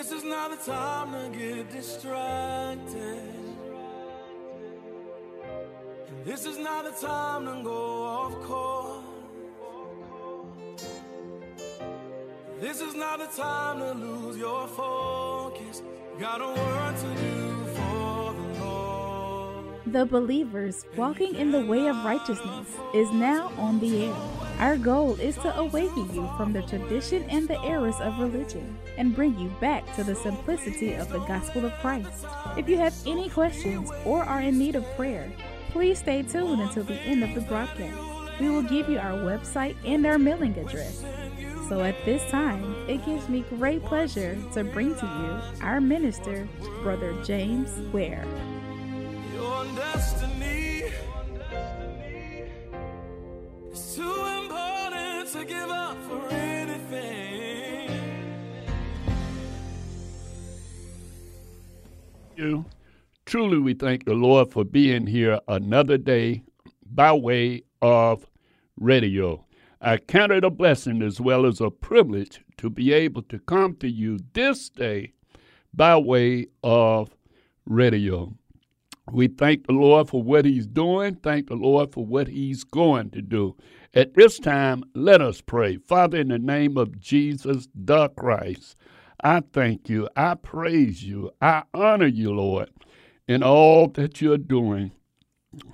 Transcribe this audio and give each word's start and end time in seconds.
This 0.00 0.12
is 0.12 0.24
not 0.24 0.50
the 0.50 0.72
time 0.72 1.12
to 1.12 1.38
get 1.38 1.70
distracted. 1.70 3.20
And 6.08 6.24
this 6.24 6.46
is 6.46 6.56
not 6.56 6.86
the 6.86 7.06
time 7.06 7.44
to 7.44 7.62
go 7.62 8.02
off 8.04 8.32
course. 8.40 9.04
This 12.60 12.80
is 12.80 12.94
not 12.94 13.18
the 13.18 13.26
time 13.26 13.80
to 13.80 13.92
lose 13.92 14.38
your 14.38 14.66
focus. 14.68 15.82
Got 16.18 16.40
a 16.40 16.48
work 16.48 16.96
to 16.96 17.14
do 17.22 17.64
for 17.74 18.32
the 18.32 18.64
Lord. 18.64 19.64
The 19.84 20.06
Believers 20.06 20.86
Walking 20.96 21.34
in 21.34 21.52
the 21.52 21.66
Way 21.66 21.88
of 21.88 22.02
Righteousness 22.06 22.68
is 22.94 23.10
now 23.12 23.52
on 23.58 23.78
the 23.80 24.06
air. 24.06 24.16
Our 24.60 24.78
goal 24.78 25.20
is 25.20 25.36
to 25.36 25.54
awaken 25.58 26.14
you 26.14 26.26
from 26.38 26.54
the 26.54 26.62
tradition 26.62 27.22
and 27.24 27.46
the 27.46 27.60
errors 27.60 28.00
of 28.00 28.18
religion 28.18 28.78
and 29.00 29.16
bring 29.16 29.36
you 29.38 29.48
back 29.62 29.96
to 29.96 30.04
the 30.04 30.14
simplicity 30.14 30.92
of 30.92 31.08
the 31.08 31.20
gospel 31.20 31.64
of 31.64 31.72
Christ. 31.80 32.26
If 32.58 32.68
you 32.68 32.76
have 32.76 32.94
any 33.06 33.30
questions 33.30 33.90
or 34.04 34.22
are 34.22 34.42
in 34.42 34.58
need 34.58 34.76
of 34.76 34.84
prayer, 34.94 35.32
please 35.70 36.00
stay 36.00 36.22
tuned 36.22 36.60
until 36.60 36.84
the 36.84 37.00
end 37.00 37.24
of 37.24 37.34
the 37.34 37.40
broadcast. 37.40 37.98
We 38.38 38.50
will 38.50 38.62
give 38.62 38.90
you 38.90 38.98
our 38.98 39.16
website 39.16 39.74
and 39.86 40.04
our 40.04 40.18
mailing 40.18 40.54
address. 40.58 41.02
So 41.70 41.80
at 41.80 41.96
this 42.04 42.30
time, 42.30 42.74
it 42.90 43.02
gives 43.06 43.26
me 43.30 43.42
great 43.48 43.82
pleasure 43.84 44.36
to 44.52 44.64
bring 44.64 44.94
to 44.94 45.06
you 45.06 45.64
our 45.64 45.80
minister, 45.80 46.46
Brother 46.82 47.14
James 47.24 47.70
Ware. 47.94 48.26
To 55.32 55.44
give 55.44 55.70
up 55.70 55.96
Truly, 63.26 63.58
we 63.58 63.74
thank 63.74 64.06
the 64.06 64.14
Lord 64.14 64.50
for 64.50 64.64
being 64.64 65.06
here 65.06 65.40
another 65.46 65.98
day 65.98 66.42
by 66.90 67.12
way 67.12 67.62
of 67.82 68.24
radio. 68.78 69.44
I 69.82 69.98
count 69.98 70.32
it 70.32 70.42
a 70.42 70.50
blessing 70.50 71.02
as 71.02 71.20
well 71.20 71.44
as 71.44 71.60
a 71.60 71.70
privilege 71.70 72.40
to 72.56 72.70
be 72.70 72.92
able 72.94 73.22
to 73.24 73.38
come 73.40 73.76
to 73.76 73.90
you 73.90 74.20
this 74.32 74.70
day 74.70 75.12
by 75.74 75.98
way 75.98 76.46
of 76.64 77.10
radio. 77.66 78.32
We 79.12 79.28
thank 79.28 79.66
the 79.66 79.74
Lord 79.74 80.08
for 80.08 80.22
what 80.22 80.46
He's 80.46 80.66
doing. 80.66 81.16
Thank 81.16 81.48
the 81.48 81.56
Lord 81.56 81.92
for 81.92 82.06
what 82.06 82.28
He's 82.28 82.64
going 82.64 83.10
to 83.10 83.20
do. 83.20 83.54
At 83.92 84.14
this 84.14 84.38
time, 84.38 84.84
let 84.94 85.20
us 85.20 85.42
pray. 85.42 85.76
Father, 85.76 86.18
in 86.18 86.28
the 86.28 86.38
name 86.38 86.78
of 86.78 86.98
Jesus 87.00 87.68
the 87.74 88.08
Christ, 88.10 88.76
I 89.22 89.40
thank 89.40 89.88
you. 89.88 90.08
I 90.16 90.34
praise 90.34 91.04
you. 91.04 91.30
I 91.40 91.64
honor 91.74 92.06
you, 92.06 92.32
Lord, 92.32 92.70
in 93.28 93.42
all 93.42 93.88
that 93.88 94.20
you're 94.20 94.38
doing, 94.38 94.92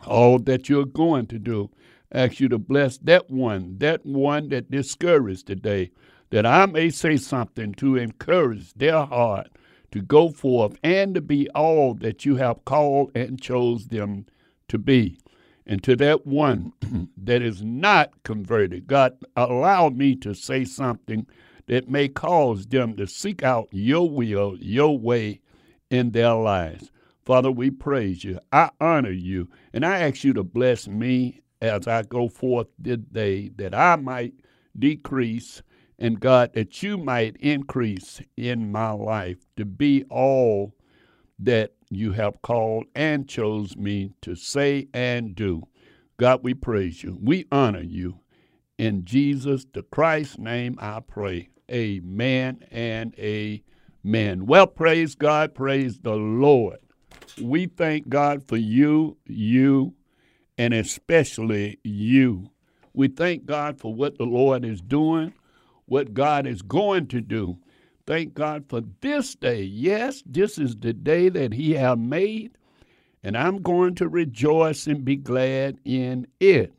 all 0.07 0.39
that 0.41 0.69
you're 0.69 0.87
going 0.87 1.27
to 1.27 1.39
do. 1.39 1.71
Ask 2.13 2.41
you 2.41 2.49
to 2.49 2.59
bless 2.59 2.99
that 2.99 3.31
one, 3.31 3.79
that 3.79 4.07
one 4.07 4.49
that 4.51 4.71
discouraged 4.71 5.47
today, 5.47 5.91
that 6.31 6.47
I 6.47 6.67
may 6.67 6.91
say 6.91 7.17
something 7.17 7.75
to 7.75 7.97
encourage 7.97 8.73
their 8.75 9.05
heart 9.05 9.49
to 9.93 10.03
go 10.03 10.31
forth 10.31 10.77
and 10.83 11.15
to 11.15 11.21
be 11.21 11.49
all 11.51 11.95
that 11.95 12.25
you 12.25 12.37
have 12.37 12.65
called 12.65 13.11
and 13.15 13.41
chose 13.41 13.87
them 13.89 14.27
to 14.69 14.79
be. 14.79 15.19
And 15.67 15.83
to 15.83 15.97
that 15.97 16.27
one 16.27 16.73
that 17.17 17.43
is 17.43 17.63
not 17.63 18.23
converted, 18.23 18.87
God, 18.87 19.17
allow 19.35 19.89
me 19.89 20.15
to 20.17 20.35
say 20.35 20.65
something 20.65 21.27
that 21.67 21.89
may 21.89 22.09
cause 22.09 22.67
them 22.67 22.97
to 22.97 23.07
seek 23.07 23.43
out 23.43 23.69
your 23.71 24.09
will, 24.09 24.57
your 24.59 24.99
way 24.99 25.41
in 25.91 26.13
their 26.13 26.35
lives. 26.35 26.91
Father, 27.25 27.51
we 27.51 27.71
praise 27.71 28.23
you. 28.23 28.39
I 28.53 28.71
honor 28.81 29.11
you. 29.11 29.49
And 29.73 29.85
I 29.85 29.99
ask 30.01 30.23
you 30.25 30.33
to 30.35 30.45
bless 30.45 30.87
me 30.87 31.43
as 31.61 31.89
I 31.89 32.03
go 32.03 32.29
forth 32.29 32.69
today 32.83 33.51
that 33.57 33.75
I 33.75 33.97
might 33.97 34.35
decrease, 34.79 35.63
and 35.99 36.21
God, 36.21 36.53
that 36.53 36.83
you 36.83 36.99
might 36.99 37.37
increase 37.39 38.21
in 38.37 38.71
my 38.71 38.91
life 38.91 39.39
to 39.57 39.65
be 39.65 40.05
all 40.11 40.75
that 41.39 41.73
you 41.91 42.13
have 42.13 42.43
called 42.43 42.85
and 42.95 43.29
chose 43.29 43.77
me 43.77 44.13
to 44.23 44.35
say 44.35 44.89
and 44.95 45.35
do. 45.35 45.63
God, 46.19 46.41
we 46.43 46.55
praise 46.55 47.03
you. 47.03 47.19
We 47.21 47.47
honor 47.51 47.83
you. 47.83 48.21
In 48.79 49.05
Jesus 49.05 49.67
the 49.73 49.83
Christ's 49.83 50.39
name 50.39 50.77
I 50.79 51.01
pray. 51.01 51.49
Amen 51.71 52.65
and 52.71 53.15
amen. 53.19 54.47
Well, 54.47 54.67
praise 54.69 55.15
God, 55.17 55.55
praise 55.55 55.99
the 55.99 56.15
Lord. 56.15 56.79
We 57.43 57.67
thank 57.67 58.09
God 58.09 58.47
for 58.47 58.57
you, 58.57 59.17
you, 59.27 59.95
and 60.57 60.73
especially 60.73 61.79
you. 61.83 62.51
We 62.95 63.09
thank 63.09 63.47
God 63.47 63.79
for 63.81 63.93
what 63.93 64.17
the 64.17 64.25
Lord 64.25 64.65
is 64.65 64.81
doing, 64.81 65.35
what 65.87 66.15
God 66.15 66.47
is 66.47 66.63
going 66.63 67.09
to 67.09 67.21
do. 67.21 67.59
Thank 68.07 68.35
God 68.35 68.67
for 68.69 68.83
this 69.01 69.35
day. 69.35 69.63
Yes, 69.63 70.23
this 70.25 70.59
is 70.59 70.77
the 70.77 70.93
day 70.93 71.29
that 71.29 71.53
He 71.53 71.75
has 71.75 71.99
made, 71.99 72.57
and 73.25 73.37
I'm 73.37 73.61
going 73.61 73.97
to 73.97 74.09
rejoice 74.09 74.87
and 74.87 75.05
be 75.05 75.17
glad 75.17 75.79
in 75.85 76.29
it. 76.39 76.73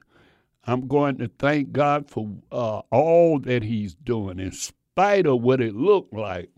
I'm 0.63 0.87
going 0.87 1.17
to 1.17 1.29
thank 1.39 1.73
God 1.73 2.09
for 2.09 2.29
uh, 2.51 2.79
all 2.91 3.39
that 3.39 3.63
He's 3.63 3.93
doing, 3.95 4.39
in 4.39 4.53
spite 4.97 5.27
of 5.27 5.43
what 5.43 5.61
it 5.61 5.75
looked 5.75 6.11
like, 6.11 6.49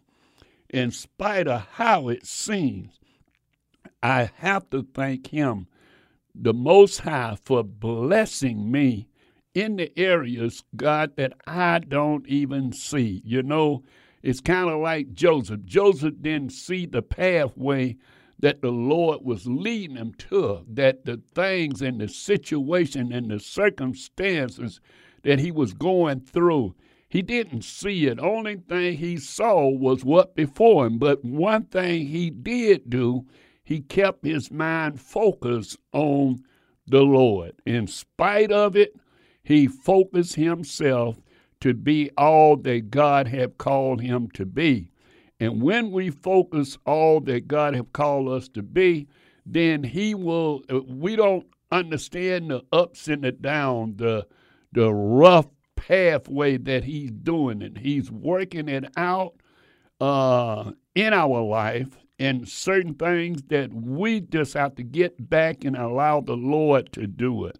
in 0.69 0.91
spite 0.91 1.45
of 1.45 1.59
how 1.73 2.07
it 2.07 2.25
seems. 2.25 2.97
I 4.01 4.29
have 4.35 4.69
to 4.69 4.87
thank 4.93 5.27
Him, 5.27 5.67
the 6.33 6.53
Most 6.53 7.01
High, 7.01 7.37
for 7.43 7.65
blessing 7.65 8.71
me 8.71 9.09
in 9.53 9.75
the 9.75 9.91
areas, 9.99 10.63
God, 10.73 11.17
that 11.17 11.33
I 11.47 11.79
don't 11.79 12.25
even 12.27 12.71
see. 12.71 13.21
You 13.25 13.43
know, 13.43 13.83
it's 14.23 14.39
kind 14.39 14.69
of 14.69 14.79
like 14.79 15.11
Joseph. 15.11 15.65
Joseph 15.65 16.13
didn't 16.21 16.53
see 16.53 16.85
the 16.85 17.01
pathway 17.01 17.97
that 18.39 18.61
the 18.61 18.71
Lord 18.71 19.19
was 19.21 19.47
leading 19.47 19.97
him 19.97 20.13
to, 20.29 20.63
that 20.69 21.03
the 21.03 21.21
things 21.35 21.81
and 21.81 21.99
the 21.99 22.07
situation 22.07 23.11
and 23.11 23.29
the 23.29 23.41
circumstances 23.41 24.79
that 25.23 25.39
he 25.39 25.51
was 25.51 25.73
going 25.73 26.21
through, 26.21 26.73
he 27.09 27.21
didn't 27.21 27.63
see 27.63 28.05
it. 28.05 28.19
Only 28.19 28.57
thing 28.57 28.97
he 28.97 29.17
saw 29.17 29.67
was 29.67 30.05
what 30.05 30.35
before 30.35 30.85
him. 30.85 30.99
But 30.99 31.25
one 31.25 31.65
thing 31.65 32.07
he 32.07 32.29
did 32.29 32.89
do, 32.89 33.25
he 33.63 33.81
kept 33.81 34.23
his 34.23 34.51
mind 34.51 35.01
focused 35.01 35.77
on 35.91 36.43
the 36.87 37.01
Lord. 37.01 37.53
In 37.65 37.87
spite 37.87 38.51
of 38.51 38.75
it, 38.75 38.95
he 39.43 39.67
focused 39.67 40.35
himself 40.35 41.19
to 41.61 41.73
be 41.73 42.09
all 42.17 42.55
that 42.57 42.91
God 42.91 43.27
had 43.27 43.57
called 43.57 44.01
him 44.01 44.29
to 44.31 44.45
be. 44.45 44.91
And 45.39 45.61
when 45.61 45.91
we 45.91 46.09
focus 46.09 46.77
all 46.85 47.21
that 47.21 47.47
God 47.47 47.73
have 47.73 47.93
called 47.93 48.29
us 48.29 48.49
to 48.49 48.61
be, 48.61 49.07
then 49.45 49.83
He 49.83 50.13
will. 50.13 50.61
Uh, 50.69 50.81
we 50.81 51.15
don't 51.15 51.47
understand 51.71 52.51
the 52.51 52.63
ups 52.71 53.07
and 53.07 53.23
the 53.23 53.31
downs, 53.31 53.97
the 53.97 54.27
the 54.71 54.93
rough 54.93 55.47
pathway 55.87 56.57
that 56.57 56.83
He's 56.83 57.11
doing 57.11 57.61
it. 57.61 57.77
He's 57.77 58.11
working 58.11 58.67
it 58.67 58.85
out 58.97 59.35
uh, 60.01 60.71
in 60.93 61.13
our 61.13 61.41
life, 61.41 61.87
and 62.19 62.47
certain 62.47 62.93
things 62.95 63.41
that 63.47 63.73
we 63.73 64.19
just 64.21 64.53
have 64.53 64.75
to 64.75 64.83
get 64.83 65.29
back 65.29 65.63
and 65.63 65.75
allow 65.77 66.21
the 66.21 66.35
Lord 66.35 66.91
to 66.93 67.07
do 67.07 67.45
it. 67.45 67.57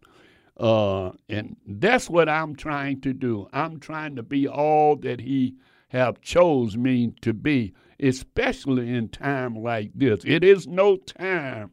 Uh, 0.58 1.12
and 1.30 1.56
that's 1.66 2.10
what 2.10 2.28
I'm 2.28 2.56
trying 2.56 3.00
to 3.02 3.14
do. 3.14 3.48
I'm 3.54 3.80
trying 3.80 4.18
to 4.18 4.24
be 4.24 4.48
all 4.48 4.98
that 4.98 5.22
He 5.22 5.56
have 5.88 6.22
chose 6.22 6.76
me 6.76 7.14
to 7.22 7.34
be, 7.34 7.74
especially 8.02 8.94
in 8.94 9.10
time 9.10 9.56
like 9.56 9.92
this. 9.96 10.20
It 10.26 10.44
is 10.44 10.68
no 10.68 10.98
time 10.98 11.72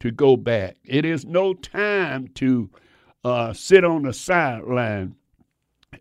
to 0.00 0.10
go 0.10 0.36
back. 0.36 0.76
It 0.84 1.04
is 1.04 1.24
no 1.24 1.54
time 1.54 2.28
to 2.34 2.70
uh, 3.24 3.52
sit 3.52 3.84
on 3.84 4.02
the 4.02 4.12
sideline. 4.12 5.16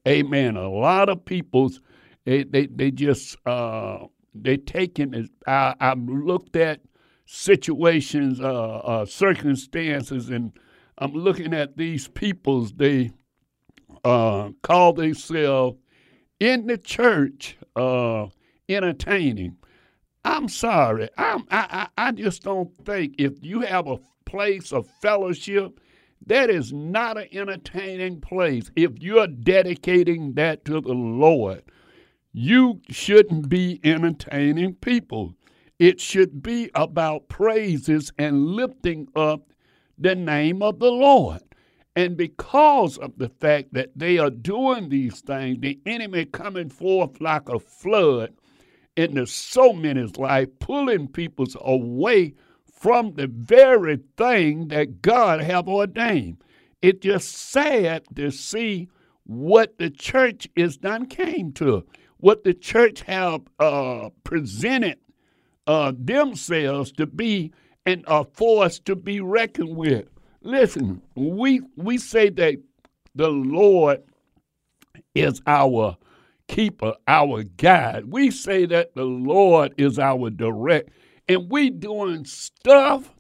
Amen. 0.07 0.55
A 0.55 0.69
lot 0.69 1.09
of 1.09 1.25
people's 1.25 1.81
they 2.25 2.43
they, 2.43 2.67
they 2.67 2.91
just 2.91 3.37
uh, 3.45 4.05
they 4.33 4.57
taking 4.57 5.13
it. 5.13 5.29
I, 5.47 5.75
I've 5.79 5.99
looked 5.99 6.55
at 6.55 6.81
situations, 7.25 8.39
uh, 8.41 8.77
uh, 8.77 9.05
circumstances, 9.05 10.29
and 10.29 10.51
I'm 10.97 11.13
looking 11.13 11.53
at 11.53 11.77
these 11.77 12.07
peoples. 12.07 12.73
They 12.73 13.11
uh, 14.03 14.51
call 14.63 14.93
themselves 14.93 15.77
in 16.39 16.67
the 16.67 16.77
church 16.77 17.57
uh, 17.75 18.27
entertaining. 18.69 19.57
I'm 20.23 20.47
sorry. 20.47 21.09
I'm, 21.17 21.45
I, 21.51 21.87
I, 21.97 22.07
I 22.07 22.11
just 22.11 22.43
don't 22.43 22.71
think 22.85 23.15
if 23.17 23.33
you 23.41 23.61
have 23.61 23.87
a 23.87 23.97
place 24.25 24.71
of 24.71 24.87
fellowship, 25.01 25.79
that 26.27 26.49
is 26.49 26.71
not 26.71 27.17
an 27.17 27.27
entertaining 27.31 28.21
place. 28.21 28.71
If 28.75 28.91
you're 28.99 29.27
dedicating 29.27 30.33
that 30.33 30.65
to 30.65 30.81
the 30.81 30.93
Lord, 30.93 31.63
you 32.33 32.81
shouldn't 32.89 33.49
be 33.49 33.79
entertaining 33.83 34.75
people. 34.75 35.33
It 35.79 35.99
should 35.99 36.43
be 36.43 36.69
about 36.75 37.27
praises 37.27 38.13
and 38.17 38.47
lifting 38.47 39.07
up 39.15 39.51
the 39.97 40.15
name 40.15 40.61
of 40.61 40.79
the 40.79 40.91
Lord. 40.91 41.41
And 41.95 42.15
because 42.15 42.97
of 42.97 43.17
the 43.17 43.29
fact 43.29 43.73
that 43.73 43.89
they 43.95 44.17
are 44.17 44.29
doing 44.29 44.89
these 44.89 45.21
things, 45.21 45.57
the 45.59 45.79
enemy 45.85 46.25
coming 46.25 46.69
forth 46.69 47.19
like 47.19 47.49
a 47.49 47.59
flood 47.59 48.33
into 48.95 49.25
so 49.25 49.73
many's 49.73 50.17
life, 50.17 50.47
pulling 50.59 51.07
people 51.07 51.47
away 51.61 52.33
from 52.81 53.13
the 53.13 53.27
very 53.27 53.99
thing 54.17 54.69
that 54.69 55.03
God 55.03 55.39
have 55.39 55.67
ordained. 55.67 56.43
It's 56.81 57.01
just 57.05 57.31
sad 57.31 58.03
to 58.15 58.31
see 58.31 58.89
what 59.23 59.77
the 59.77 59.91
church 59.91 60.47
is 60.55 60.77
done 60.77 61.05
came 61.05 61.51
to, 61.53 61.85
what 62.17 62.43
the 62.43 62.55
church 62.55 63.01
have 63.01 63.41
uh, 63.59 64.09
presented 64.23 64.97
uh, 65.67 65.93
themselves 65.95 66.91
to 66.93 67.05
be 67.05 67.53
and 67.85 68.03
are 68.07 68.25
forced 68.33 68.85
to 68.85 68.95
be 68.95 69.21
reckoned 69.21 69.77
with. 69.77 70.07
Listen, 70.41 71.03
we 71.15 71.61
we 71.75 71.99
say 71.99 72.29
that 72.31 72.55
the 73.13 73.29
Lord 73.29 74.01
is 75.13 75.39
our 75.45 75.97
keeper, 76.47 76.95
our 77.07 77.43
guide. 77.43 78.05
We 78.11 78.31
say 78.31 78.65
that 78.65 78.95
the 78.95 79.05
Lord 79.05 79.75
is 79.77 79.99
our 79.99 80.31
direct, 80.31 80.89
and 81.31 81.49
we 81.49 81.69
doing 81.69 82.25
stuff 82.25 83.13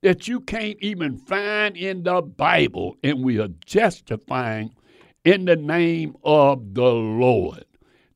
that 0.00 0.26
you 0.26 0.40
can't 0.40 0.78
even 0.80 1.18
find 1.18 1.76
in 1.76 2.02
the 2.02 2.22
Bible, 2.22 2.96
and 3.02 3.22
we 3.22 3.38
are 3.38 3.50
justifying 3.66 4.74
in 5.24 5.44
the 5.44 5.56
name 5.56 6.16
of 6.24 6.74
the 6.74 6.90
Lord. 6.92 7.64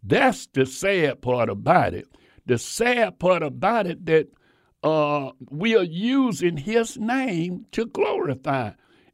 That's 0.02 0.46
the 0.46 0.64
sad 0.64 1.20
part 1.20 1.50
about 1.50 1.92
it. 1.92 2.08
The 2.46 2.56
sad 2.58 3.18
part 3.18 3.42
about 3.42 3.86
it 3.86 4.06
that 4.06 4.28
uh, 4.82 5.32
we 5.50 5.76
are 5.76 5.84
using 5.84 6.56
His 6.56 6.96
name 6.96 7.66
to 7.72 7.86
glorify, 7.86 8.70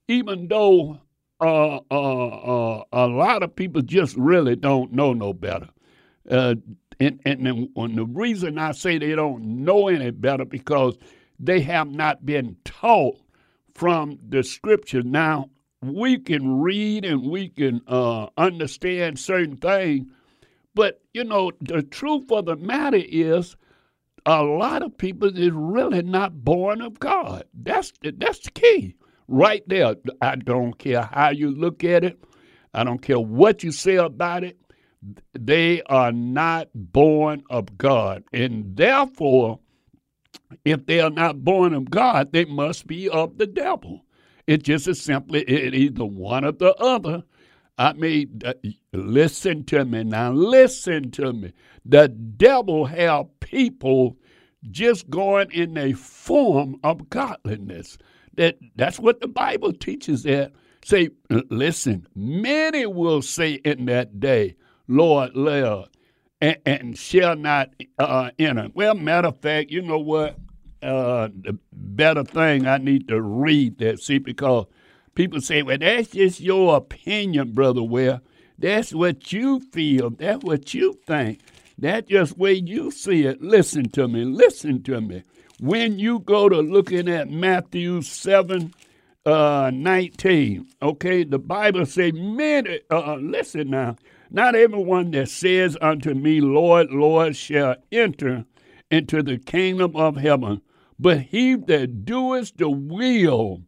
even 0.06 0.48
though 0.48 1.00
uh, 1.40 1.80
uh, 1.90 2.26
uh, 2.26 2.84
a 2.92 3.06
lot 3.06 3.42
of 3.42 3.56
people 3.56 3.82
just 3.82 4.16
really 4.16 4.56
don't 4.56 4.92
know 4.92 5.12
no 5.12 5.32
better. 5.32 5.68
And, 7.00 7.20
and, 7.24 7.46
and 7.76 7.96
the 7.96 8.04
reason 8.04 8.58
I 8.58 8.72
say 8.72 8.98
they 8.98 9.14
don't 9.14 9.64
know 9.64 9.88
any 9.88 10.10
better 10.10 10.44
because 10.44 10.96
they 11.38 11.60
have 11.60 11.88
not 11.88 12.26
been 12.26 12.56
taught 12.64 13.18
from 13.74 14.18
the 14.28 14.42
scripture. 14.42 15.02
Now, 15.02 15.50
we 15.80 16.18
can 16.18 16.60
read 16.60 17.04
and 17.04 17.30
we 17.30 17.50
can 17.50 17.80
uh, 17.86 18.26
understand 18.36 19.18
certain 19.18 19.56
things, 19.56 20.06
but 20.74 21.00
you 21.14 21.24
know, 21.24 21.52
the 21.60 21.82
truth 21.82 22.30
of 22.32 22.46
the 22.46 22.56
matter 22.56 23.00
is 23.00 23.56
a 24.26 24.42
lot 24.42 24.82
of 24.82 24.98
people 24.98 25.28
is 25.28 25.52
really 25.52 26.02
not 26.02 26.44
born 26.44 26.82
of 26.82 26.98
God. 26.98 27.44
That's 27.54 27.92
the, 28.02 28.12
that's 28.12 28.40
the 28.40 28.50
key 28.50 28.94
right 29.28 29.62
there. 29.68 29.94
I 30.20 30.36
don't 30.36 30.76
care 30.78 31.08
how 31.12 31.30
you 31.30 31.50
look 31.50 31.84
at 31.84 32.04
it. 32.04 32.18
I 32.74 32.84
don't 32.84 33.00
care 33.00 33.20
what 33.20 33.62
you 33.62 33.72
say 33.72 33.96
about 33.96 34.44
it. 34.44 34.58
They 35.32 35.82
are 35.82 36.12
not 36.12 36.68
born 36.74 37.42
of 37.50 37.78
God. 37.78 38.24
And 38.32 38.76
therefore, 38.76 39.60
if 40.64 40.86
they 40.86 41.00
are 41.00 41.10
not 41.10 41.44
born 41.44 41.74
of 41.74 41.90
God, 41.90 42.32
they 42.32 42.44
must 42.44 42.86
be 42.86 43.08
of 43.08 43.38
the 43.38 43.46
devil. 43.46 44.04
It 44.46 44.62
just 44.62 44.88
is 44.88 45.00
simply 45.00 45.42
it 45.42 45.74
either 45.74 46.04
one 46.04 46.44
or 46.44 46.52
the 46.52 46.74
other. 46.76 47.22
I 47.76 47.92
mean, 47.92 48.40
listen 48.92 49.64
to 49.64 49.84
me 49.84 50.04
now. 50.04 50.32
Listen 50.32 51.10
to 51.12 51.32
me. 51.32 51.52
The 51.84 52.08
devil 52.08 52.86
have 52.86 53.26
people 53.40 54.16
just 54.70 55.08
going 55.10 55.50
in 55.52 55.76
a 55.78 55.92
form 55.92 56.80
of 56.82 57.08
godliness. 57.10 57.98
That 58.34 58.58
that's 58.74 58.98
what 58.98 59.20
the 59.20 59.28
Bible 59.28 59.72
teaches. 59.72 60.24
That 60.24 60.52
say, 60.84 61.10
listen. 61.50 62.06
Many 62.16 62.86
will 62.86 63.22
say 63.22 63.54
in 63.64 63.84
that 63.86 64.18
day, 64.18 64.56
"Lord, 64.88 65.36
Lord," 65.36 65.88
and, 66.40 66.56
and 66.66 66.98
shall 66.98 67.36
not 67.36 67.70
uh, 67.98 68.30
enter. 68.38 68.68
Well, 68.74 68.94
matter 68.94 69.28
of 69.28 69.38
fact, 69.40 69.70
you 69.70 69.82
know 69.82 69.98
what? 69.98 70.38
uh, 70.82 71.28
the 71.34 71.58
better 71.72 72.24
thing 72.24 72.66
I 72.66 72.78
need 72.78 73.08
to 73.08 73.20
read 73.20 73.78
that. 73.78 74.00
See, 74.00 74.18
because 74.18 74.66
people 75.14 75.40
say, 75.40 75.62
well, 75.62 75.78
that's 75.78 76.10
just 76.10 76.40
your 76.40 76.76
opinion, 76.76 77.52
Brother 77.52 77.82
Ware. 77.82 78.20
That's 78.58 78.92
what 78.92 79.32
you 79.32 79.60
feel. 79.60 80.10
That's 80.10 80.42
what 80.44 80.74
you 80.74 80.98
think. 81.06 81.40
That's 81.78 82.08
just 82.08 82.36
way 82.38 82.54
you 82.54 82.90
see 82.90 83.24
it. 83.24 83.40
Listen 83.40 83.88
to 83.90 84.08
me. 84.08 84.24
Listen 84.24 84.82
to 84.84 85.00
me. 85.00 85.22
When 85.60 85.98
you 85.98 86.20
go 86.20 86.48
to 86.48 86.60
looking 86.60 87.08
at 87.08 87.30
Matthew 87.30 88.02
7, 88.02 88.72
uh, 89.26 89.70
19, 89.74 90.66
okay, 90.82 91.24
the 91.24 91.38
Bible 91.38 91.86
say, 91.86 92.10
many, 92.12 92.80
uh, 92.90 93.16
listen 93.16 93.70
now, 93.70 93.96
not 94.30 94.54
everyone 94.54 95.10
that 95.12 95.28
says 95.28 95.76
unto 95.80 96.14
me, 96.14 96.40
Lord, 96.40 96.90
Lord, 96.90 97.36
shall 97.36 97.76
enter 97.90 98.44
into 98.90 99.22
the 99.22 99.38
kingdom 99.38 99.96
of 99.96 100.16
heaven, 100.16 100.62
but 100.98 101.20
he 101.20 101.54
that 101.54 102.04
doeth 102.04 102.56
the 102.56 102.70
will 102.70 103.62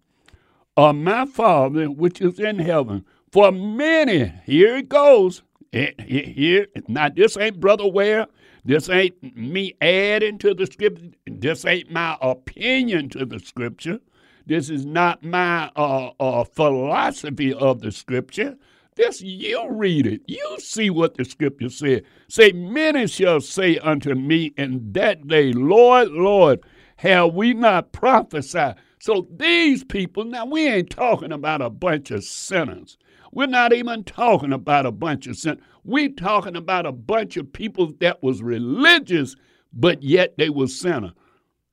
of 0.77 0.97
my 0.97 1.27
Father 1.27 1.91
which 1.91 2.21
is 2.21 2.39
in 2.39 2.59
heaven. 2.59 3.05
For 3.33 3.53
many, 3.53 4.33
here 4.45 4.77
it 4.77 4.89
goes. 4.89 5.43
Here, 5.73 6.67
now 6.89 7.11
this 7.11 7.37
ain't 7.37 7.61
Brother 7.61 7.87
Ware. 7.87 8.27
This 8.65 8.91
ain't 8.91 9.37
me 9.37 9.75
adding 9.81 10.39
to 10.39 10.53
the 10.53 10.67
scripture. 10.67 11.11
This 11.27 11.65
ain't 11.65 11.91
my 11.91 12.19
opinion 12.21 13.09
to 13.11 13.25
the 13.25 13.39
scripture. 13.39 14.01
This 14.47 14.69
is 14.69 14.85
not 14.85 15.23
my 15.23 15.71
uh, 15.77 16.11
uh, 16.19 16.45
philosophy 16.45 17.55
of 17.55 17.81
the 17.81 17.93
scripture. 17.93 18.57
This 18.97 19.21
you 19.23 19.67
read 19.71 20.07
it. 20.07 20.23
You 20.27 20.57
see 20.59 20.91
what 20.91 21.15
the 21.17 21.25
scripture 21.25 21.69
said. 21.69 22.05
Say, 22.29 22.53
many 22.53 23.07
shall 23.07 23.41
say 23.41 23.79
unto 23.79 24.15
me 24.15 24.53
in 24.57 24.93
that 24.93 25.27
day, 25.27 25.53
Lord, 25.53 26.09
Lord, 26.09 26.61
have 26.97 27.35
we 27.35 27.55
not 27.55 27.93
prophesied? 27.93 28.77
So 28.99 29.27
these 29.37 29.85
people, 29.85 30.25
now 30.25 30.45
we 30.45 30.69
ain't 30.69 30.91
talking 30.91 31.33
about 31.33 31.63
a 31.63 31.71
bunch 31.71 32.11
of 32.11 32.25
sinners. 32.25 32.99
We're 33.33 33.47
not 33.47 33.73
even 33.73 34.05
talking 34.05 34.53
about 34.53 34.87
a 34.87 34.93
bunch 34.93 35.27
of 35.27 35.37
sinners. 35.37 35.63
We're 35.85 36.11
talking 36.11 36.57
about 36.57 36.85
a 36.85 36.93
bunch 36.93 37.37
of 37.37 37.53
people 37.53 37.93
that 38.01 38.23
was 38.23 38.43
religious, 38.43 39.37
but 39.73 40.03
yet 40.03 40.37
they 40.37 40.51
was 40.51 40.79
sinners. 40.79 41.13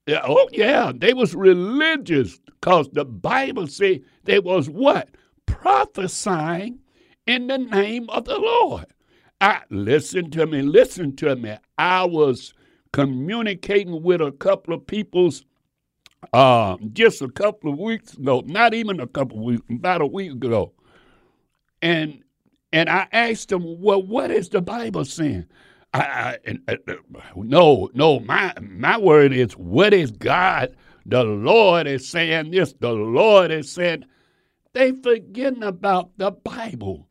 Oh 0.07 0.47
yeah, 0.53 0.93
they 0.95 1.13
was 1.13 1.35
religious 1.35 2.39
because 2.45 2.89
the 2.93 3.03
Bible 3.03 3.67
say 3.67 4.03
they 4.23 4.39
was 4.39 4.69
what? 4.69 5.09
Prophesying 5.45 6.79
in 7.27 7.47
the 7.47 7.57
name 7.57 8.09
of 8.09 8.25
the 8.25 8.37
Lord. 8.39 8.85
I 9.39 9.61
listen 9.69 10.31
to 10.31 10.47
me, 10.47 10.63
listen 10.63 11.15
to 11.17 11.35
me. 11.35 11.55
I 11.77 12.05
was 12.05 12.53
communicating 12.91 14.01
with 14.01 14.21
a 14.21 14.31
couple 14.31 14.73
of 14.73 14.87
people's 14.87 15.45
uh, 16.33 16.77
just 16.93 17.21
a 17.21 17.29
couple 17.29 17.71
of 17.71 17.77
weeks 17.77 18.13
ago, 18.13 18.43
not 18.47 18.73
even 18.73 18.99
a 18.99 19.07
couple 19.07 19.37
of 19.37 19.43
weeks, 19.43 19.63
about 19.69 20.01
a 20.01 20.07
week 20.07 20.31
ago. 20.31 20.73
And 21.81 22.23
and 22.73 22.89
I 22.89 23.07
asked 23.11 23.49
them, 23.49 23.79
well, 23.81 24.01
what 24.01 24.31
is 24.31 24.49
the 24.49 24.61
Bible 24.61 25.05
saying? 25.05 25.45
I, 25.93 26.37
I, 26.67 26.73
uh, 26.73 26.93
no, 27.35 27.89
no, 27.93 28.19
my 28.21 28.53
my 28.61 28.97
word 28.97 29.33
is 29.33 29.53
what 29.53 29.93
is 29.93 30.11
God? 30.11 30.75
The 31.05 31.23
Lord 31.23 31.87
is 31.87 32.07
saying 32.07 32.51
this. 32.51 32.73
The 32.73 32.91
Lord 32.91 33.51
is 33.51 33.71
saying 33.71 34.05
they 34.73 34.91
forgetting 34.91 35.63
about 35.63 36.17
the 36.17 36.31
Bible. 36.31 37.06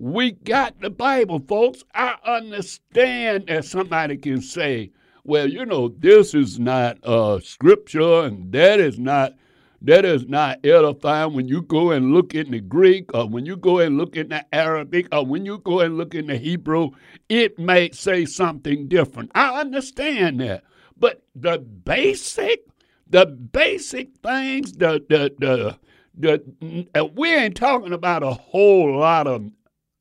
We 0.00 0.30
got 0.30 0.80
the 0.80 0.88
Bible, 0.88 1.40
folks. 1.40 1.84
I 1.94 2.16
understand 2.24 3.48
that 3.48 3.66
somebody 3.66 4.16
can 4.16 4.40
say, 4.40 4.92
well, 5.24 5.46
you 5.46 5.66
know, 5.66 5.88
this 5.88 6.32
is 6.32 6.58
not 6.58 6.96
uh, 7.04 7.38
scripture 7.40 8.22
and 8.22 8.50
that 8.52 8.80
is 8.80 8.98
not 8.98 9.34
that 9.82 10.06
is 10.06 10.26
not 10.26 10.64
edifying 10.64 11.34
when 11.34 11.48
you 11.48 11.60
go 11.60 11.90
and 11.90 12.14
look 12.14 12.34
in 12.34 12.50
the 12.50 12.60
Greek 12.60 13.14
or 13.14 13.28
when 13.28 13.44
you 13.44 13.58
go 13.58 13.78
and 13.80 13.98
look 13.98 14.16
in 14.16 14.30
the 14.30 14.42
Arabic 14.54 15.06
or 15.12 15.26
when 15.26 15.44
you 15.44 15.58
go 15.58 15.80
and 15.80 15.98
look 15.98 16.14
in 16.14 16.28
the 16.28 16.38
Hebrew, 16.38 16.92
it 17.28 17.58
may 17.58 17.90
say 17.90 18.24
something 18.24 18.88
different. 18.88 19.30
I 19.34 19.60
understand 19.60 20.40
that. 20.40 20.64
But 20.96 21.22
the 21.34 21.58
basic, 21.58 22.64
the 23.06 23.26
basic 23.26 24.16
things, 24.22 24.72
the 24.72 25.04
the 25.10 25.30
the, 25.38 25.78
the 26.18 26.88
uh, 26.94 27.04
we 27.04 27.34
ain't 27.34 27.56
talking 27.56 27.92
about 27.92 28.22
a 28.22 28.32
whole 28.32 28.98
lot 28.98 29.26
of 29.26 29.50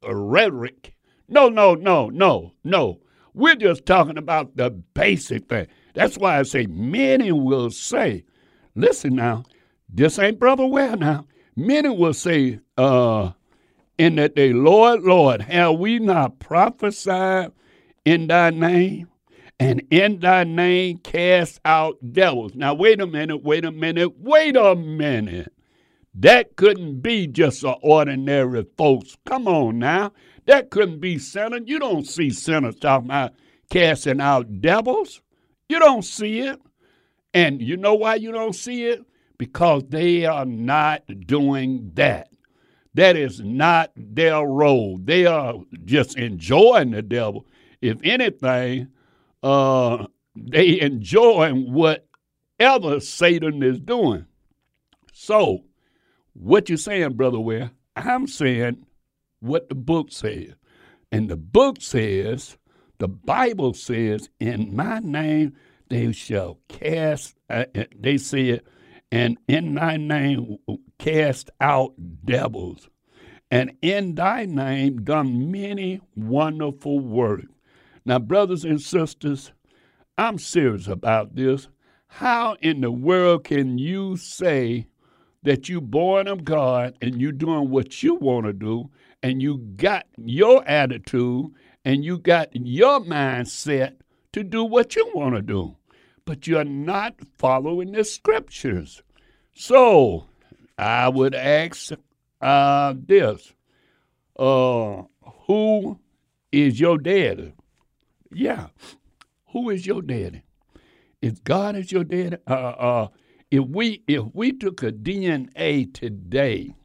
rhetoric. 0.03 0.93
No, 1.27 1.49
no, 1.49 1.75
no, 1.75 2.09
no, 2.09 2.53
no. 2.63 2.99
We're 3.33 3.55
just 3.55 3.85
talking 3.85 4.17
about 4.17 4.55
the 4.55 4.69
basic 4.69 5.47
thing. 5.47 5.67
That's 5.93 6.17
why 6.17 6.39
I 6.39 6.43
say 6.43 6.65
many 6.67 7.31
will 7.31 7.69
say, 7.69 8.25
listen 8.75 9.15
now, 9.15 9.43
this 9.87 10.19
ain't 10.19 10.39
Brother 10.39 10.65
Well 10.65 10.97
now. 10.97 11.25
Many 11.55 11.89
will 11.89 12.13
say, 12.13 12.59
uh, 12.77 13.31
in 13.97 14.15
that 14.15 14.35
day, 14.35 14.53
Lord, 14.53 15.01
Lord, 15.03 15.41
have 15.41 15.77
we 15.77 15.99
not 15.99 16.39
prophesied 16.39 17.51
in 18.05 18.27
thy 18.27 18.49
name, 18.49 19.09
and 19.59 19.83
in 19.91 20.19
thy 20.19 20.45
name 20.45 20.99
cast 20.99 21.59
out 21.65 21.97
devils. 22.13 22.55
Now, 22.55 22.73
wait 22.73 23.01
a 23.01 23.07
minute, 23.07 23.43
wait 23.43 23.65
a 23.65 23.71
minute, 23.71 24.17
wait 24.17 24.55
a 24.55 24.73
minute. 24.75 25.51
That 26.15 26.55
couldn't 26.55 27.01
be 27.01 27.27
just 27.27 27.63
an 27.63 27.75
ordinary 27.81 28.65
folks. 28.77 29.15
Come 29.25 29.47
on 29.47 29.79
now. 29.79 30.11
That 30.45 30.69
couldn't 30.69 30.99
be 30.99 31.19
sinners. 31.19 31.61
You 31.65 31.79
don't 31.79 32.07
see 32.07 32.31
sinners 32.31 32.75
talking 32.75 33.07
about 33.07 33.33
casting 33.69 34.19
out 34.19 34.61
devils. 34.61 35.21
You 35.67 35.79
don't 35.79 36.03
see 36.03 36.39
it. 36.39 36.59
And 37.33 37.61
you 37.61 37.77
know 37.77 37.93
why 37.93 38.15
you 38.15 38.31
don't 38.31 38.55
see 38.55 38.85
it? 38.85 39.05
Because 39.37 39.83
they 39.89 40.25
are 40.25 40.45
not 40.45 41.03
doing 41.27 41.91
that. 41.93 42.29
That 42.95 43.15
is 43.15 43.39
not 43.39 43.91
their 43.95 44.43
role. 44.43 44.99
They 45.01 45.25
are 45.25 45.53
just 45.85 46.17
enjoying 46.17 46.91
the 46.91 47.03
devil. 47.03 47.45
If 47.81 47.99
anything, 48.03 48.87
uh, 49.43 50.07
they 50.35 50.81
enjoying 50.81 51.71
whatever 51.71 52.99
Satan 52.99 53.61
is 53.61 53.79
doing. 53.79 54.25
So, 55.13 55.63
what 56.39 56.69
you 56.69 56.77
saying, 56.77 57.13
Brother 57.13 57.39
Ware? 57.39 57.71
I'm 57.95 58.27
saying 58.27 58.85
what 59.39 59.69
the 59.69 59.75
book 59.75 60.11
says. 60.11 60.53
And 61.11 61.29
the 61.29 61.35
book 61.37 61.81
says, 61.81 62.57
the 62.99 63.07
Bible 63.07 63.73
says, 63.73 64.29
in 64.39 64.75
my 64.75 64.99
name 64.99 65.55
they 65.89 66.11
shall 66.11 66.59
cast, 66.67 67.35
uh, 67.49 67.65
uh 67.75 67.83
they 67.95 68.17
said, 68.17 68.61
and 69.11 69.37
in 69.47 69.75
thy 69.75 69.97
name 69.97 70.57
cast 70.99 71.49
out 71.59 71.93
devils, 72.25 72.89
and 73.49 73.75
in 73.81 74.15
thy 74.15 74.45
name 74.45 75.03
done 75.03 75.51
many 75.51 75.99
wonderful 76.15 76.99
works. 76.99 77.47
Now, 78.05 78.19
brothers 78.19 78.63
and 78.63 78.79
sisters, 78.79 79.51
I'm 80.17 80.37
serious 80.37 80.87
about 80.87 81.35
this. 81.35 81.67
How 82.07 82.55
in 82.61 82.81
the 82.81 82.91
world 82.91 83.45
can 83.45 83.77
you 83.77 84.15
say 84.17 84.87
that 85.43 85.69
you 85.69 85.81
born 85.81 86.27
of 86.27 86.43
God 86.43 86.95
and 87.01 87.19
you 87.19 87.31
doing 87.31 87.69
what 87.69 88.03
you 88.03 88.15
want 88.15 88.45
to 88.45 88.53
do 88.53 88.89
and 89.23 89.41
you 89.41 89.57
got 89.57 90.05
your 90.17 90.67
attitude 90.67 91.51
and 91.85 92.03
you 92.03 92.17
got 92.17 92.49
your 92.53 92.99
mindset 92.99 93.95
to 94.33 94.43
do 94.43 94.63
what 94.63 94.95
you 94.95 95.09
want 95.13 95.35
to 95.35 95.41
do, 95.41 95.75
but 96.25 96.47
you're 96.47 96.63
not 96.63 97.15
following 97.37 97.91
the 97.91 98.03
scriptures. 98.03 99.01
So 99.53 100.25
I 100.77 101.09
would 101.09 101.35
ask 101.35 101.91
uh, 102.41 102.93
this 102.97 103.53
uh, 104.37 105.03
Who 105.47 105.99
is 106.51 106.79
your 106.79 106.97
daddy? 106.97 107.53
Yeah, 108.31 108.67
who 109.47 109.69
is 109.69 109.85
your 109.85 110.01
daddy? 110.01 110.43
If 111.21 111.43
God 111.43 111.75
is 111.75 111.91
your 111.91 112.03
daddy, 112.03 112.37
uh, 112.47 112.53
uh, 112.53 113.07
if 113.51 113.65
we 113.65 114.03
if 114.07 114.23
we 114.33 114.51
took 114.51 114.83
a 114.83 114.91
DNA 114.91 115.93
today, 115.93 116.75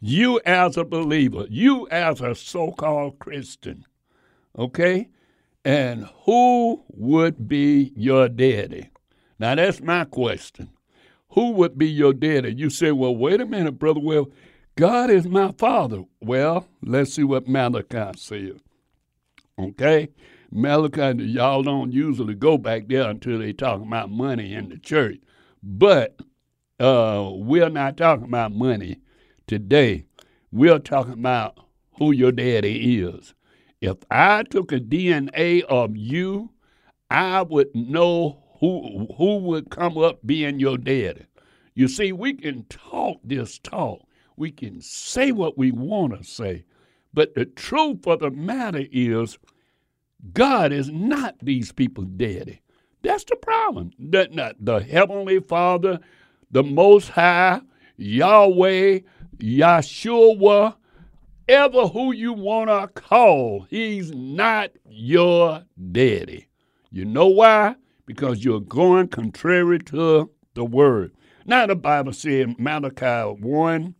you 0.00 0.40
as 0.46 0.76
a 0.76 0.84
believer, 0.84 1.46
you 1.48 1.88
as 1.88 2.20
a 2.20 2.34
so-called 2.34 3.18
Christian, 3.18 3.84
okay, 4.58 5.08
and 5.64 6.08
who 6.24 6.84
would 6.88 7.48
be 7.48 7.92
your 7.96 8.28
daddy? 8.28 8.90
Now 9.38 9.54
that's 9.54 9.80
my 9.80 10.04
question. 10.04 10.70
Who 11.30 11.50
would 11.52 11.76
be 11.76 11.88
your 11.88 12.12
daddy? 12.14 12.54
You 12.54 12.70
say, 12.70 12.92
well, 12.92 13.14
wait 13.14 13.40
a 13.40 13.46
minute, 13.46 13.78
brother. 13.78 14.00
Well, 14.00 14.30
God 14.76 15.10
is 15.10 15.26
my 15.26 15.52
father. 15.52 16.04
Well, 16.20 16.68
let's 16.82 17.14
see 17.14 17.24
what 17.24 17.48
Malachi 17.48 18.18
says. 18.18 18.60
Okay? 19.58 20.08
Malachi, 20.56 21.22
y'all 21.24 21.62
don't 21.62 21.92
usually 21.92 22.34
go 22.34 22.56
back 22.56 22.88
there 22.88 23.10
until 23.10 23.38
they 23.38 23.52
talk 23.52 23.82
about 23.82 24.10
money 24.10 24.54
in 24.54 24.70
the 24.70 24.78
church. 24.78 25.18
But 25.62 26.18
uh, 26.80 27.28
we're 27.34 27.68
not 27.68 27.98
talking 27.98 28.24
about 28.24 28.52
money 28.52 28.96
today. 29.46 30.06
We're 30.50 30.78
talking 30.78 31.12
about 31.12 31.58
who 31.98 32.10
your 32.10 32.32
daddy 32.32 33.00
is. 33.00 33.34
If 33.82 33.98
I 34.10 34.44
took 34.44 34.72
a 34.72 34.80
DNA 34.80 35.62
of 35.64 35.94
you, 35.94 36.50
I 37.10 37.42
would 37.42 37.74
know 37.74 38.42
who 38.58 39.08
who 39.18 39.36
would 39.40 39.68
come 39.68 39.98
up 39.98 40.20
being 40.24 40.58
your 40.58 40.78
daddy. 40.78 41.26
You 41.74 41.86
see, 41.86 42.12
we 42.12 42.32
can 42.32 42.64
talk 42.70 43.20
this 43.22 43.58
talk. 43.58 44.00
We 44.38 44.52
can 44.52 44.80
say 44.80 45.32
what 45.32 45.58
we 45.58 45.70
want 45.70 46.16
to 46.16 46.24
say. 46.24 46.64
But 47.12 47.34
the 47.34 47.44
truth 47.44 48.06
of 48.06 48.20
the 48.20 48.30
matter 48.30 48.86
is 48.90 49.38
God 50.32 50.72
is 50.72 50.90
not 50.90 51.36
these 51.42 51.72
people's 51.72 52.08
daddy. 52.16 52.60
That's 53.02 53.24
the 53.24 53.36
problem. 53.36 53.92
That 53.98 54.32
the, 54.32 54.54
the 54.58 54.80
Heavenly 54.80 55.40
Father, 55.40 56.00
the 56.50 56.62
Most 56.62 57.10
High, 57.10 57.60
Yahweh, 57.96 59.00
Yeshua, 59.38 60.74
ever 61.48 61.86
who 61.88 62.12
you 62.12 62.32
want 62.32 62.70
to 62.70 62.88
call, 63.00 63.66
he's 63.70 64.12
not 64.12 64.70
your 64.88 65.64
daddy. 65.92 66.48
You 66.90 67.04
know 67.04 67.26
why? 67.26 67.76
Because 68.06 68.44
you're 68.44 68.60
going 68.60 69.08
contrary 69.08 69.78
to 69.80 70.30
the 70.54 70.64
word. 70.64 71.12
Now, 71.44 71.66
the 71.66 71.76
Bible 71.76 72.12
says, 72.12 72.48
Malachi 72.58 73.40
1 73.40 73.94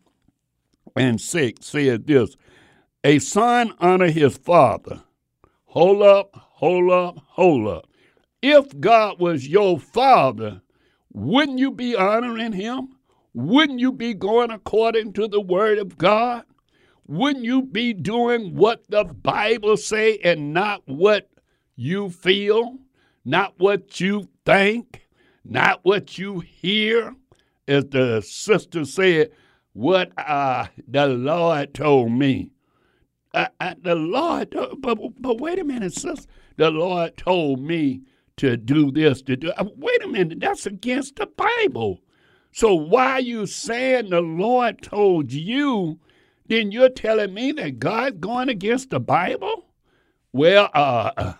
and 0.96 1.20
6 1.20 1.66
says 1.66 2.00
this 2.04 2.36
A 3.04 3.18
son 3.18 3.72
honor 3.78 4.10
his 4.10 4.36
father, 4.36 5.02
Hold 5.76 6.00
up, 6.00 6.30
hold 6.32 6.90
up, 6.90 7.18
hold 7.32 7.68
up. 7.68 7.86
If 8.40 8.80
God 8.80 9.20
was 9.20 9.46
your 9.46 9.78
father, 9.78 10.62
wouldn't 11.12 11.58
you 11.58 11.70
be 11.70 11.94
honoring 11.94 12.52
him? 12.52 12.96
Wouldn't 13.34 13.78
you 13.78 13.92
be 13.92 14.14
going 14.14 14.50
according 14.50 15.12
to 15.12 15.28
the 15.28 15.42
word 15.42 15.76
of 15.76 15.98
God? 15.98 16.44
Wouldn't 17.06 17.44
you 17.44 17.60
be 17.60 17.92
doing 17.92 18.56
what 18.56 18.84
the 18.88 19.04
Bible 19.04 19.76
say 19.76 20.16
and 20.24 20.54
not 20.54 20.80
what 20.86 21.28
you 21.74 22.08
feel, 22.08 22.78
not 23.26 23.52
what 23.58 24.00
you 24.00 24.30
think, 24.46 25.06
not 25.44 25.80
what 25.82 26.16
you 26.16 26.40
hear? 26.40 27.14
As 27.68 27.84
the 27.90 28.22
sister 28.22 28.86
said, 28.86 29.30
what 29.74 30.10
uh, 30.16 30.68
the 30.88 31.06
Lord 31.06 31.74
told 31.74 32.12
me. 32.12 32.52
The 33.82 33.94
Lord, 33.94 34.54
but, 34.78 34.98
but 35.20 35.40
wait 35.40 35.58
a 35.58 35.64
minute, 35.64 35.92
sis. 35.92 36.26
The 36.56 36.70
Lord 36.70 37.16
told 37.18 37.60
me 37.60 38.02
to 38.38 38.56
do 38.56 38.90
this, 38.90 39.22
to 39.22 39.36
do. 39.36 39.52
Uh, 39.52 39.66
wait 39.76 40.02
a 40.02 40.08
minute, 40.08 40.40
that's 40.40 40.66
against 40.66 41.16
the 41.16 41.26
Bible. 41.26 42.00
So 42.52 42.74
why 42.74 43.12
are 43.12 43.20
you 43.20 43.46
saying 43.46 44.10
the 44.10 44.22
Lord 44.22 44.80
told 44.80 45.32
you? 45.32 45.98
Then 46.48 46.72
you're 46.72 46.88
telling 46.88 47.34
me 47.34 47.52
that 47.52 47.78
God's 47.78 48.18
going 48.18 48.48
against 48.48 48.90
the 48.90 49.00
Bible? 49.00 49.66
Well, 50.32 50.70
uh, 50.74 51.10
uh 51.16 51.34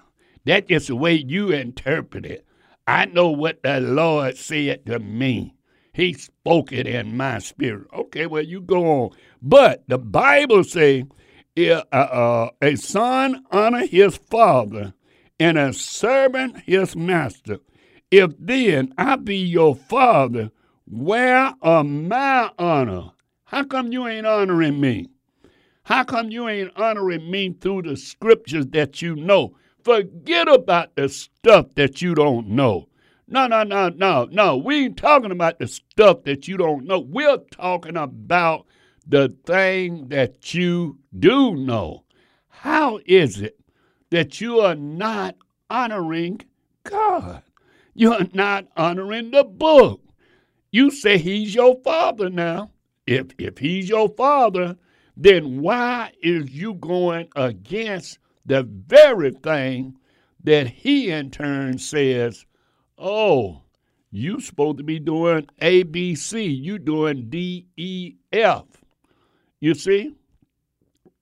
that's 0.45 0.87
the 0.87 0.97
way 0.97 1.15
you 1.15 1.51
interpret 1.51 2.27
it. 2.27 2.47
I 2.87 3.07
know 3.07 3.31
what 3.31 3.63
the 3.63 3.81
Lord 3.81 4.37
said 4.37 4.87
to 4.87 4.99
me. 4.99 5.55
He 5.93 6.13
spoke 6.13 6.73
it 6.73 6.87
in 6.87 7.17
my 7.17 7.39
spirit. 7.39 7.89
Okay, 7.93 8.27
well, 8.27 8.43
you 8.43 8.61
go 8.61 8.85
on. 8.85 9.11
But 9.43 9.83
the 9.89 9.99
Bible 9.99 10.61
uh, 10.61 10.79
uh, 10.79 11.03
a 11.57 12.77
son 12.77 13.45
honor 13.51 13.87
his 13.87 14.17
father, 14.17 14.95
and 15.41 15.59
a 15.59 15.73
servant 15.73 16.59
his 16.61 16.95
master. 16.95 17.59
If 18.11 18.33
then 18.39 18.95
I 18.97 19.17
be 19.17 19.37
your 19.37 19.75
father, 19.75 20.51
where 20.87 21.53
are 21.63 21.85
my 21.85 22.51
honor? 22.59 23.11
How 23.45 23.65
come 23.65 23.93
you 23.93 24.07
ain't 24.07 24.27
honoring 24.27 24.81
me? 24.81 25.09
How 25.85 26.05
come 26.05 26.31
you 26.31 26.49
ain't 26.49 26.77
honoring 26.77 27.31
me 27.31 27.57
through 27.61 27.83
the 27.83 27.97
scriptures 27.97 28.67
that 28.69 29.03
you 29.03 29.17
know? 29.17 29.57
Forget 29.83 30.49
about 30.49 30.95
the 30.97 31.09
stuff 31.09 31.67
that 31.77 32.03
you 32.03 32.15
don't 32.15 32.49
know. 32.49 32.89
No, 33.29 33.47
no, 33.47 33.63
no, 33.63 33.89
no, 33.89 34.29
no. 34.31 34.57
We 34.57 34.85
ain't 34.85 34.97
talking 34.97 35.31
about 35.31 35.59
the 35.59 35.69
stuff 35.69 36.25
that 36.25 36.49
you 36.49 36.57
don't 36.57 36.87
know. 36.87 37.01
We're 37.01 37.39
talking 37.51 37.97
about 37.97 38.67
the 39.07 39.35
thing 39.45 40.09
that 40.09 40.53
you 40.55 40.99
do 41.17 41.55
know. 41.55 42.05
How 42.49 43.01
is 43.07 43.41
it 43.41 43.59
that 44.11 44.41
you 44.41 44.61
are 44.61 44.75
not 44.75 45.37
honoring 45.71 46.41
God? 46.85 47.43
You're 47.95 48.27
not 48.33 48.67
honoring 48.77 49.31
the 49.31 49.45
book. 49.45 50.03
You 50.71 50.91
say 50.91 51.19
he's 51.19 51.55
your 51.55 51.77
father 51.83 52.29
now. 52.29 52.73
If 53.07 53.29
if 53.39 53.59
he's 53.59 53.89
your 53.89 54.09
father, 54.09 54.77
then 55.17 55.63
why 55.63 56.13
is 56.21 56.51
you 56.51 56.75
going 56.75 57.29
against 57.37 58.19
the 58.45 58.65
very 58.65 59.31
thing 59.31 59.97
that 60.43 60.67
he 60.69 61.11
in 61.11 61.31
turn 61.31 61.79
says, 61.79 62.45
"Oh, 62.99 63.63
you 64.11 64.41
supposed 64.41 64.79
to 64.79 64.85
be 64.85 64.99
doing 64.99 65.47
A 65.61 65.85
B 65.85 66.15
C, 66.15 66.45
you 66.45 66.79
doing 66.79 67.31
D 67.31 67.67
E 67.77 68.17
F." 68.33 68.76
You 69.61 69.75
see? 69.75 70.15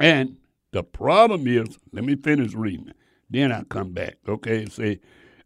And 0.01 0.37
the 0.73 0.83
problem 0.83 1.47
is, 1.47 1.79
let 1.93 2.05
me 2.05 2.17
finish 2.17 2.55
reading. 2.55 2.93
Then 3.31 3.53
I 3.53 3.63
come 3.65 3.93
back. 3.93 4.17
Okay, 4.29 4.67
say, 4.67 5.01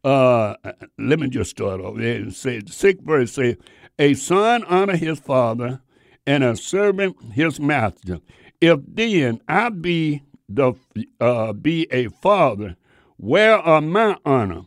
uh, 0.04 0.54
let 0.98 1.18
me 1.18 1.28
just 1.28 1.50
start 1.50 1.80
off 1.80 1.96
and 1.96 2.34
say 2.34 2.62
sixth 2.66 3.04
verse 3.04 3.32
say, 3.32 3.56
a 3.98 4.14
son 4.14 4.64
honor 4.64 4.96
his 4.96 5.18
father, 5.18 5.80
and 6.26 6.44
a 6.44 6.56
servant 6.56 7.16
his 7.32 7.58
master. 7.58 8.20
If 8.60 8.80
then 8.86 9.40
I 9.48 9.70
be 9.70 10.22
the 10.48 10.74
uh, 11.20 11.52
be 11.52 11.86
a 11.92 12.08
father, 12.08 12.76
where 13.16 13.58
are 13.58 13.80
my 13.80 14.16
honor? 14.24 14.62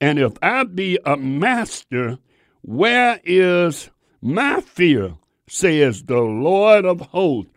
And 0.00 0.18
if 0.18 0.32
I 0.42 0.64
be 0.64 0.98
a 1.04 1.16
master, 1.16 2.18
where 2.62 3.20
is 3.24 3.90
my 4.20 4.60
fear? 4.60 5.14
Says 5.48 6.02
the 6.04 6.20
Lord 6.20 6.84
of 6.84 7.00
hosts. 7.00 7.52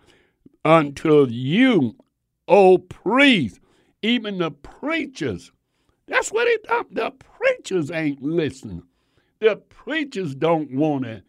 Until 0.65 1.31
you, 1.31 1.95
O 2.47 2.77
priest, 2.77 3.59
even 4.01 4.37
the 4.37 4.51
preachers, 4.51 5.51
that's 6.07 6.31
what 6.31 6.47
it, 6.47 6.65
uh, 6.69 6.83
the 6.91 7.11
preachers 7.11 7.91
ain't 7.91 8.21
listening. 8.21 8.83
The 9.39 9.57
preachers 9.57 10.33
don't 10.35 10.71
want 10.71 11.05
to 11.05 11.23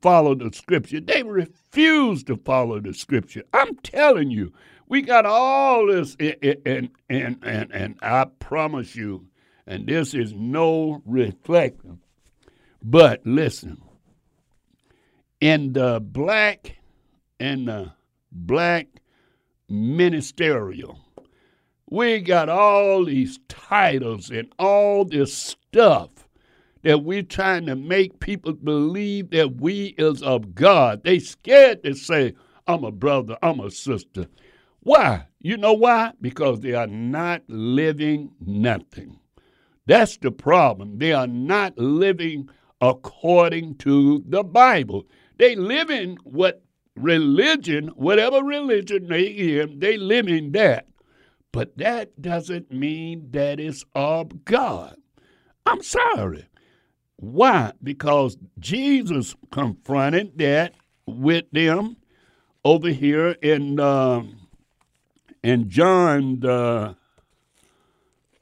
follow 0.00 0.34
the 0.34 0.52
scripture. 0.52 1.00
They 1.00 1.22
refuse 1.22 2.22
to 2.24 2.36
follow 2.36 2.80
the 2.80 2.94
scripture. 2.94 3.42
I'm 3.52 3.76
telling 3.76 4.30
you, 4.30 4.52
we 4.88 5.02
got 5.02 5.26
all 5.26 5.86
this, 5.86 6.16
and 6.20 6.90
and 7.08 7.38
and 7.42 7.72
and 7.72 7.98
I 8.00 8.26
promise 8.38 8.96
you, 8.96 9.26
and 9.66 9.86
this 9.86 10.14
is 10.14 10.32
no 10.32 11.02
reflection. 11.04 12.00
But 12.82 13.20
listen, 13.26 13.82
in 15.40 15.72
the 15.72 16.00
black 16.00 16.78
and 17.38 17.68
the 17.68 17.92
black 18.32 18.86
ministerial, 19.68 20.98
we 21.90 22.20
got 22.20 22.48
all 22.48 23.04
these 23.04 23.38
titles 23.48 24.30
and 24.30 24.52
all 24.58 25.04
this 25.04 25.32
stuff 25.32 26.10
that 26.82 27.02
we're 27.02 27.22
trying 27.22 27.66
to 27.66 27.74
make 27.74 28.20
people 28.20 28.52
believe 28.52 29.30
that 29.30 29.60
we 29.60 29.94
is 29.98 30.22
of 30.22 30.54
God. 30.54 31.02
They 31.02 31.18
scared 31.18 31.82
to 31.84 31.94
say, 31.94 32.34
I'm 32.66 32.84
a 32.84 32.92
brother, 32.92 33.36
I'm 33.42 33.60
a 33.60 33.70
sister. 33.70 34.26
Why? 34.80 35.26
You 35.40 35.56
know 35.56 35.72
why? 35.72 36.12
Because 36.20 36.60
they 36.60 36.74
are 36.74 36.86
not 36.86 37.42
living 37.48 38.30
nothing. 38.40 39.18
That's 39.86 40.18
the 40.18 40.30
problem. 40.30 40.98
They 40.98 41.12
are 41.12 41.26
not 41.26 41.78
living 41.78 42.48
according 42.80 43.76
to 43.76 44.22
the 44.26 44.44
Bible. 44.44 45.06
They 45.38 45.56
live 45.56 45.90
in 45.90 46.16
what 46.24 46.62
religion, 46.98 47.88
whatever 47.88 48.42
religion 48.42 49.08
they 49.08 49.26
in, 49.26 49.78
they 49.78 49.96
live 49.96 50.28
in 50.28 50.52
that. 50.52 50.86
But 51.52 51.78
that 51.78 52.20
doesn't 52.20 52.70
mean 52.70 53.30
that 53.30 53.58
it's 53.58 53.84
of 53.94 54.44
God. 54.44 54.96
I'm 55.64 55.82
sorry. 55.82 56.46
Why? 57.16 57.72
Because 57.82 58.36
Jesus 58.58 59.34
confronted 59.50 60.38
that 60.38 60.74
with 61.06 61.46
them 61.52 61.96
over 62.64 62.88
here 62.88 63.30
in 63.42 63.80
uh, 63.80 64.22
in 65.42 65.68
John 65.68 66.40
the 66.40 66.96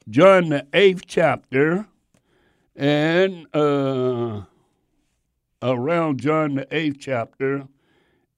John 0.09 0.51
the 0.51 0.67
eighth 0.73 1.03
chapter 1.07 1.87
and 2.75 3.47
uh, 3.55 4.43
around 5.63 6.21
John 6.21 6.57
the 6.57 6.67
eighth 6.71 6.99
chapter 7.01 7.67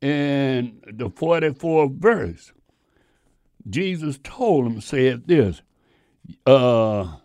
and 0.02 0.82
the 0.86 1.10
forty 1.10 1.52
fourth 1.52 1.92
verse. 1.92 2.52
Jesus 3.68 4.18
told 4.22 4.66
him, 4.66 4.80
said 4.80 5.26
this, 5.26 5.60
uh, 6.46 7.16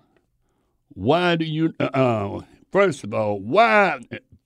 why 0.89 1.35
do 1.37 1.45
you, 1.45 1.73
uh, 1.79 2.41
First 2.73 3.03
of 3.03 3.13
all, 3.13 3.39
why 3.39 3.99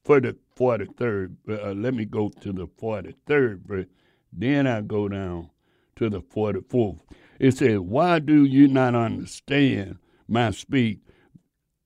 for 0.04 0.20
the 0.20 0.36
43rd, 0.60 1.38
uh, 1.50 1.72
let 1.72 1.94
me 1.94 2.04
go 2.04 2.28
to 2.42 2.52
the 2.52 2.68
43rd 2.68 3.62
verse, 3.66 3.86
then 4.34 4.68
I 4.68 4.82
go 4.82 5.08
down 5.08 5.50
to 5.96 6.10
the 6.10 6.20
44th. 6.20 7.00
It 7.40 7.58
says, 7.58 7.80
Why 7.80 8.20
do 8.20 8.44
you 8.44 8.68
not 8.68 8.96
understand 8.96 10.00
my 10.28 10.52
speech? 10.52 11.00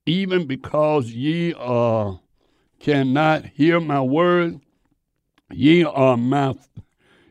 Even 0.04 0.48
because 0.48 1.12
ye 1.12 1.54
are 1.54 2.18
cannot 2.80 3.46
hear 3.46 3.78
my 3.78 4.00
words, 4.00 4.56
ye 5.52 5.84
are 5.84 6.16
my 6.16 6.54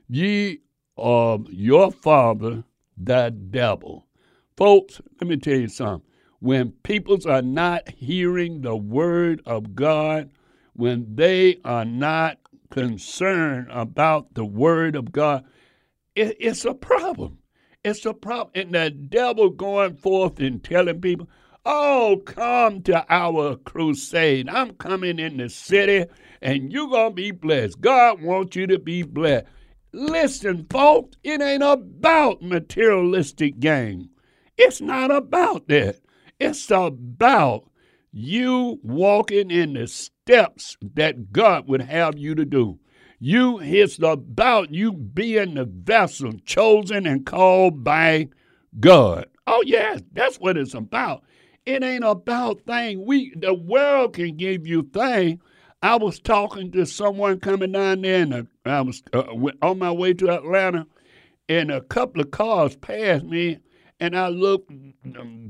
ye 0.08 0.60
are 0.98 1.40
your 1.50 1.92
father, 1.92 2.64
the 2.98 3.30
devil. 3.50 4.08
Folks, 4.56 5.02
let 5.20 5.28
me 5.28 5.38
tell 5.38 5.58
you 5.58 5.68
something 5.68 6.08
when 6.42 6.72
peoples 6.84 7.26
are 7.28 7.44
not 7.44 7.88
hearing 7.90 8.62
the 8.62 8.76
word 8.76 9.42
of 9.46 9.76
God, 9.76 10.32
when 10.74 11.16
they 11.16 11.58
are 11.64 11.86
not 11.86 12.40
concerned 12.72 13.68
about 13.70 14.34
the 14.34 14.44
word 14.44 14.96
of 14.96 15.12
God, 15.12 15.46
it, 16.16 16.36
it's 16.40 16.66
a 16.66 16.74
problem. 16.74 17.38
It's 17.86 18.06
a 18.08 18.14
problem. 18.14 18.52
And 18.56 18.74
the 18.74 18.90
devil 18.90 19.52
going 19.52 19.96
forth 19.96 20.40
and 20.40 20.64
telling 20.64 21.00
people, 21.00 21.30
oh, 21.66 22.22
come 22.26 22.82
to 22.84 23.06
our 23.10 23.56
crusade. 23.58 24.50
I'm 24.50 24.72
coming 24.74 25.20
in 25.20 25.38
the 25.38 25.50
city 25.50 26.06
and 26.42 26.72
you're 26.72 26.90
going 26.90 27.12
to 27.12 27.16
be 27.16 27.32
blessed. 27.32 27.82
God 27.82 28.22
wants 28.22 28.56
you 28.56 28.68
to 28.68 28.80
be 28.80 29.04
blessed. 29.04 29.46
Listen, 29.94 30.66
folks, 30.70 31.18
it 31.24 31.42
ain't 31.42 31.64
about 31.64 32.42
materialistic 32.42 33.60
gain. 33.60 34.10
It's 34.58 34.82
not 34.82 35.12
about 35.12 35.68
that. 35.68 36.00
It's 36.40 36.72
about 36.72 37.70
you 38.12 38.80
walking 38.84 39.52
in 39.52 39.74
the 39.74 39.88
steps 39.88 40.78
that 40.96 41.32
God 41.32 41.68
would 41.68 41.82
have 41.82 42.18
you 42.18 42.36
to 42.36 42.46
do. 42.46 42.80
You 43.20 43.60
it's 43.60 44.00
about 44.00 44.74
you 44.74 44.94
being 44.94 45.54
the 45.54 45.66
vessel 45.66 46.34
chosen 46.44 47.06
and 47.06 47.26
called 47.26 47.84
by 47.84 48.30
God. 48.80 49.28
Oh 49.46 49.62
yes, 49.66 50.02
that's 50.14 50.38
what 50.38 50.58
it's 50.58 50.74
about. 50.74 51.24
It 51.66 51.84
ain't 51.84 52.04
about 52.04 52.62
thing. 52.62 53.06
We 53.06 53.34
the 53.36 53.54
world 53.54 54.14
can 54.14 54.36
give 54.36 54.66
you 54.66 54.84
thing. 54.84 55.40
I 55.84 55.96
was 55.96 56.20
talking 56.20 56.72
to 56.72 56.86
someone 56.86 57.40
coming 57.40 57.72
down 57.72 58.02
there, 58.02 58.22
and 58.22 58.48
I 58.66 58.82
was 58.82 59.02
uh, 59.14 59.24
on 59.62 59.80
my 59.80 59.92
way 59.92 60.14
to 60.16 60.30
Atlanta, 60.30 60.88
and 61.50 61.72
a 61.72 61.82
couple 61.82 62.22
of 62.22 62.32
cars 62.32 62.76
passed 62.76 63.26
me, 63.26 63.60
and 64.00 64.18
I 64.18 64.30
looked. 64.30 64.72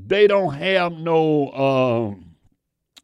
they 0.06 0.26
don't 0.26 0.54
have 0.54 0.92
no 0.92 1.50
um, 1.52 2.34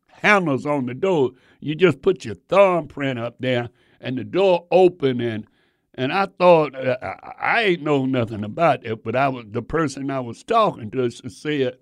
handles 0.08 0.66
on 0.66 0.86
the 0.86 0.94
door. 0.94 1.30
You 1.60 1.74
just 1.74 2.02
put 2.02 2.24
your 2.24 2.34
thumbprint 2.34 3.18
up 3.18 3.36
there, 3.40 3.70
and 4.00 4.18
the 4.18 4.24
door 4.24 4.66
open. 4.70 5.20
And 5.20 5.46
and 5.94 6.12
I 6.12 6.26
thought 6.26 6.74
uh, 6.74 6.96
I 7.40 7.62
ain't 7.62 7.82
know 7.82 8.04
nothing 8.04 8.44
about 8.44 8.84
it, 8.84 9.02
but 9.02 9.16
I 9.16 9.28
was 9.28 9.46
the 9.50 9.62
person 9.62 10.10
I 10.10 10.20
was 10.20 10.44
talking 10.44 10.90
to 10.90 11.10
said, 11.10 11.78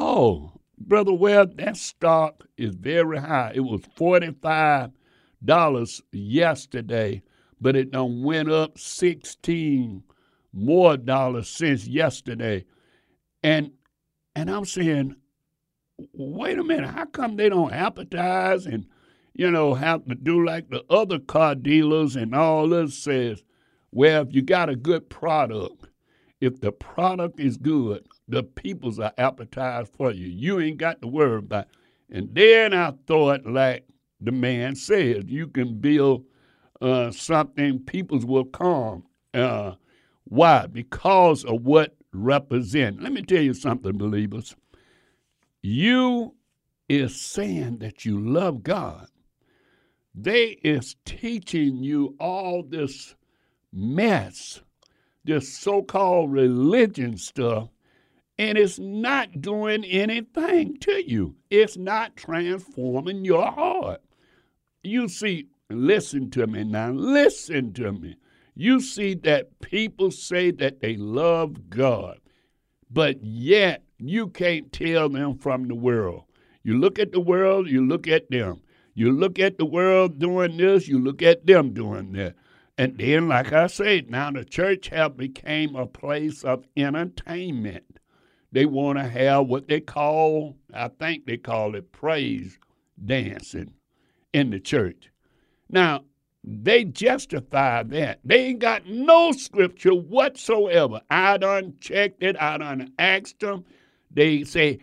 "Oh, 0.00 0.52
brother 0.78 1.12
Webb, 1.12 1.56
that 1.58 1.76
stock 1.76 2.46
is 2.56 2.74
very 2.76 3.18
high. 3.18 3.52
It 3.54 3.60
was 3.60 3.80
forty 3.96 4.32
five 4.40 4.92
dollars 5.44 6.00
yesterday, 6.12 7.22
but 7.60 7.74
it 7.74 7.90
done 7.90 8.22
went 8.22 8.48
up 8.50 8.78
sixteen 8.78 10.04
more 10.52 10.96
dollars 10.96 11.48
since 11.48 11.88
yesterday." 11.88 12.64
And 13.42 13.72
and 14.36 14.48
I'm 14.48 14.64
saying, 14.66 15.16
wait 16.12 16.58
a 16.58 16.64
minute, 16.64 16.90
how 16.90 17.06
come 17.06 17.36
they 17.36 17.48
don't 17.48 17.72
advertise 17.72 18.66
and 18.66 18.86
you 19.34 19.50
know 19.50 19.74
have 19.74 20.04
to 20.06 20.14
do 20.14 20.44
like 20.44 20.70
the 20.70 20.84
other 20.88 21.18
car 21.18 21.56
dealers 21.56 22.14
and 22.14 22.34
all 22.34 22.68
this 22.68 22.96
says, 22.96 23.42
well, 23.90 24.22
if 24.22 24.34
you 24.34 24.42
got 24.42 24.68
a 24.68 24.76
good 24.76 25.08
product, 25.10 25.87
if 26.40 26.60
the 26.60 26.72
product 26.72 27.40
is 27.40 27.56
good, 27.56 28.06
the 28.28 28.42
peoples 28.42 28.98
are 28.98 29.12
appetized 29.18 29.92
for 29.96 30.12
you. 30.12 30.26
You 30.26 30.60
ain't 30.60 30.78
got 30.78 31.02
to 31.02 31.08
worry 31.08 31.38
about. 31.38 31.66
It. 32.10 32.16
And 32.16 32.34
then 32.34 32.72
I 32.72 32.92
thought, 33.06 33.44
like 33.44 33.84
the 34.20 34.32
man 34.32 34.74
said, 34.74 35.30
you 35.30 35.48
can 35.48 35.78
build 35.80 36.24
uh, 36.80 37.10
something 37.10 37.80
peoples 37.80 38.24
will 38.24 38.44
come. 38.44 39.04
Uh, 39.34 39.72
why? 40.24 40.66
Because 40.66 41.44
of 41.44 41.62
what 41.62 41.96
represent. 42.12 43.02
Let 43.02 43.12
me 43.12 43.22
tell 43.22 43.42
you 43.42 43.54
something, 43.54 43.98
believers. 43.98 44.54
You 45.62 46.34
is 46.88 47.20
saying 47.20 47.78
that 47.78 48.04
you 48.04 48.20
love 48.20 48.62
God. 48.62 49.08
They 50.14 50.58
is 50.64 50.96
teaching 51.04 51.82
you 51.82 52.16
all 52.18 52.62
this 52.62 53.14
mess, 53.72 54.60
this 55.24 55.56
so-called 55.58 56.32
religion 56.32 57.16
stuff, 57.16 57.68
and 58.38 58.56
it's 58.56 58.78
not 58.78 59.40
doing 59.40 59.84
anything 59.84 60.76
to 60.78 61.02
you. 61.10 61.34
It's 61.50 61.76
not 61.76 62.16
transforming 62.16 63.24
your 63.24 63.50
heart. 63.50 64.00
You 64.82 65.08
see, 65.08 65.48
listen 65.70 66.30
to 66.30 66.46
me 66.46 66.64
now, 66.64 66.90
listen 66.90 67.72
to 67.74 67.92
me 67.92 68.16
you 68.58 68.80
see 68.80 69.14
that 69.14 69.60
people 69.60 70.10
say 70.10 70.50
that 70.50 70.80
they 70.80 70.96
love 70.96 71.70
God, 71.70 72.18
but 72.90 73.22
yet 73.22 73.84
you 73.98 74.26
can't 74.26 74.72
tell 74.72 75.08
them 75.08 75.38
from 75.38 75.68
the 75.68 75.76
world. 75.76 76.24
You 76.64 76.76
look 76.76 76.98
at 76.98 77.12
the 77.12 77.20
world, 77.20 77.68
you 77.68 77.86
look 77.86 78.08
at 78.08 78.28
them. 78.32 78.60
You 78.94 79.12
look 79.12 79.38
at 79.38 79.58
the 79.58 79.64
world 79.64 80.18
doing 80.18 80.56
this, 80.56 80.88
you 80.88 80.98
look 80.98 81.22
at 81.22 81.46
them 81.46 81.72
doing 81.72 82.12
that. 82.14 82.34
And 82.78 82.96
then, 82.96 83.26
like 83.26 83.52
I 83.52 83.66
said, 83.66 84.08
now 84.08 84.30
the 84.30 84.44
church 84.44 84.88
have 84.90 85.16
became 85.16 85.74
a 85.74 85.84
place 85.84 86.44
of 86.44 86.64
entertainment. 86.76 87.98
They 88.52 88.66
want 88.66 88.98
to 88.98 89.04
have 89.04 89.48
what 89.48 89.66
they 89.66 89.80
call, 89.80 90.56
I 90.72 90.86
think 90.86 91.26
they 91.26 91.38
call 91.38 91.74
it 91.74 91.90
praise 91.90 92.56
dancing 93.04 93.72
in 94.32 94.50
the 94.50 94.60
church. 94.60 95.10
Now, 95.68 96.04
they 96.44 96.84
justify 96.84 97.82
that. 97.82 98.20
They 98.24 98.46
ain't 98.46 98.60
got 98.60 98.86
no 98.86 99.32
scripture 99.32 99.94
whatsoever. 99.94 101.00
I 101.10 101.36
done 101.36 101.74
checked 101.80 102.22
it. 102.22 102.40
I 102.40 102.58
done 102.58 102.92
asked 102.98 103.40
them. 103.40 103.64
They 104.10 104.44
say, 104.44 104.78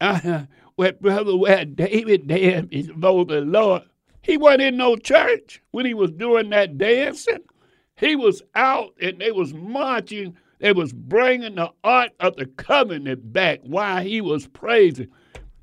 uh, 0.00 0.44
well, 0.76 0.92
brother, 0.92 1.36
Ware 1.36 1.64
David 1.64 2.28
danced 2.28 2.70
before 2.70 3.24
the 3.24 3.40
Lord, 3.40 3.82
he 4.22 4.36
wasn't 4.36 4.62
in 4.62 4.76
no 4.76 4.96
church 4.96 5.62
when 5.70 5.86
he 5.86 5.94
was 5.94 6.10
doing 6.10 6.50
that 6.50 6.78
dancing. 6.78 7.40
He 7.96 8.16
was 8.16 8.42
out 8.54 8.94
and 9.00 9.18
they 9.18 9.30
was 9.30 9.52
marching. 9.54 10.36
They 10.58 10.72
was 10.72 10.92
bringing 10.92 11.54
the 11.56 11.70
ark 11.84 12.12
of 12.20 12.36
the 12.36 12.46
covenant 12.46 13.32
back 13.32 13.60
while 13.62 14.02
he 14.02 14.20
was 14.20 14.46
praising. 14.46 15.08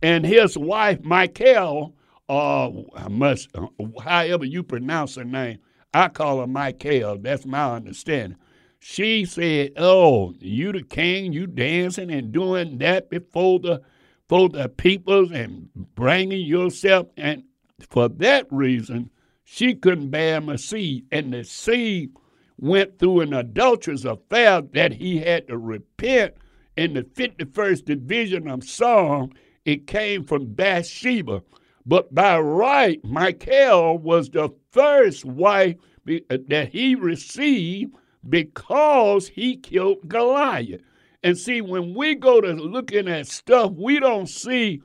And 0.02 0.26
his 0.26 0.58
wife, 0.58 1.02
Michael, 1.04 1.96
uh, 2.30 2.70
I 2.96 3.08
must, 3.10 3.50
uh, 3.56 3.68
however 4.04 4.46
you 4.46 4.64
pronounce 4.64 5.16
her 5.16 5.24
name, 5.24 5.60
I 5.94 6.10
call 6.10 6.40
her 6.42 6.48
Michael. 6.48 7.18
That's 7.18 7.46
my 7.46 7.76
understanding. 7.76 8.38
She 8.80 9.26
said, 9.26 9.72
"Oh, 9.78 10.36
you 10.40 10.72
the 10.72 10.84
king, 10.84 11.34
you 11.34 11.48
dancing 11.48 12.12
and 12.12 12.32
doing 12.32 12.78
that 12.78 13.10
before 13.10 13.60
the, 13.60 13.82
for 14.28 14.50
the 14.50 14.70
peoples 14.70 15.32
and 15.32 15.70
bringing 15.96 16.46
yourself." 16.46 17.08
And 17.18 17.44
for 17.86 18.10
that 18.10 18.48
reason, 18.52 19.10
she 19.44 19.76
couldn't 19.76 20.10
bear 20.10 20.38
him 20.38 20.50
a 20.50 20.58
seed, 20.58 21.06
and 21.12 21.32
the 21.32 21.44
seed 21.44 22.12
went 22.58 22.98
through 22.98 23.22
an 23.22 23.34
adulterous 23.34 24.04
affair 24.04 24.62
that 24.74 24.94
he 24.94 25.20
had 25.20 25.48
to 25.48 25.58
repent. 25.58 26.34
In 26.76 26.94
the 26.94 27.04
51st 27.04 27.86
division 27.86 28.48
of 28.48 28.64
Psalm, 28.64 29.32
it 29.66 29.88
came 29.88 30.24
from 30.24 30.54
Bathsheba. 30.54 31.42
But 31.86 32.14
by 32.14 32.40
right, 32.40 33.04
Michael 33.04 33.98
was 33.98 34.30
the 34.30 34.50
first 34.72 35.26
wife 35.26 35.76
uh, 36.08 36.38
that 36.50 36.70
he 36.70 36.96
received 36.96 37.96
because 38.28 39.28
he 39.28 39.56
killed 39.56 40.08
Goliath. 40.08 40.82
And 41.24 41.38
see, 41.38 41.62
when 41.62 41.96
we 41.96 42.16
go 42.16 42.42
to 42.42 42.54
looking 42.54 43.08
at 43.08 43.28
stuff, 43.28 43.72
we 43.72 44.00
don't 44.00 44.30
see 44.30 44.82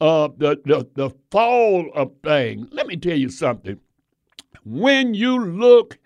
uh, 0.00 0.28
the, 0.36 0.60
the, 0.64 0.86
the 0.94 1.10
fall 1.30 1.90
of 1.94 2.12
things. 2.22 2.68
Let 2.70 2.86
me 2.86 2.96
tell 2.96 3.16
you 3.16 3.28
something. 3.28 3.78
When 4.64 5.14
you 5.14 5.44
look 5.44 5.98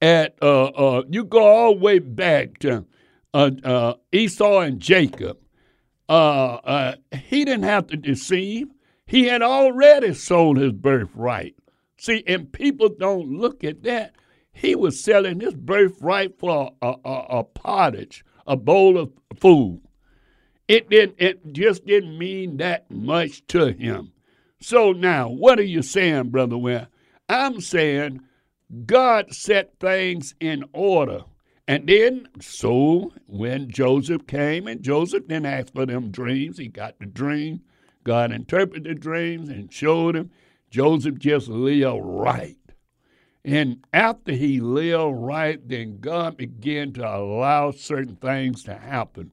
at, 0.00 0.36
uh, 0.42 0.64
uh, 0.64 1.02
you 1.08 1.24
go 1.24 1.46
all 1.46 1.74
the 1.74 1.80
way 1.80 1.98
back 1.98 2.58
to 2.58 2.84
uh, 3.32 3.50
uh, 3.64 3.94
Esau 4.12 4.60
and 4.60 4.80
Jacob, 4.80 5.38
he 6.08 7.44
didn't 7.44 7.62
have 7.62 7.86
to 7.88 7.96
deceive. 7.96 8.68
He 9.06 9.24
had 9.24 9.42
already 9.42 10.14
sold 10.14 10.58
his 10.58 10.72
birthright. 10.72 11.54
See, 11.96 12.24
and 12.26 12.52
people 12.52 12.88
don't 12.88 13.28
look 13.30 13.64
at 13.64 13.82
that. 13.84 14.14
He 14.52 14.74
was 14.74 15.02
selling 15.02 15.40
his 15.40 15.54
birthright 15.54 16.38
for 16.38 16.72
a, 16.82 16.94
a, 17.04 17.24
a 17.38 17.44
pottage, 17.44 18.24
a 18.46 18.56
bowl 18.56 18.98
of 18.98 19.12
food. 19.38 19.80
It 20.72 20.88
didn't. 20.88 21.16
It 21.18 21.52
just 21.52 21.84
didn't 21.84 22.16
mean 22.16 22.56
that 22.56 22.90
much 22.90 23.46
to 23.48 23.74
him. 23.74 24.14
So 24.58 24.92
now, 24.92 25.28
what 25.28 25.58
are 25.58 25.64
you 25.64 25.82
saying, 25.82 26.30
brother? 26.30 26.56
Well, 26.56 26.86
I'm 27.28 27.60
saying 27.60 28.22
God 28.86 29.34
set 29.34 29.78
things 29.80 30.34
in 30.40 30.64
order. 30.72 31.24
And 31.68 31.86
then, 31.86 32.26
so 32.40 33.12
when 33.26 33.68
Joseph 33.68 34.26
came, 34.26 34.66
and 34.66 34.80
Joseph 34.80 35.28
didn't 35.28 35.44
ask 35.44 35.74
for 35.74 35.84
them 35.84 36.10
dreams, 36.10 36.56
he 36.56 36.68
got 36.68 36.98
the 36.98 37.04
dream. 37.04 37.60
God 38.02 38.32
interpreted 38.32 38.84
the 38.84 38.94
dreams 38.94 39.50
and 39.50 39.70
showed 39.70 40.16
him. 40.16 40.30
Joseph 40.70 41.18
just 41.18 41.48
lived 41.48 42.00
right. 42.02 42.56
And 43.44 43.84
after 43.92 44.32
he 44.32 44.60
lived 44.60 45.16
right, 45.18 45.68
then 45.68 45.98
God 46.00 46.38
began 46.38 46.94
to 46.94 47.06
allow 47.06 47.72
certain 47.72 48.16
things 48.16 48.64
to 48.64 48.74
happen. 48.74 49.32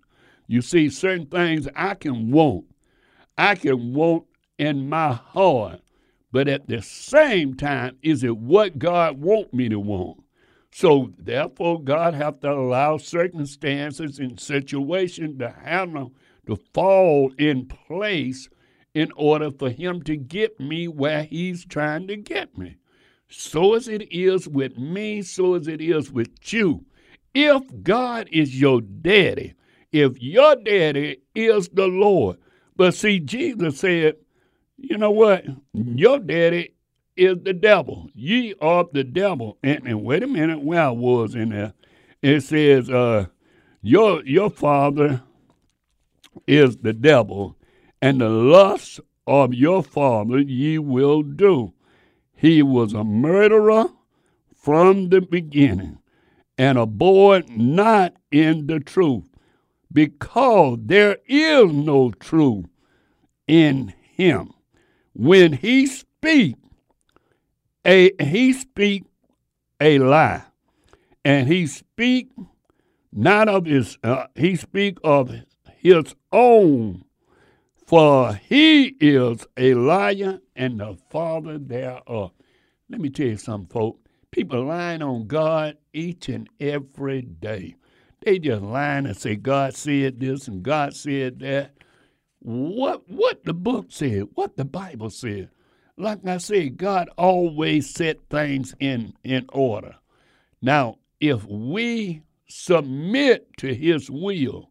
You 0.49 0.63
see, 0.63 0.89
certain 0.89 1.27
things 1.27 1.67
I 1.75 1.93
can 1.93 2.31
want. 2.31 2.65
I 3.37 3.53
can 3.53 3.93
want 3.93 4.23
in 4.57 4.89
my 4.89 5.13
heart. 5.13 5.81
But 6.31 6.47
at 6.47 6.67
the 6.67 6.81
same 6.81 7.53
time, 7.53 7.97
is 8.01 8.23
it 8.23 8.35
what 8.35 8.79
God 8.79 9.21
want 9.21 9.53
me 9.53 9.69
to 9.69 9.79
want? 9.79 10.23
So 10.71 11.13
therefore, 11.19 11.83
God 11.83 12.15
have 12.15 12.39
to 12.39 12.51
allow 12.51 12.97
circumstances 12.97 14.17
and 14.17 14.39
situations 14.39 15.37
to 15.37 15.51
handle 15.51 16.13
to 16.47 16.55
fall 16.73 17.31
in 17.37 17.67
place 17.67 18.49
in 18.95 19.11
order 19.15 19.51
for 19.51 19.69
him 19.69 20.01
to 20.01 20.17
get 20.17 20.59
me 20.59 20.87
where 20.87 21.25
he's 21.25 21.63
trying 21.63 22.07
to 22.07 22.17
get 22.17 22.57
me. 22.57 22.77
So 23.29 23.75
as 23.75 23.87
it 23.87 24.11
is 24.11 24.47
with 24.47 24.79
me, 24.79 25.21
so 25.21 25.53
as 25.53 25.67
it 25.67 25.79
is 25.79 26.11
with 26.11 26.31
you. 26.51 26.85
If 27.35 27.61
God 27.83 28.27
is 28.31 28.59
your 28.59 28.81
daddy, 28.81 29.53
if 29.91 30.21
your 30.21 30.55
daddy 30.55 31.21
is 31.33 31.69
the 31.69 31.87
Lord, 31.87 32.37
but 32.75 32.93
see, 32.93 33.19
Jesus 33.19 33.79
said, 33.79 34.15
you 34.77 34.97
know 34.97 35.11
what? 35.11 35.45
Your 35.73 36.19
daddy 36.19 36.73
is 37.17 37.37
the 37.43 37.53
devil. 37.53 38.09
Ye 38.13 38.55
are 38.61 38.85
the 38.91 39.03
devil. 39.03 39.57
And, 39.61 39.85
and 39.85 40.03
wait 40.03 40.23
a 40.23 40.27
minute, 40.27 40.61
where 40.61 40.83
I 40.83 40.91
was 40.91 41.35
in 41.35 41.49
there, 41.49 41.73
it 42.21 42.41
says, 42.41 42.89
uh, 42.89 43.27
your 43.81 44.25
your 44.25 44.49
father 44.49 45.23
is 46.47 46.77
the 46.77 46.93
devil, 46.93 47.57
and 48.01 48.19
the 48.19 48.29
lust 48.29 48.99
of 49.25 49.53
your 49.53 49.83
father 49.83 50.39
ye 50.39 50.77
will 50.77 51.21
do. 51.21 51.73
He 52.35 52.61
was 52.61 52.93
a 52.93 53.03
murderer 53.03 53.85
from 54.55 55.09
the 55.09 55.21
beginning, 55.21 55.99
and 56.57 56.77
abode 56.77 57.49
not 57.49 58.15
in 58.31 58.67
the 58.67 58.79
truth, 58.79 59.28
because 59.91 60.79
there 60.81 61.17
is 61.27 61.71
no 61.71 62.11
truth 62.11 62.65
in 63.47 63.93
him. 64.13 64.53
When 65.13 65.53
he 65.53 65.87
speak, 65.87 66.55
a 67.85 68.11
he 68.21 68.53
speak 68.53 69.05
a 69.81 69.99
lie, 69.99 70.43
and 71.25 71.47
he 71.47 71.67
speak 71.67 72.29
not 73.11 73.49
of 73.49 73.65
his 73.65 73.97
uh, 74.03 74.27
he 74.35 74.55
speak 74.55 74.97
of 75.03 75.31
his 75.81 76.15
own 76.31 77.03
for 77.89 78.35
he 78.35 78.95
is 79.01 79.47
a 79.57 79.73
liar 79.73 80.39
and 80.55 80.79
the 80.79 80.95
father 81.09 81.57
thereof. 81.57 82.29
Let 82.87 83.01
me 83.01 83.09
tell 83.09 83.25
you 83.25 83.37
something, 83.37 83.67
folks. 83.67 83.99
People 84.29 84.65
lying 84.65 85.01
on 85.01 85.25
God 85.25 85.75
each 85.91 86.29
and 86.29 86.47
every 86.59 87.23
day. 87.23 87.73
They 88.21 88.39
just 88.39 88.61
lying 88.61 89.05
and 89.05 89.17
say 89.17 89.35
God 89.35 89.75
said 89.75 90.19
this 90.19 90.47
and 90.47 90.63
God 90.63 90.95
said 90.95 91.39
that. 91.39 91.71
What 92.41 93.09
what 93.09 93.43
the 93.43 93.53
book 93.53 93.87
said, 93.89 94.27
what 94.35 94.55
the 94.55 94.65
Bible 94.65 95.09
said. 95.09 95.49
Like 95.97 96.25
I 96.25 96.37
said, 96.37 96.77
God 96.77 97.09
always 97.17 97.89
set 97.89 98.17
things 98.29 98.73
in, 98.79 99.13
in 99.25 99.45
order. 99.51 99.95
Now, 100.61 100.99
if 101.19 101.43
we 101.45 102.21
submit 102.47 103.49
to 103.57 103.73
his 103.73 104.09
will, 104.09 104.69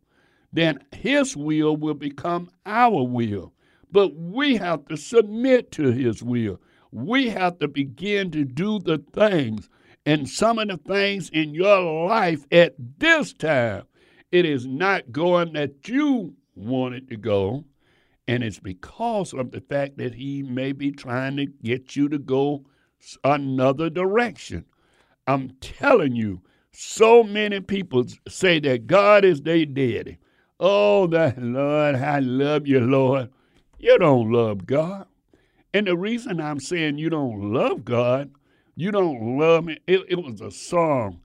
then 0.52 0.78
His 0.92 1.36
will 1.36 1.76
will 1.76 1.94
become 1.94 2.50
our 2.64 3.02
will. 3.02 3.52
But 3.90 4.14
we 4.14 4.56
have 4.56 4.86
to 4.88 4.96
submit 4.96 5.70
to 5.72 5.90
His 5.90 6.22
will. 6.22 6.60
We 6.90 7.28
have 7.28 7.58
to 7.58 7.68
begin 7.68 8.30
to 8.32 8.44
do 8.44 8.78
the 8.78 8.98
things. 9.12 9.68
And 10.06 10.28
some 10.28 10.58
of 10.58 10.68
the 10.68 10.78
things 10.78 11.28
in 11.30 11.54
your 11.54 12.06
life 12.08 12.46
at 12.50 12.74
this 12.98 13.32
time, 13.32 13.84
it 14.32 14.44
is 14.44 14.66
not 14.66 15.12
going 15.12 15.52
that 15.54 15.88
you 15.88 16.34
want 16.54 16.94
it 16.94 17.08
to 17.08 17.16
go. 17.16 17.64
And 18.26 18.42
it's 18.42 18.58
because 18.58 19.32
of 19.32 19.50
the 19.50 19.60
fact 19.60 19.98
that 19.98 20.14
He 20.14 20.42
may 20.42 20.72
be 20.72 20.92
trying 20.92 21.36
to 21.36 21.46
get 21.46 21.96
you 21.96 22.08
to 22.08 22.18
go 22.18 22.64
another 23.24 23.90
direction. 23.90 24.64
I'm 25.26 25.50
telling 25.60 26.14
you, 26.14 26.42
so 26.72 27.22
many 27.22 27.60
people 27.60 28.06
say 28.28 28.60
that 28.60 28.86
God 28.86 29.24
is 29.24 29.42
their 29.42 29.66
daddy. 29.66 30.18
Oh, 30.60 31.06
that 31.08 31.40
Lord, 31.40 31.96
I 31.96 32.18
love 32.20 32.66
you, 32.66 32.80
Lord. 32.80 33.30
You 33.78 33.98
don't 33.98 34.32
love 34.32 34.66
God. 34.66 35.06
And 35.72 35.86
the 35.86 35.96
reason 35.96 36.40
I'm 36.40 36.60
saying 36.60 36.98
you 36.98 37.10
don't 37.10 37.52
love 37.52 37.84
God, 37.84 38.30
you 38.78 38.92
don't 38.92 39.36
love 39.36 39.64
me, 39.64 39.76
it, 39.88 40.04
it 40.08 40.22
was 40.22 40.40
a 40.40 40.52
song 40.52 41.20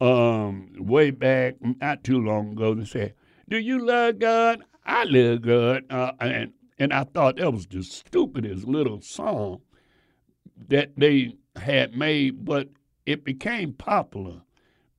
um, 0.00 0.70
way 0.78 1.10
back, 1.10 1.56
not 1.60 2.02
too 2.02 2.18
long 2.18 2.52
ago, 2.52 2.74
that 2.74 2.88
said, 2.88 3.14
Do 3.50 3.58
you 3.58 3.84
love 3.84 4.18
God? 4.18 4.64
I 4.82 5.04
live 5.04 5.42
good, 5.42 5.84
uh, 5.90 6.12
and 6.20 6.54
and 6.78 6.94
I 6.94 7.04
thought 7.04 7.36
that 7.36 7.52
was 7.52 7.66
the 7.66 7.82
stupidest 7.82 8.66
little 8.66 9.02
song 9.02 9.60
that 10.68 10.92
they 10.96 11.34
had 11.56 11.94
made, 11.94 12.46
but 12.46 12.70
it 13.04 13.24
became 13.24 13.74
popular. 13.74 14.40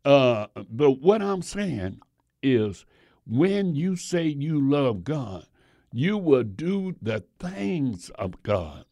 Uh, 0.06 0.48
but 0.70 1.02
what 1.02 1.24
I'm 1.24 1.42
saying 1.42 2.00
is, 2.44 2.86
when 3.26 3.74
you 3.74 3.96
say 3.96 4.28
you 4.28 4.62
love 4.62 5.04
God, 5.04 5.48
you 5.92 6.18
will 6.20 6.44
do 6.44 6.96
the 7.02 7.24
things 7.40 8.12
of 8.12 8.44
God. 8.44 8.86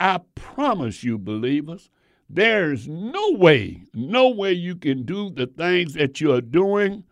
I 0.00 0.20
promise 0.34 1.04
you, 1.04 1.18
believers, 1.18 1.88
there's 2.28 2.88
no 2.88 3.32
way, 3.32 3.82
no 3.94 4.28
way 4.28 4.52
you 4.52 4.76
can 4.76 5.04
do 5.04 5.30
the 5.30 5.46
things 5.46 5.94
that 5.94 6.20
you're 6.20 6.40
doing 6.40 7.04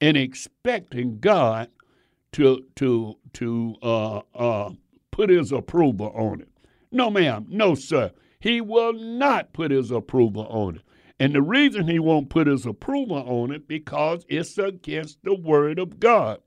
and 0.00 0.16
expecting 0.16 1.18
God 1.18 1.68
to 2.32 2.64
to 2.76 3.16
to 3.34 3.74
uh, 3.82 4.20
uh, 4.34 4.70
put 5.10 5.30
His 5.30 5.52
approval 5.52 6.12
on 6.14 6.40
it. 6.40 6.48
No, 6.92 7.10
ma'am, 7.10 7.46
no, 7.48 7.74
sir. 7.74 8.10
He 8.40 8.60
will 8.60 8.92
not 8.92 9.52
put 9.52 9.70
His 9.70 9.90
approval 9.90 10.46
on 10.48 10.76
it. 10.76 10.82
And 11.18 11.34
the 11.34 11.42
reason 11.42 11.88
He 11.88 11.98
won't 11.98 12.30
put 12.30 12.46
His 12.46 12.66
approval 12.66 13.16
on 13.16 13.50
it 13.52 13.66
because 13.66 14.24
it's 14.28 14.58
against 14.58 15.18
the 15.24 15.34
Word 15.34 15.78
of 15.78 15.98
God. 15.98 16.40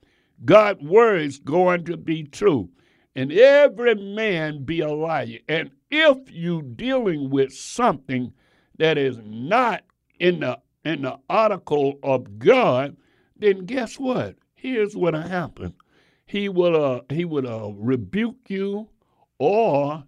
God's 0.45 0.81
word 0.81 1.21
is 1.21 1.38
going 1.38 1.86
to 1.86 1.97
be 1.97 2.23
true, 2.23 2.69
and 3.15 3.31
every 3.31 3.93
man 3.95 4.63
be 4.63 4.79
a 4.79 4.91
liar. 4.91 5.38
And 5.47 5.71
if 5.91 6.32
you're 6.32 6.62
dealing 6.62 7.30
with 7.30 7.54
something 7.54 8.34
that 8.77 8.97
is 8.97 9.19
not 9.23 9.84
in 10.19 10.39
the 10.39 10.60
in 10.84 11.04
the 11.04 11.19
article 11.30 11.99
of 12.01 12.39
God, 12.39 12.97
then 13.36 13.65
guess 13.65 13.99
what? 13.99 14.36
Here's 14.56 14.95
what 14.95 15.13
will 15.13 15.21
happen. 15.21 15.73
He 16.25 16.49
will 16.49 16.84
uh, 16.84 17.01
he 17.10 17.25
would 17.25 17.45
uh, 17.45 17.71
rebuke 17.75 18.49
you, 18.49 18.88
or 19.38 20.04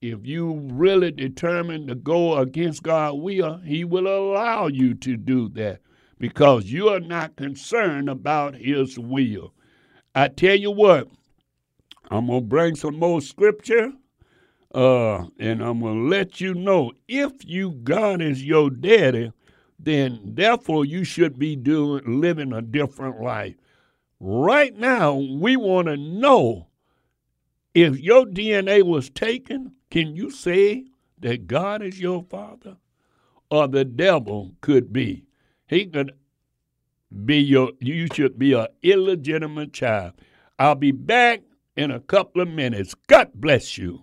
if 0.00 0.24
you 0.24 0.52
really 0.72 1.10
determined 1.10 1.88
to 1.88 1.94
go 1.96 2.36
against 2.38 2.82
God's 2.82 3.18
will, 3.18 3.58
He 3.58 3.84
will 3.84 4.06
allow 4.06 4.68
you 4.68 4.94
to 4.94 5.16
do 5.16 5.48
that 5.50 5.80
because 6.18 6.66
you 6.66 6.88
are 6.88 7.00
not 7.00 7.36
concerned 7.36 8.08
about 8.08 8.54
His 8.54 8.98
will. 8.98 9.52
I 10.14 10.28
tell 10.28 10.56
you 10.56 10.70
what, 10.70 11.08
I'm 12.10 12.28
gonna 12.28 12.40
bring 12.42 12.76
some 12.76 12.98
more 12.98 13.20
scripture 13.20 13.92
uh, 14.76 15.24
and 15.38 15.62
I'm 15.62 15.80
going 15.80 16.02
to 16.02 16.08
let 16.08 16.38
you 16.38 16.52
know 16.52 16.92
if 17.08 17.32
you 17.46 17.72
God 17.72 18.20
is 18.20 18.44
your 18.44 18.68
daddy, 18.68 19.32
then 19.78 20.20
therefore 20.22 20.84
you 20.84 21.02
should 21.02 21.38
be 21.38 21.56
doing 21.56 22.20
living 22.20 22.52
a 22.52 22.60
different 22.60 23.22
life. 23.22 23.54
Right 24.20 24.76
now, 24.76 25.14
we 25.14 25.56
want 25.56 25.88
to 25.88 25.96
know 25.96 26.66
if 27.72 27.98
your 27.98 28.26
DNA 28.26 28.82
was 28.82 29.08
taken, 29.08 29.72
can 29.90 30.14
you 30.14 30.30
say 30.30 30.84
that 31.20 31.46
God 31.46 31.80
is 31.80 31.98
your 31.98 32.22
father? 32.24 32.76
Or 33.50 33.68
the 33.68 33.84
devil 33.84 34.52
could 34.60 34.92
be. 34.92 35.24
He 35.66 35.86
could 35.86 36.12
be 37.24 37.38
your 37.38 37.70
you 37.80 38.08
should 38.12 38.38
be 38.38 38.52
an 38.52 38.66
illegitimate 38.82 39.72
child. 39.72 40.12
I'll 40.58 40.74
be 40.74 40.92
back 40.92 41.42
in 41.76 41.90
a 41.90 42.00
couple 42.00 42.42
of 42.42 42.48
minutes. 42.48 42.94
God 43.06 43.30
bless 43.34 43.78
you. 43.78 44.02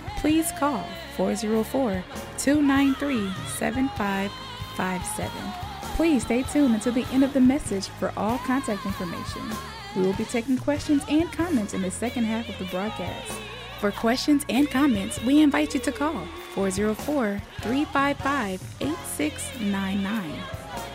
please 0.21 0.51
call 0.53 0.87
404 1.17 2.03
293 2.37 3.33
7557. 3.57 5.31
Please 5.95 6.23
stay 6.23 6.43
tuned 6.43 6.75
until 6.75 6.93
the 6.93 7.07
end 7.11 7.23
of 7.23 7.33
the 7.33 7.41
message 7.41 7.87
for 7.87 8.13
all 8.15 8.37
contact 8.39 8.85
information. 8.85 9.41
We 9.95 10.03
will 10.03 10.13
be 10.13 10.25
taking 10.25 10.57
questions 10.59 11.03
and 11.09 11.31
comments 11.31 11.73
in 11.73 11.81
the 11.81 11.89
second 11.89 12.25
half 12.25 12.47
of 12.47 12.57
the 12.59 12.65
broadcast. 12.65 13.31
For 13.79 13.91
questions 13.91 14.45
and 14.47 14.69
comments, 14.69 15.19
we 15.23 15.41
invite 15.41 15.73
you 15.73 15.79
to 15.79 15.91
call 15.91 16.27
404 16.53 17.41
355 17.61 18.61
8699. 18.79 20.39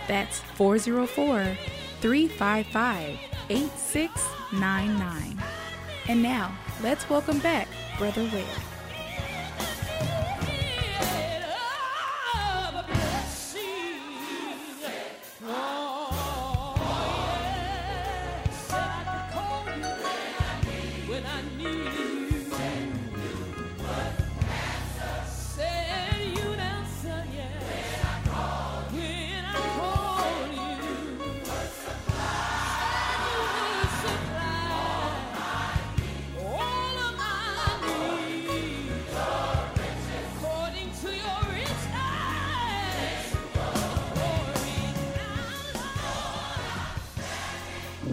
That's 0.07 0.39
404 0.55 1.57
355 2.01 3.19
8699. 3.51 5.43
And 6.09 6.23
now, 6.23 6.57
let's 6.81 7.11
welcome 7.11 7.41
back 7.41 7.67
Brother 7.99 8.23
Ware. 8.33 8.76
Oh. 15.49 15.86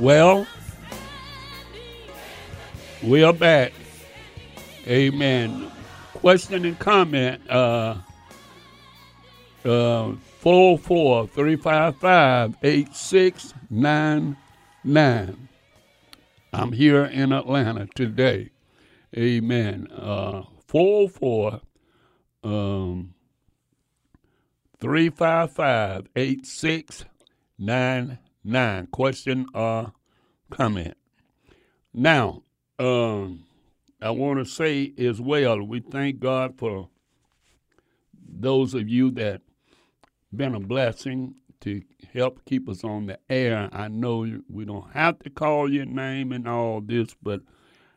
Well, 0.04 0.46
we 3.02 3.24
are 3.24 3.32
back. 3.32 3.72
Amen. 4.86 5.72
Question 6.16 6.66
and 6.66 6.78
comment. 6.78 7.50
Uh, 7.50 7.96
uh, 9.64 10.12
404 10.42 11.28
355 11.28 12.58
8699. 12.62 15.48
I'm 16.52 16.72
here 16.74 17.06
in 17.06 17.32
Atlanta 17.32 17.88
today. 17.96 18.50
Amen. 19.18 19.88
Uh, 19.90 20.44
404 20.68 21.62
um, 22.44 23.14
355 24.82 26.10
8699 26.14 28.18
nine. 28.44 28.88
Question 28.88 29.48
or 29.54 29.94
comment. 30.50 30.96
Now, 31.94 32.44
um, 32.80 33.46
I 34.02 34.12
want 34.12 34.40
to 34.40 34.46
say 34.46 34.94
as 34.98 35.22
well, 35.22 35.62
we 35.62 35.80
thank 35.80 36.20
God 36.20 36.58
for 36.58 36.90
those 38.28 38.74
of 38.74 38.90
you 38.90 39.12
that 39.12 39.42
been 40.36 40.56
a 40.56 40.60
blessing 40.60 41.36
to 41.62 41.82
help 42.14 42.44
keep 42.46 42.68
us 42.68 42.84
on 42.84 43.06
the 43.06 43.20
air. 43.30 43.70
I 43.72 43.88
know 43.88 44.42
we 44.50 44.66
don't 44.66 44.92
have 44.92 45.20
to 45.20 45.30
call 45.30 45.72
your 45.72 45.86
name 45.86 46.32
and 46.32 46.48
all 46.48 46.82
this, 46.82 47.16
but 47.22 47.42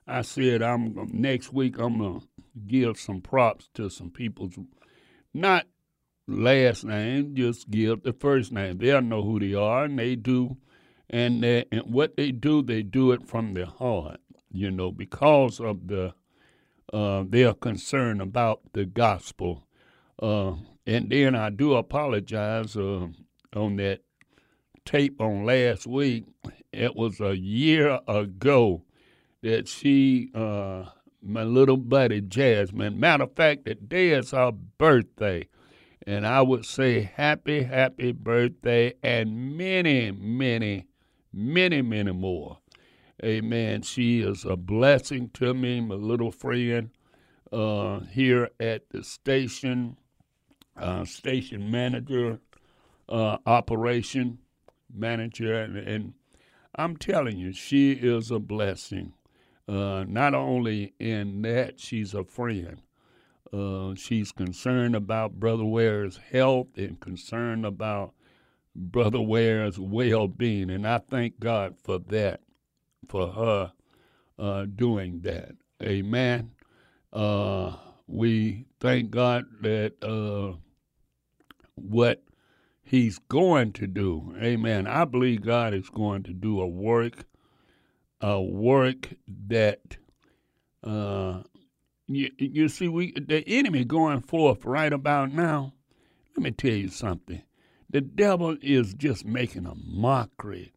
I 0.06 0.22
said 0.22 0.62
I'm 0.62 1.09
next 1.12 1.52
week 1.52 1.78
I'm 1.78 1.98
gonna 1.98 2.20
give 2.66 2.98
some 2.98 3.20
props 3.20 3.68
to 3.74 3.90
some 3.90 4.11
people's 4.11 4.56
not 5.35 5.66
last 6.27 6.85
name, 6.85 7.35
just 7.35 7.71
give 7.71 8.03
the 8.03 8.12
first 8.12 8.53
name. 8.53 8.79
They'll 8.79 9.03
know 9.03 9.23
who 9.23 9.39
they 9.39 9.55
are, 9.55 9.85
and 9.85 9.99
they 9.99 10.17
do. 10.17 10.57
And, 11.09 11.43
they, 11.43 11.65
and 11.71 11.83
what 11.83 12.17
they 12.17 12.33
do, 12.33 12.62
they 12.62 12.83
do 12.83 13.12
it 13.12 13.29
from 13.29 13.55
their 13.55 13.67
heart, 13.67 14.21
you 14.51 14.71
know, 14.71 14.91
because 14.91 15.61
of 15.61 15.87
the 15.87 16.15
uh, 16.93 17.25
their 17.29 17.53
concern 17.53 18.21
about 18.21 18.61
the 18.73 18.85
gospel. 18.85 19.67
Uh, 20.23 20.55
and 20.87 21.11
then 21.11 21.35
I 21.35 21.51
do 21.51 21.75
apologize 21.75 22.77
uh, 22.77 23.09
on 23.55 23.77
that 23.77 24.01
tape 24.85 25.21
on 25.21 25.45
last 25.45 25.87
week. 25.87 26.25
It 26.73 26.95
was 26.95 27.21
a 27.21 27.37
year 27.37 27.99
ago 28.07 28.85
that 29.43 29.69
she, 29.69 30.31
uh, 30.35 30.85
my 31.23 31.43
little 31.43 31.77
buddy 31.77 32.21
Jasmine, 32.21 33.01
matter 33.01 33.25
of 33.25 33.35
fact, 33.35 33.65
the 33.65 33.75
day 33.75 34.11
is 34.11 34.31
her 34.31 34.53
birthday 34.53 35.49
And 36.07 36.27
I 36.27 36.40
would 36.40 36.64
say 36.64 37.03
happy, 37.03 37.64
happy 37.64 38.12
birthday 38.12 38.95
and 39.03 39.57
many, 39.57 40.12
many, 40.12 40.87
many, 41.33 41.83
many 41.83 42.12
more. 42.12 42.59
Amen. 43.25 43.83
She 43.83 44.21
is 44.21 44.45
a 44.45 44.57
blessing 44.57 45.31
to 45.35 45.53
me, 45.53 45.81
my 45.81 45.97
little 45.97 46.31
friend 46.31 46.90
uh, 47.53 48.01
here 48.01 48.51
at 48.61 48.88
the 48.90 49.03
station, 49.03 49.97
uh, 50.77 51.05
station 51.05 51.71
manager, 51.71 52.40
uh, 53.09 53.38
operation 53.47 54.38
manager, 54.92 55.55
and, 55.55 55.77
and, 55.77 56.14
I'm 56.79 56.99
telling 56.99 57.38
you, 57.38 57.55
she 57.55 57.92
is 57.92 58.31
a 58.31 58.38
blessing. 58.38 59.14
Uh, 59.66 60.05
not 60.07 60.35
only 60.35 60.92
in 61.01 61.40
that 61.40 61.81
she's 61.81 62.12
a 62.12 62.23
friend, 62.23 62.83
uh, 63.52 63.94
she's 63.94 64.32
concerned 64.32 64.96
about 64.96 65.38
Brother 65.40 65.64
Ware's 65.64 66.18
health 66.30 66.68
and 66.76 66.98
concerned 67.00 67.64
about 67.64 68.12
Brother 68.74 69.20
Ware's 69.20 69.78
well-being, 69.78 70.70
and 70.70 70.87
I 70.87 70.98
thank 70.98 71.40
God 71.40 71.76
for 71.82 71.98
that, 71.98 72.40
for 73.09 73.28
her 73.28 73.72
uh, 74.38 74.66
doing 74.66 75.20
that. 75.22 75.52
Amen. 75.82 76.50
Uh, 77.12 77.76
we 78.06 78.66
thank 78.80 79.11
God 79.11 79.44
that 79.62 79.94
uh, 80.02 80.56
what 81.74 82.22
He's 82.82 83.18
going 83.18 83.72
to 83.72 83.87
do, 83.87 84.35
Amen. 84.40 84.87
I 84.87 85.04
believe 85.04 85.42
God 85.44 85.74
is 85.74 85.88
going 85.88 86.22
to 86.24 86.32
do 86.32 86.61
a 86.61 86.66
work, 86.66 87.24
a 88.20 88.40
work 88.40 89.09
that 89.48 89.96
uh, 90.85 91.42
you, 92.09 92.31
you 92.38 92.69
see, 92.69 92.88
we 92.88 93.12
the 93.12 93.42
enemy 93.47 93.85
going 93.85 94.21
forth 94.21 94.64
right 94.64 94.92
about 94.92 95.33
now. 95.33 95.73
Let 96.37 96.42
me 96.42 96.51
tell 96.51 96.73
you 96.73 96.88
something. 96.88 97.42
The 97.88 98.01
devil 98.01 98.57
is 98.61 98.95
just 98.95 99.25
making 99.25 99.66
a 99.66 99.75
mockery 99.75 100.73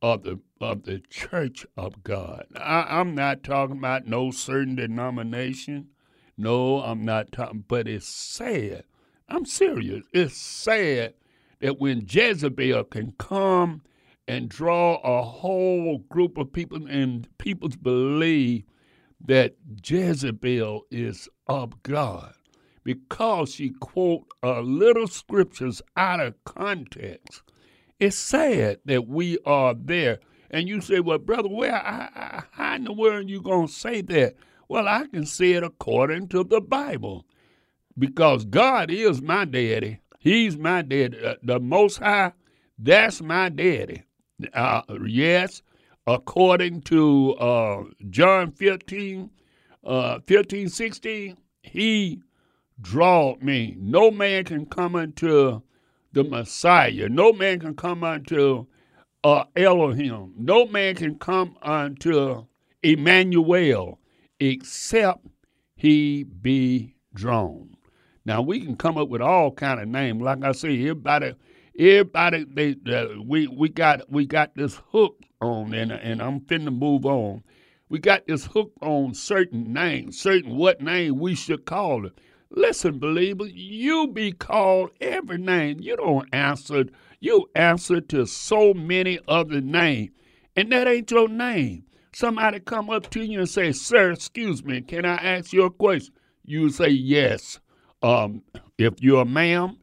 of 0.00 0.22
the 0.22 0.40
of 0.60 0.84
the 0.84 1.00
church 1.10 1.66
of 1.76 2.02
God. 2.02 2.46
I, 2.56 3.00
am 3.00 3.14
not 3.14 3.42
talking 3.42 3.78
about 3.78 4.06
no 4.06 4.30
certain 4.30 4.76
denomination. 4.76 5.88
No, 6.36 6.80
I'm 6.80 7.04
not 7.04 7.32
talking. 7.32 7.64
But 7.66 7.88
it's 7.88 8.06
sad. 8.06 8.84
I'm 9.28 9.46
serious. 9.46 10.04
It's 10.12 10.36
sad 10.36 11.14
that 11.60 11.80
when 11.80 12.06
Jezebel 12.08 12.84
can 12.84 13.12
come 13.18 13.82
and 14.28 14.48
draw 14.48 14.96
a 14.96 15.22
whole 15.22 15.98
group 16.08 16.38
of 16.38 16.52
people 16.52 16.86
and 16.86 17.26
people 17.38 17.68
believe 17.80 18.64
that 19.26 19.54
Jezebel 19.84 20.82
is 20.90 21.28
of 21.46 21.82
God 21.82 22.34
because 22.84 23.54
she 23.54 23.70
quote 23.70 24.24
a 24.42 24.60
little 24.60 25.06
scriptures 25.06 25.80
out 25.96 26.20
of 26.20 26.34
context. 26.44 27.42
It's 28.00 28.16
sad 28.16 28.80
that 28.84 29.06
we 29.06 29.38
are 29.46 29.74
there. 29.74 30.18
And 30.50 30.68
you 30.68 30.80
say, 30.80 31.00
well, 31.00 31.18
brother, 31.18 31.48
Ware 31.48 31.74
I, 31.74 32.08
I, 32.14 32.42
how 32.50 32.74
in 32.74 32.84
the 32.84 32.92
world 32.92 33.24
are 33.24 33.28
you 33.28 33.40
going 33.40 33.68
to 33.68 33.72
say 33.72 34.02
that? 34.02 34.34
Well, 34.68 34.88
I 34.88 35.06
can 35.06 35.24
say 35.26 35.52
it 35.52 35.62
according 35.62 36.28
to 36.28 36.44
the 36.44 36.60
Bible 36.60 37.24
because 37.98 38.44
God 38.44 38.90
is 38.90 39.22
my 39.22 39.44
daddy. 39.44 40.00
He's 40.18 40.56
my 40.56 40.82
daddy. 40.82 41.24
Uh, 41.24 41.34
the 41.42 41.60
Most 41.60 41.98
High, 41.98 42.32
that's 42.78 43.22
my 43.22 43.48
daddy. 43.48 44.02
Uh, 44.52 44.82
yes, 45.06 45.62
according 46.06 46.82
to 46.82 47.34
uh, 47.34 47.84
John 48.10 48.52
15, 48.52 49.30
uh, 49.84 50.18
15, 50.26 50.68
16, 50.68 51.36
he 51.62 52.22
drawed 52.80 53.42
me. 53.42 53.76
No 53.78 54.10
man 54.10 54.44
can 54.44 54.66
come 54.66 54.96
unto 54.96 55.62
the 56.12 56.24
Messiah. 56.24 57.08
No 57.08 57.32
man 57.32 57.60
can 57.60 57.74
come 57.74 58.04
unto 58.04 58.66
uh, 59.24 59.44
Elohim. 59.56 60.34
No 60.36 60.66
man 60.66 60.94
can 60.94 61.18
come 61.18 61.56
unto 61.62 62.44
Emmanuel 62.82 63.98
except 64.40 65.24
he 65.76 66.24
be 66.24 66.96
drawn. 67.14 67.76
Now 68.24 68.42
we 68.42 68.60
can 68.60 68.76
come 68.76 68.98
up 68.98 69.08
with 69.08 69.20
all 69.20 69.52
kind 69.52 69.80
of 69.80 69.88
names. 69.88 70.22
Like 70.22 70.44
I 70.44 70.52
say, 70.52 70.80
everybody, 70.80 71.34
everybody, 71.78 72.44
they, 72.44 72.76
uh, 72.92 73.20
we 73.24 73.48
we 73.48 73.68
got 73.68 74.10
we 74.10 74.26
got 74.26 74.54
this 74.54 74.80
hook 74.90 75.21
on, 75.42 75.74
and 75.74 75.92
and 75.92 76.22
I'm 76.22 76.40
finna 76.40 76.76
move 76.76 77.06
on. 77.06 77.42
We 77.88 77.98
got 77.98 78.26
this 78.26 78.46
hook 78.46 78.72
on 78.82 79.14
certain 79.14 79.72
names, 79.72 80.18
certain 80.18 80.56
what 80.56 80.80
name 80.80 81.18
we 81.18 81.34
should 81.34 81.66
call 81.66 82.06
it. 82.06 82.18
Listen, 82.50 82.98
believer, 82.98 83.46
you 83.46 84.08
be 84.08 84.32
called 84.32 84.90
every 85.00 85.38
name. 85.38 85.80
You 85.80 85.96
don't 85.96 86.28
answer. 86.32 86.86
You 87.20 87.48
answer 87.54 88.00
to 88.02 88.26
so 88.26 88.74
many 88.74 89.20
other 89.28 89.60
names, 89.60 90.10
and 90.56 90.72
that 90.72 90.88
ain't 90.88 91.10
your 91.10 91.28
name. 91.28 91.84
Somebody 92.14 92.60
come 92.60 92.90
up 92.90 93.10
to 93.10 93.24
you 93.24 93.40
and 93.40 93.48
say, 93.48 93.72
"Sir, 93.72 94.12
excuse 94.12 94.64
me, 94.64 94.82
can 94.82 95.04
I 95.04 95.16
ask 95.16 95.52
you 95.52 95.64
a 95.64 95.70
question?" 95.70 96.14
You 96.44 96.70
say, 96.70 96.90
"Yes." 96.90 97.60
Um, 98.02 98.42
if 98.78 98.94
you're 99.02 99.22
a 99.22 99.26
ma'am, 99.26 99.78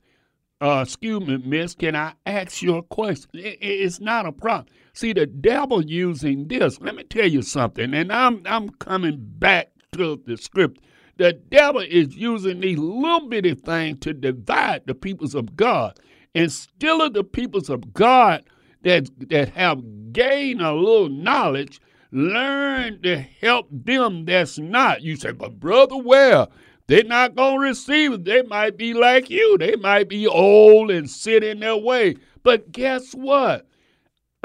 uh, 0.62 0.84
excuse 0.86 1.26
me, 1.26 1.38
miss, 1.38 1.74
can 1.74 1.95
I 1.95 2.13
ask 2.26 2.62
you 2.62 2.78
a 2.78 2.84
question? 2.84 3.30
it's 3.34 4.00
not 4.00 4.26
a 4.26 4.32
problem. 4.32 4.67
See, 4.93 5.13
the 5.13 5.26
devil 5.26 5.84
using 5.84 6.48
this. 6.48 6.82
Let 6.82 6.95
me 6.95 7.04
tell 7.04 7.28
you 7.28 7.41
something, 7.41 7.93
and 7.93 8.12
I'm 8.12 8.41
I'm 8.45 8.69
coming 8.69 9.17
back 9.19 9.69
to 9.93 10.22
the 10.26 10.36
script. 10.38 10.82
The 11.17 11.34
devil 11.34 11.82
is 11.82 12.15
using 12.15 12.60
these 12.60 12.78
little 12.78 13.28
bitty 13.28 13.56
things 13.56 14.00
to 14.02 14.13
divide 14.13 14.84
the 14.86 14.95
peoples 14.95 15.36
of 15.36 15.56
God. 15.56 16.00
And 16.36 16.52
still 16.52 17.10
the 17.10 17.24
peoples 17.24 17.69
of 17.69 17.93
God 17.93 18.43
that 18.84 19.10
that 19.30 19.50
have 19.50 20.13
gained 20.13 20.62
a 20.62 20.74
little 20.74 21.10
knowledge 21.10 21.80
learn 22.12 23.02
to 23.04 23.19
help 23.19 23.67
them 23.72 24.26
that's 24.26 24.58
not. 24.58 25.02
You 25.02 25.15
say, 25.15 25.32
but 25.32 25.60
brother, 25.60 25.98
well, 25.98 26.52
they're 26.89 27.04
not 27.04 27.36
going 27.36 27.62
to 27.62 27.67
receive 27.67 28.13
it. 28.13 28.25
They 28.25 28.41
might 28.41 28.75
be 28.75 28.95
like 28.95 29.30
you. 29.30 29.60
They 29.60 29.75
might 29.75 30.10
be 30.10 30.25
old 30.25 30.89
and 30.89 31.08
sit 31.08 31.43
in 31.43 31.60
their 31.60 31.78
way. 31.78 32.15
But 32.41 32.71
guess 32.71 33.13
what? 33.13 33.67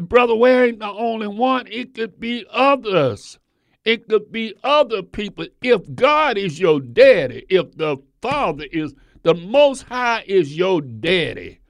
Brother 0.02 0.34
Ware 0.34 0.66
ain't 0.66 0.80
the 0.80 0.90
only 0.90 1.26
one. 1.26 1.66
It 1.68 1.94
could 1.94 2.20
be 2.20 2.44
others. 2.50 3.38
It 3.86 4.10
could 4.10 4.30
be 4.30 4.52
other 4.62 5.02
people. 5.02 5.46
If 5.62 5.94
God 5.94 6.36
is 6.36 6.60
your 6.60 6.80
daddy, 6.80 7.46
if 7.48 7.74
the 7.78 7.96
Father 8.20 8.66
is, 8.70 8.92
the 9.22 9.32
Most 9.32 9.84
High 9.84 10.22
is 10.26 10.54
your 10.54 10.82
daddy, 10.82 11.60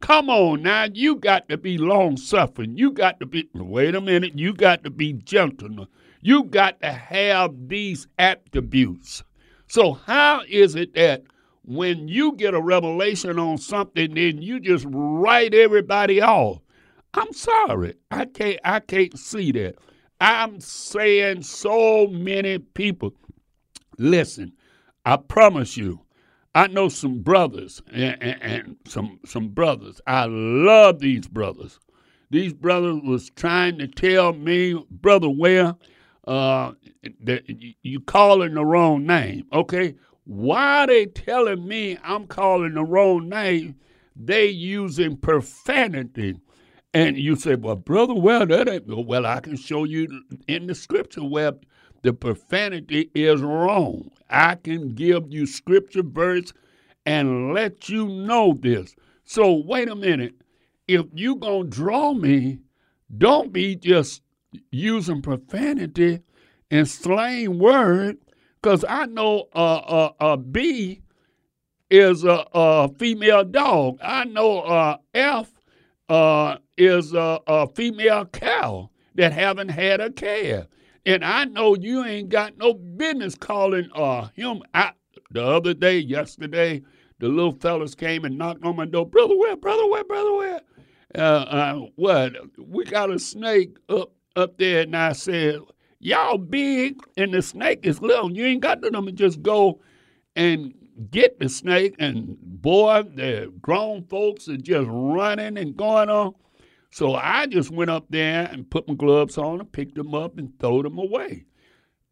come 0.00 0.28
on 0.28 0.60
now. 0.62 0.88
You 0.92 1.14
got 1.14 1.48
to 1.50 1.56
be 1.56 1.78
long 1.78 2.16
suffering. 2.16 2.76
You 2.76 2.90
got 2.90 3.20
to 3.20 3.26
be, 3.26 3.48
wait 3.54 3.94
a 3.94 4.00
minute, 4.00 4.36
you 4.36 4.54
got 4.54 4.82
to 4.82 4.90
be 4.90 5.12
gentle. 5.12 5.86
You 6.20 6.42
got 6.42 6.80
to 6.80 6.90
have 6.90 7.68
these 7.68 8.08
attributes. 8.18 9.22
So, 9.68 9.94
how 9.94 10.42
is 10.48 10.74
it 10.74 10.94
that 10.94 11.24
when 11.62 12.08
you 12.08 12.32
get 12.32 12.54
a 12.54 12.60
revelation 12.60 13.38
on 13.38 13.58
something, 13.58 14.14
then 14.14 14.40
you 14.42 14.60
just 14.60 14.86
write 14.88 15.54
everybody 15.54 16.20
off? 16.20 16.60
I'm 17.14 17.32
sorry. 17.32 17.94
I 18.10 18.26
can't 18.26 18.60
I 18.64 18.80
can't 18.80 19.18
see 19.18 19.52
that. 19.52 19.76
I'm 20.20 20.60
saying 20.60 21.42
so 21.42 22.06
many 22.06 22.58
people. 22.58 23.14
Listen, 23.98 24.52
I 25.04 25.16
promise 25.16 25.76
you, 25.76 26.00
I 26.54 26.68
know 26.68 26.88
some 26.88 27.20
brothers 27.20 27.82
and, 27.92 28.22
and, 28.22 28.42
and, 28.42 28.76
some 28.86 29.20
some 29.24 29.48
brothers. 29.48 30.00
I 30.06 30.26
love 30.26 31.00
these 31.00 31.26
brothers. 31.26 31.78
These 32.30 32.54
brothers 32.54 33.00
was 33.04 33.30
trying 33.30 33.78
to 33.78 33.86
tell 33.86 34.32
me, 34.32 34.84
brother, 34.90 35.28
Ware 35.28 35.74
uh, 36.26 36.72
that 37.22 37.44
you 37.82 38.00
calling 38.00 38.54
the 38.54 38.64
wrong 38.64 39.06
name. 39.06 39.46
Okay, 39.52 39.94
why 40.24 40.84
are 40.84 40.86
they 40.86 41.06
telling 41.06 41.66
me 41.66 41.98
I'm 42.02 42.26
calling 42.26 42.74
the 42.74 42.84
wrong 42.84 43.28
name? 43.28 43.76
They 44.16 44.46
using 44.46 45.16
profanity. 45.16 46.36
And 46.94 47.18
you 47.18 47.36
say, 47.36 47.56
well, 47.56 47.76
brother, 47.76 48.14
well, 48.14 48.46
that 48.46 48.68
ain't 48.68 48.86
well. 48.86 49.26
I 49.26 49.40
can 49.40 49.56
show 49.56 49.84
you 49.84 50.22
in 50.48 50.66
the 50.66 50.74
scripture 50.74 51.22
where 51.22 51.52
the 52.02 52.12
profanity 52.12 53.10
is 53.14 53.42
wrong. 53.42 54.10
I 54.30 54.54
can 54.54 54.94
give 54.94 55.30
you 55.30 55.46
scripture 55.46 56.02
verse 56.02 56.52
and 57.04 57.52
let 57.52 57.88
you 57.88 58.08
know 58.08 58.56
this. 58.58 58.96
So 59.24 59.52
wait 59.52 59.88
a 59.88 59.94
minute. 59.94 60.34
If 60.88 61.06
you 61.12 61.36
gonna 61.36 61.64
draw 61.64 62.14
me, 62.14 62.60
don't 63.18 63.52
be 63.52 63.76
just 63.76 64.22
using 64.70 65.22
profanity 65.22 66.20
and 66.70 66.88
slang 66.88 67.58
word, 67.58 68.18
because 68.60 68.84
I 68.88 69.06
know 69.06 69.48
a 69.54 70.12
uh, 70.18 70.36
B 70.36 71.02
is 71.90 72.24
a, 72.24 72.44
a, 72.52 72.88
female 72.88 73.44
dog. 73.44 73.98
I 74.02 74.24
know 74.24 74.60
uh, 74.60 74.96
F 75.14 75.50
is 76.76 77.12
a, 77.12 77.40
a, 77.46 77.68
female 77.68 78.26
cow 78.26 78.90
that 79.14 79.32
haven't 79.32 79.68
had 79.68 80.00
a 80.00 80.10
calf. 80.10 80.66
And 81.04 81.24
I 81.24 81.44
know 81.44 81.76
you 81.76 82.04
ain't 82.04 82.28
got 82.28 82.58
no 82.58 82.74
business 82.74 83.36
calling 83.36 83.88
uh, 83.94 84.28
him. 84.34 84.62
I, 84.74 84.92
the 85.30 85.44
other 85.44 85.72
day, 85.72 85.98
yesterday, 85.98 86.82
the 87.20 87.28
little 87.28 87.52
fellas 87.52 87.94
came 87.94 88.24
and 88.24 88.36
knocked 88.36 88.64
on 88.64 88.76
my 88.76 88.86
door. 88.86 89.06
Brother 89.06 89.36
Ware, 89.36 89.56
brother 89.56 89.86
Ware, 89.86 90.04
brother 90.04 90.34
Ware? 90.34 90.60
Uh, 91.14 91.18
uh, 91.18 91.74
what? 91.94 92.32
We 92.58 92.84
got 92.84 93.10
a 93.10 93.18
snake 93.18 93.76
up 93.88 94.10
up 94.36 94.58
there, 94.58 94.82
and 94.82 94.96
I 94.96 95.12
said, 95.12 95.60
y'all 95.98 96.38
big 96.38 96.98
and 97.16 97.32
the 97.32 97.42
snake 97.42 97.80
is 97.82 98.00
little. 98.00 98.32
You 98.32 98.46
ain't 98.46 98.62
got 98.62 98.82
to 98.82 98.90
them 98.90 99.08
just 99.14 99.42
go 99.42 99.80
and 100.34 100.74
get 101.10 101.38
the 101.38 101.48
snake. 101.48 101.94
And 101.98 102.36
boy, 102.40 103.02
the 103.14 103.52
grown 103.60 104.04
folks 104.04 104.48
are 104.48 104.56
just 104.56 104.88
running 104.90 105.58
and 105.58 105.76
going 105.76 106.10
on. 106.10 106.34
So 106.90 107.14
I 107.14 107.46
just 107.46 107.70
went 107.70 107.90
up 107.90 108.06
there 108.08 108.48
and 108.50 108.70
put 108.70 108.88
my 108.88 108.94
gloves 108.94 109.36
on 109.36 109.60
and 109.60 109.72
picked 109.72 109.96
them 109.96 110.14
up 110.14 110.38
and 110.38 110.58
threw 110.58 110.82
them 110.82 110.98
away. 110.98 111.44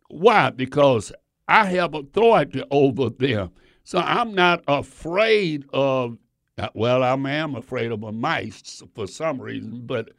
Why? 0.09 0.51
Because 0.51 1.13
I 1.49 1.67
have 1.67 1.95
authority 1.95 2.63
over 2.71 3.11
them. 3.11 3.51
So 3.85 3.99
I'm 3.99 4.35
not 4.35 4.65
afraid 4.67 5.65
of, 5.73 6.17
uh, 6.59 6.69
well, 6.75 7.03
I 7.03 7.13
am 7.13 7.55
afraid 7.55 7.93
of 7.93 8.03
a 8.03 8.13
mice 8.13 8.83
for 8.95 9.07
some 9.07 9.41
reason, 9.41 9.83
but 9.87 10.11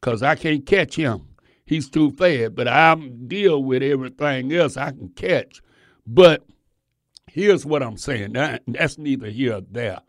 because 0.00 0.22
I 0.22 0.34
can't 0.34 0.64
catch 0.64 0.96
him. 0.96 1.26
He's 1.70 1.88
too 1.88 2.10
fast, 2.10 2.56
but 2.56 2.66
I 2.66 2.96
deal 2.96 3.62
with 3.62 3.80
everything 3.84 4.52
else 4.52 4.76
I 4.76 4.90
can 4.90 5.10
catch. 5.10 5.62
But 6.04 6.44
here's 7.30 7.64
what 7.64 7.80
I'm 7.80 7.96
saying. 7.96 8.32
That, 8.32 8.64
that's 8.66 8.98
neither 8.98 9.28
here 9.28 9.52
nor 9.52 9.60
there. 9.70 10.00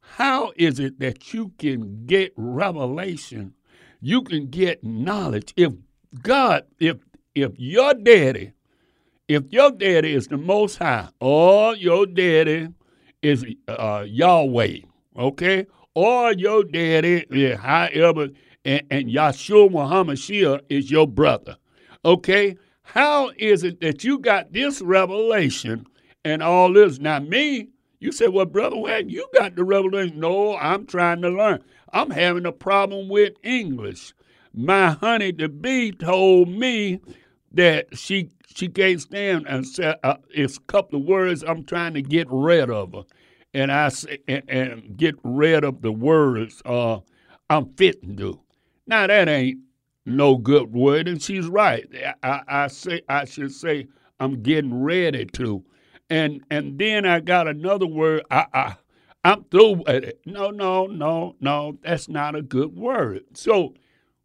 How 0.00 0.52
is 0.56 0.78
it 0.78 1.00
that 1.00 1.32
you 1.32 1.52
can 1.56 2.04
get 2.04 2.34
revelation? 2.36 3.54
You 4.02 4.20
can 4.24 4.48
get 4.48 4.84
knowledge. 4.84 5.54
If 5.56 5.72
God, 6.20 6.64
if 6.78 6.98
if 7.34 7.52
your 7.56 7.94
daddy, 7.94 8.52
if 9.26 9.44
your 9.48 9.70
daddy 9.70 10.12
is 10.12 10.28
the 10.28 10.36
Most 10.36 10.76
High, 10.76 11.08
or 11.18 11.76
your 11.76 12.04
daddy 12.04 12.68
is 13.22 13.42
uh, 13.68 14.04
Yahweh, 14.06 14.80
okay, 15.16 15.64
or 15.94 16.34
your 16.34 16.62
daddy, 16.62 17.24
yeah, 17.30 17.56
however 17.56 18.28
and, 18.66 18.82
and 18.90 19.08
Yahshua 19.08 19.70
HaMashiach 19.70 20.60
is 20.68 20.90
your 20.90 21.06
brother. 21.06 21.56
Okay? 22.04 22.56
How 22.82 23.30
is 23.38 23.64
it 23.64 23.80
that 23.80 24.04
you 24.04 24.18
got 24.18 24.52
this 24.52 24.82
revelation 24.82 25.86
and 26.24 26.42
all 26.42 26.72
this? 26.72 26.98
Now, 26.98 27.20
me, 27.20 27.68
you 28.00 28.12
said, 28.12 28.30
well, 28.30 28.44
brother, 28.44 28.76
well, 28.76 29.02
you 29.02 29.26
got 29.34 29.56
the 29.56 29.64
revelation. 29.64 30.20
No, 30.20 30.56
I'm 30.56 30.86
trying 30.86 31.22
to 31.22 31.30
learn. 31.30 31.62
I'm 31.92 32.10
having 32.10 32.44
a 32.44 32.52
problem 32.52 33.08
with 33.08 33.34
English. 33.42 34.12
My 34.52 34.90
honey 34.90 35.32
to 35.34 35.48
be 35.48 35.92
told 35.92 36.48
me 36.48 37.00
that 37.52 37.96
she 37.96 38.30
she 38.54 38.68
can't 38.68 39.00
stand 39.00 39.46
and 39.46 39.66
said 39.66 39.96
uh, 40.02 40.16
it's 40.30 40.56
a 40.56 40.60
couple 40.60 40.98
of 40.98 41.06
words 41.06 41.44
I'm 41.46 41.64
trying 41.64 41.92
to 41.92 42.02
get 42.02 42.26
rid 42.30 42.70
of 42.70 42.94
her, 42.94 43.02
and 43.52 43.70
I 43.70 43.90
say 43.90 44.18
and, 44.26 44.42
and 44.48 44.96
get 44.96 45.14
rid 45.22 45.62
of 45.62 45.82
the 45.82 45.92
words 45.92 46.62
uh, 46.64 47.00
I'm 47.50 47.74
fitting 47.74 48.16
to. 48.16 48.40
Now 48.86 49.06
that 49.06 49.28
ain't 49.28 49.60
no 50.04 50.36
good 50.36 50.72
word, 50.72 51.08
and 51.08 51.20
she's 51.20 51.46
right. 51.46 51.86
I, 52.22 52.42
I 52.46 52.66
say 52.68 53.02
I 53.08 53.24
should 53.24 53.52
say 53.52 53.88
I'm 54.20 54.42
getting 54.42 54.82
ready 54.82 55.26
to, 55.26 55.64
and 56.10 56.42
and 56.50 56.78
then 56.78 57.04
I 57.04 57.20
got 57.20 57.48
another 57.48 57.86
word. 57.86 58.22
I, 58.30 58.46
I 58.52 58.76
I'm 59.24 59.44
through 59.44 59.84
with 59.86 60.04
it. 60.04 60.20
No, 60.24 60.50
no, 60.50 60.86
no, 60.86 61.34
no. 61.40 61.78
That's 61.82 62.08
not 62.08 62.36
a 62.36 62.42
good 62.42 62.76
word. 62.76 63.24
So 63.34 63.74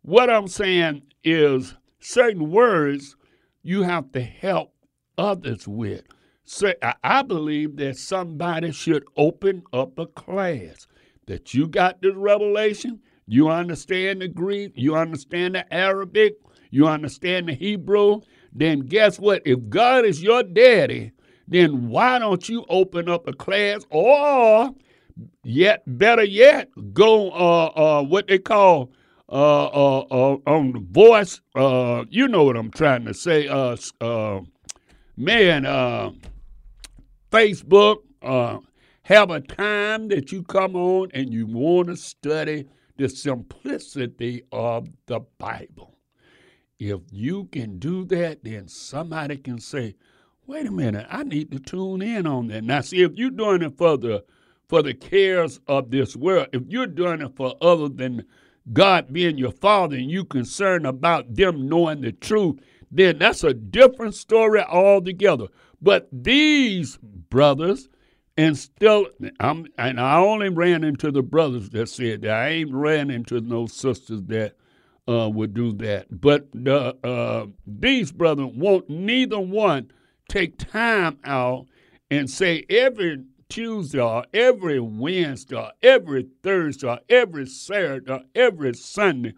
what 0.03 0.29
I'm 0.29 0.47
saying 0.47 1.01
is 1.23 1.75
certain 1.99 2.51
words 2.51 3.15
you 3.63 3.81
have 3.83 4.11
to 4.11 4.21
help 4.21 4.73
others 5.17 5.67
with. 5.67 6.03
So 6.43 6.73
I 7.03 7.21
believe 7.23 7.77
that 7.77 7.97
somebody 7.97 8.71
should 8.71 9.05
open 9.17 9.63
up 9.73 9.97
a 9.97 10.05
class 10.05 10.85
that 11.27 11.53
you 11.53 11.67
got 11.67 12.01
this 12.01 12.15
revelation 12.15 12.99
you 13.31 13.47
understand 13.47 14.21
the 14.21 14.27
Greek, 14.27 14.73
you 14.75 14.93
understand 14.97 15.55
the 15.55 15.73
Arabic, 15.73 16.33
you 16.69 16.85
understand 16.85 17.47
the 17.47 17.53
Hebrew, 17.53 18.19
then 18.51 18.81
guess 18.81 19.19
what? 19.19 19.41
If 19.45 19.69
God 19.69 20.03
is 20.03 20.21
your 20.21 20.43
daddy, 20.43 21.13
then 21.47 21.87
why 21.87 22.19
don't 22.19 22.49
you 22.49 22.65
open 22.67 23.07
up 23.07 23.29
a 23.29 23.33
class 23.33 23.85
or 23.89 24.71
yet 25.45 25.81
better 25.87 26.25
yet, 26.25 26.67
go 26.93 27.31
uh 27.31 27.67
uh 27.67 28.03
what 28.03 28.27
they 28.27 28.37
call 28.37 28.91
uh 29.29 29.65
uh, 29.67 29.99
uh 30.11 30.37
on 30.45 30.73
the 30.73 30.85
voice, 30.91 31.39
uh 31.55 32.03
you 32.09 32.27
know 32.27 32.43
what 32.43 32.57
I'm 32.57 32.69
trying 32.69 33.05
to 33.05 33.13
say, 33.13 33.47
uh 33.47 33.77
uh 34.01 34.41
man, 35.15 35.63
Facebook, 37.31 37.99
uh 38.21 38.57
have 39.03 39.31
a 39.31 39.39
time 39.39 40.09
that 40.09 40.33
you 40.33 40.43
come 40.43 40.75
on 40.75 41.09
and 41.13 41.31
you 41.33 41.47
want 41.47 41.87
to 41.87 41.95
study 41.95 42.67
the 43.01 43.09
simplicity 43.09 44.43
of 44.51 44.87
the 45.07 45.21
Bible. 45.39 45.97
If 46.79 47.01
you 47.11 47.45
can 47.45 47.79
do 47.79 48.05
that, 48.05 48.43
then 48.43 48.67
somebody 48.67 49.37
can 49.37 49.59
say, 49.59 49.95
wait 50.45 50.67
a 50.67 50.71
minute, 50.71 51.07
I 51.09 51.23
need 51.23 51.51
to 51.51 51.59
tune 51.59 52.01
in 52.03 52.27
on 52.27 52.47
that. 52.47 52.63
Now, 52.63 52.81
see, 52.81 53.01
if 53.01 53.13
you're 53.15 53.31
doing 53.31 53.63
it 53.63 53.77
for 53.77 53.97
the 53.97 54.23
for 54.69 54.81
the 54.81 54.93
cares 54.93 55.59
of 55.67 55.91
this 55.91 56.15
world, 56.15 56.47
if 56.53 56.61
you're 56.69 56.87
doing 56.87 57.21
it 57.21 57.35
for 57.35 57.55
other 57.59 57.89
than 57.89 58.23
God 58.71 59.11
being 59.11 59.37
your 59.37 59.51
father 59.51 59.97
and 59.97 60.09
you 60.09 60.23
concerned 60.23 60.87
about 60.87 61.35
them 61.35 61.67
knowing 61.67 61.99
the 62.01 62.13
truth, 62.13 62.61
then 62.89 63.17
that's 63.17 63.43
a 63.43 63.53
different 63.53 64.15
story 64.15 64.61
altogether. 64.61 65.47
But 65.81 66.07
these 66.11 66.97
brothers 67.01 67.89
and 68.37 68.57
still, 68.57 69.07
I'm, 69.39 69.67
and 69.77 69.99
I 69.99 70.17
only 70.17 70.49
ran 70.49 70.83
into 70.83 71.11
the 71.11 71.21
brothers 71.21 71.69
that 71.71 71.89
said 71.89 72.21
that. 72.21 72.31
I 72.31 72.49
ain't 72.49 72.73
ran 72.73 73.09
into 73.09 73.41
no 73.41 73.67
sisters 73.67 74.23
that 74.23 74.55
uh, 75.07 75.29
would 75.29 75.53
do 75.53 75.73
that. 75.73 76.07
But 76.21 76.47
the, 76.53 76.95
uh, 77.05 77.47
these 77.67 78.11
brothers 78.11 78.51
won't 78.53 78.89
neither 78.89 79.39
one 79.39 79.91
take 80.29 80.57
time 80.57 81.19
out 81.25 81.67
and 82.09 82.29
say 82.29 82.65
every 82.69 83.23
Tuesday 83.49 83.99
or 83.99 84.25
every 84.33 84.79
Wednesday 84.79 85.57
or 85.57 85.71
every 85.83 86.27
Thursday 86.41 86.87
or 86.87 86.99
every 87.09 87.45
Saturday 87.45 88.11
or 88.11 88.21
every 88.33 88.73
Sunday, 88.73 89.33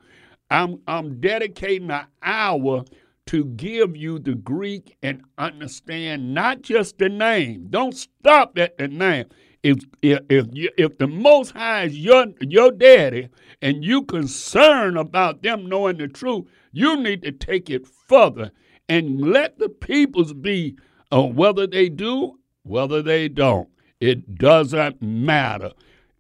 I'm, 0.52 0.82
I'm 0.88 1.20
dedicating 1.20 1.90
an 1.90 2.06
hour 2.22 2.86
to 3.28 3.46
give 3.46 3.96
you 3.96 4.20
the 4.20 4.36
Greek 4.36 4.96
and 5.02 5.24
understand 5.38 6.34
not 6.34 6.62
just 6.62 6.98
the 6.98 7.10
name. 7.10 7.68
Don't 7.70 7.96
stop 7.96 8.58
at 8.58 8.78
the 8.78 8.88
name. 8.88 9.26
If 9.64 9.80
if 10.02 10.20
if, 10.30 10.48
if 10.78 10.98
the 10.98 11.08
Most 11.08 11.52
High 11.52 11.84
is 11.84 11.98
your 11.98 12.28
your 12.42 12.72
daddy 12.72 13.30
and 13.62 13.84
you 13.84 14.04
concerned 14.04 14.98
about 14.98 15.42
them 15.42 15.68
knowing 15.68 15.98
the 15.98 16.10
truth, 16.10 16.46
you 16.74 16.98
need 16.98 17.22
to 17.24 17.32
take 17.32 17.70
it 17.70 17.88
further 17.88 18.52
and 18.90 19.22
let 19.22 19.58
the 19.58 19.70
peoples 19.70 20.34
be 20.34 20.78
uh, 21.12 21.22
whether 21.22 21.66
they 21.66 21.88
do, 21.88 22.40
whether 22.64 23.02
they 23.02 23.30
don't. 23.30 23.70
It 24.02 24.36
doesn't 24.36 25.02
matter. 25.02 25.72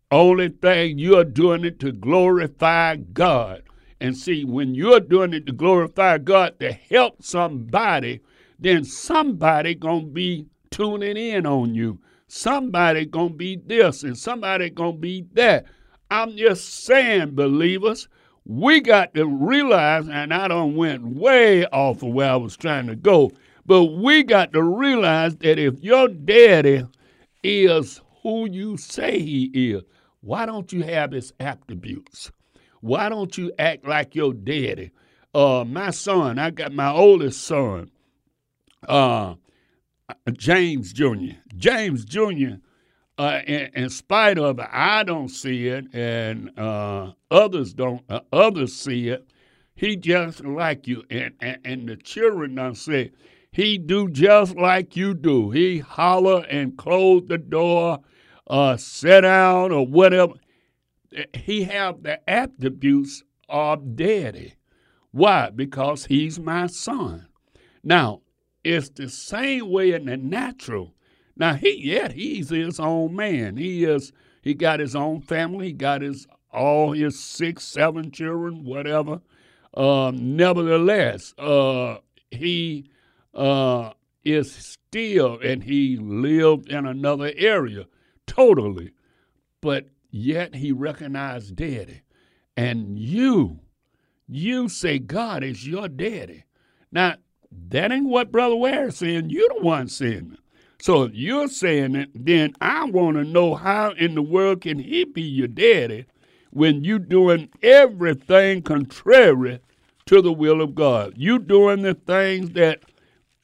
Only 0.09 0.49
thing 0.49 0.99
you're 0.99 1.25
doing 1.25 1.65
it 1.65 1.79
to 1.81 1.91
glorify 1.91 2.95
God. 2.95 3.63
And 4.03 4.17
see, 4.17 4.43
when 4.43 4.75
you're 4.75 4.99
doing 4.99 5.33
it 5.33 5.45
to 5.45 5.53
glorify 5.53 6.17
God 6.17 6.59
to 6.59 6.73
help 6.73 7.23
somebody, 7.23 8.19
then 8.59 8.83
somebody 8.83 9.75
gonna 9.75 10.07
be 10.07 10.45
tuning 10.71 11.15
in 11.15 11.45
on 11.45 11.73
you. 11.73 11.99
Somebody 12.27 13.05
gonna 13.05 13.29
be 13.29 13.55
this 13.55 14.03
and 14.03 14.17
somebody 14.17 14.69
gonna 14.69 14.97
be 14.97 15.25
that. 15.35 15.63
I'm 16.11 16.35
just 16.35 16.83
saying, 16.83 17.31
believers, 17.31 18.09
we 18.45 18.81
got 18.81 19.13
to 19.13 19.25
realize, 19.25 20.09
and 20.09 20.33
I 20.33 20.49
don't 20.49 20.75
went 20.75 21.05
way 21.05 21.65
off 21.67 22.03
of 22.03 22.09
where 22.09 22.31
I 22.31 22.35
was 22.35 22.57
trying 22.57 22.87
to 22.87 22.97
go, 22.97 23.31
but 23.65 23.85
we 23.85 24.23
got 24.23 24.51
to 24.51 24.63
realize 24.63 25.37
that 25.37 25.57
if 25.57 25.81
your 25.81 26.09
daddy 26.09 26.85
is 27.41 28.01
who 28.21 28.49
you 28.49 28.75
say 28.75 29.17
he 29.17 29.45
is, 29.53 29.83
why 30.19 30.45
don't 30.45 30.73
you 30.73 30.83
have 30.83 31.13
his 31.13 31.31
attributes? 31.39 32.31
Why 32.83 33.07
don't 33.07 33.37
you 33.37 33.49
act 33.57 33.87
like 33.87 34.13
your 34.13 34.33
daddy? 34.33 34.91
Uh, 35.33 35.63
my 35.65 35.89
son, 35.91 36.37
I 36.37 36.51
got 36.51 36.73
my 36.73 36.91
oldest 36.91 37.41
son, 37.41 37.89
uh, 38.89 39.35
James 40.33 40.91
Jr. 40.91 41.37
James 41.55 42.03
Jr. 42.03 42.55
Uh, 43.17 43.39
in, 43.47 43.71
in, 43.73 43.89
spite 43.89 44.37
of 44.37 44.59
it, 44.59 44.67
I 44.69 45.03
don't 45.03 45.29
see 45.29 45.69
it, 45.69 45.95
and 45.95 46.51
uh, 46.59 47.13
others 47.31 47.73
don't. 47.73 48.01
Uh, 48.09 48.19
others 48.33 48.73
see 48.73 49.07
it. 49.07 49.29
He 49.75 49.95
just 49.95 50.43
like 50.43 50.85
you, 50.85 51.03
and, 51.09 51.33
and 51.39 51.59
and 51.63 51.87
the 51.87 51.95
children 51.95 52.55
don't 52.55 52.75
say 52.75 53.11
he 53.49 53.77
do 53.77 54.09
just 54.09 54.57
like 54.57 54.97
you 54.97 55.13
do. 55.13 55.51
He 55.51 55.79
holler 55.79 56.43
and 56.49 56.77
close 56.77 57.23
the 57.29 57.37
door, 57.37 57.99
uh, 58.47 58.75
sit 58.75 59.21
down 59.21 59.71
or 59.71 59.87
whatever 59.87 60.33
he 61.33 61.63
have 61.63 62.03
the 62.03 62.27
attributes 62.29 63.23
of 63.49 63.95
daddy. 63.95 64.55
Why? 65.11 65.49
Because 65.49 66.05
he's 66.05 66.39
my 66.39 66.67
son. 66.67 67.27
Now, 67.83 68.21
it's 68.63 68.89
the 68.89 69.09
same 69.09 69.69
way 69.69 69.91
in 69.91 70.05
the 70.05 70.17
natural 70.17 70.95
Now 71.35 71.53
he 71.55 71.85
yet 71.85 72.13
he's 72.13 72.49
his 72.49 72.79
own 72.79 73.15
man. 73.15 73.57
He 73.57 73.83
is 73.83 74.11
he 74.41 74.53
got 74.53 74.79
his 74.79 74.95
own 74.95 75.21
family. 75.21 75.67
He 75.67 75.73
got 75.73 76.01
his 76.01 76.27
all 76.51 76.91
his 76.93 77.19
six, 77.19 77.63
seven 77.63 78.11
children, 78.11 78.63
whatever. 78.63 79.21
Um, 79.75 80.35
nevertheless, 80.35 81.33
uh, 81.39 81.97
he 82.29 82.89
uh, 83.33 83.91
is 84.23 84.53
still, 84.53 85.39
and 85.43 85.63
he 85.63 85.97
lived 85.97 86.69
in 86.69 86.85
another 86.85 87.31
area 87.35 87.85
totally, 88.27 88.91
but 89.61 89.87
yet 90.13 90.53
he 90.53 90.71
recognized 90.71 91.55
daddy. 91.55 92.03
And 92.55 92.99
you, 92.99 93.59
you 94.29 94.69
say 94.69 94.99
God 94.99 95.43
is 95.43 95.67
your 95.67 95.87
daddy. 95.87 96.43
Now, 96.91 97.15
that 97.69 97.91
ain't 97.91 98.07
what 98.07 98.31
Brother 98.31 98.55
Ware 98.55 98.91
saying. 98.91 99.31
You're 99.31 99.49
the 99.57 99.63
one 99.63 99.87
saying 99.87 100.31
it. 100.33 100.39
So 100.79 101.03
if 101.03 101.15
you're 101.15 101.47
saying 101.47 101.95
it, 101.95 102.09
then 102.13 102.53
I 102.61 102.85
want 102.85 103.17
to 103.17 103.23
know 103.23 103.55
how 103.55 103.91
in 103.91 104.13
the 104.13 104.21
world 104.21 104.61
can 104.61 104.77
he 104.77 105.03
be 105.03 105.23
your 105.23 105.47
daddy 105.47 106.05
when 106.51 106.83
you 106.83 106.99
doing 106.99 107.49
everything 107.63 108.61
contrary 108.61 109.59
to 110.05 110.21
the 110.21 110.31
will 110.31 110.61
of 110.61 110.75
God. 110.75 111.13
You 111.15 111.39
doing 111.39 111.81
the 111.81 111.95
things 111.95 112.51
that 112.51 112.81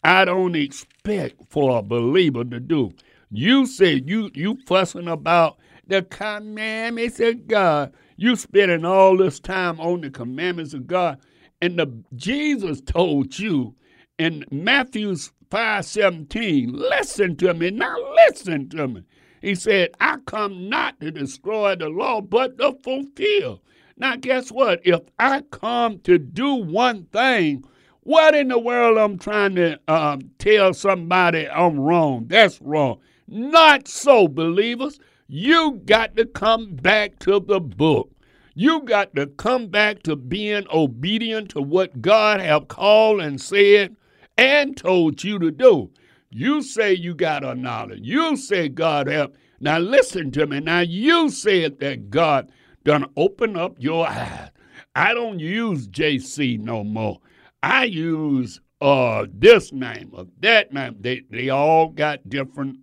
I 0.03 0.25
don't 0.25 0.55
expect 0.55 1.35
for 1.49 1.79
a 1.79 1.81
believer 1.81 2.43
to 2.43 2.59
do. 2.59 2.91
You 3.31 3.65
say 3.65 4.03
you 4.05 4.29
you 4.33 4.57
fussing 4.67 5.07
about 5.07 5.57
the 5.89 6.03
commandments 6.03 7.19
of 7.19 7.47
God. 7.47 7.93
You 8.15 8.35
spending 8.35 8.85
all 8.85 9.17
this 9.17 9.39
time 9.39 9.79
on 9.79 10.01
the 10.01 10.09
commandments 10.09 10.73
of 10.73 10.87
God. 10.87 11.19
And 11.61 11.77
the 11.77 12.03
Jesus 12.15 12.81
told 12.81 13.37
you 13.37 13.75
in 14.17 14.45
Matthew's 14.51 15.31
5:17, 15.49 16.71
listen 16.71 17.35
to 17.37 17.53
me. 17.53 17.71
Now 17.71 17.97
listen 18.27 18.69
to 18.69 18.87
me. 18.87 19.03
He 19.41 19.55
said, 19.55 19.91
I 19.99 20.17
come 20.25 20.69
not 20.69 20.99
to 20.99 21.11
destroy 21.11 21.75
the 21.75 21.89
law, 21.89 22.21
but 22.21 22.57
to 22.59 22.73
fulfill. 22.83 23.61
Now, 23.97 24.15
guess 24.15 24.51
what? 24.51 24.81
If 24.85 25.01
I 25.17 25.41
come 25.51 25.99
to 25.99 26.17
do 26.17 26.55
one 26.55 27.05
thing, 27.05 27.63
what 28.01 28.35
in 28.35 28.49
the 28.49 28.59
world 28.59 28.97
I'm 28.97 29.17
trying 29.17 29.55
to 29.55 29.79
um, 29.87 30.31
tell 30.39 30.73
somebody 30.73 31.47
I'm 31.49 31.79
wrong? 31.79 32.25
That's 32.27 32.61
wrong. 32.61 32.99
Not 33.27 33.87
so, 33.87 34.27
believers. 34.27 34.99
You 35.31 35.79
got 35.85 36.15
to 36.17 36.25
come 36.25 36.75
back 36.75 37.19
to 37.19 37.39
the 37.39 37.59
book. 37.59 38.09
You 38.55 38.81
got 38.81 39.13
to 39.15 39.27
come 39.27 39.67
back 39.67 40.01
to 40.03 40.15
being 40.15 40.65
obedient 40.73 41.49
to 41.51 41.61
what 41.61 42.01
God 42.01 42.41
have 42.41 42.67
called 42.67 43.21
and 43.21 43.39
said 43.39 43.95
and 44.39 44.75
told 44.75 45.23
you 45.23 45.37
to 45.37 45.51
do. 45.51 45.91
You 46.31 46.63
say 46.63 46.95
you 46.95 47.13
got 47.13 47.43
a 47.43 47.53
knowledge. 47.53 47.99
You 48.01 48.37
say 48.37 48.69
God 48.69 49.05
help. 49.05 49.35
Now 49.59 49.77
listen 49.77 50.31
to 50.31 50.47
me. 50.47 50.61
Now 50.61 50.79
you 50.79 51.29
said 51.29 51.79
that 51.79 52.09
God 52.09 52.51
done 52.83 53.05
open 53.15 53.55
up 53.55 53.75
your 53.77 54.07
eyes. 54.07 54.49
I 54.95 55.13
don't 55.13 55.37
use 55.37 55.87
JC 55.87 56.59
no 56.59 56.83
more. 56.83 57.19
I 57.61 57.83
use 57.83 58.59
uh 58.81 59.27
this 59.31 59.71
name 59.71 60.09
or 60.11 60.25
that 60.39 60.73
name. 60.73 60.95
They 60.99 61.21
they 61.29 61.49
all 61.49 61.89
got 61.89 62.27
different 62.27 62.79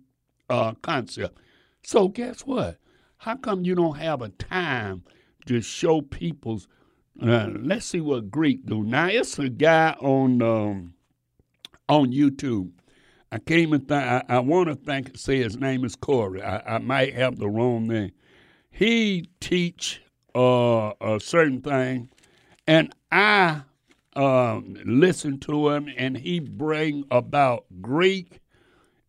uh 0.49 0.75
concepts. 0.81 1.41
So 1.87 2.09
guess 2.09 2.41
what? 2.41 2.79
How 3.19 3.37
come 3.37 3.63
you 3.63 3.73
don't 3.73 3.97
have 3.97 4.21
a 4.21 4.27
time 4.27 5.03
to 5.45 5.61
show 5.61 6.01
people's 6.01 6.67
uh, 7.21 7.47
let's 7.61 7.85
see 7.85 8.01
what 8.01 8.29
Greek 8.29 8.65
do. 8.65 8.83
Now 8.83 9.07
it's 9.07 9.39
a 9.39 9.47
guy 9.47 9.95
on 10.01 10.41
um, 10.41 10.93
on 11.87 12.11
YouTube 12.11 12.71
I 13.31 13.39
can't 13.39 13.61
even 13.61 13.81
think. 13.81 14.03
I, 14.03 14.23
I 14.27 14.39
want 14.39 14.67
to 14.67 14.75
think 14.75 15.17
say 15.17 15.37
his 15.37 15.57
name 15.57 15.83
is 15.83 15.95
Corey. 15.95 16.41
I, 16.41 16.75
I 16.75 16.77
might 16.79 17.13
have 17.13 17.37
the 17.37 17.47
wrong 17.47 17.87
name. 17.87 18.11
He 18.69 19.29
teach 19.39 20.01
uh, 20.35 20.91
a 21.01 21.19
certain 21.21 21.61
thing, 21.61 22.09
and 22.67 22.93
I 23.11 23.61
um, 24.15 24.75
listen 24.85 25.39
to 25.41 25.69
him, 25.69 25.89
and 25.97 26.17
he 26.17 26.39
bring 26.39 27.05
about 27.11 27.65
Greek 27.81 28.39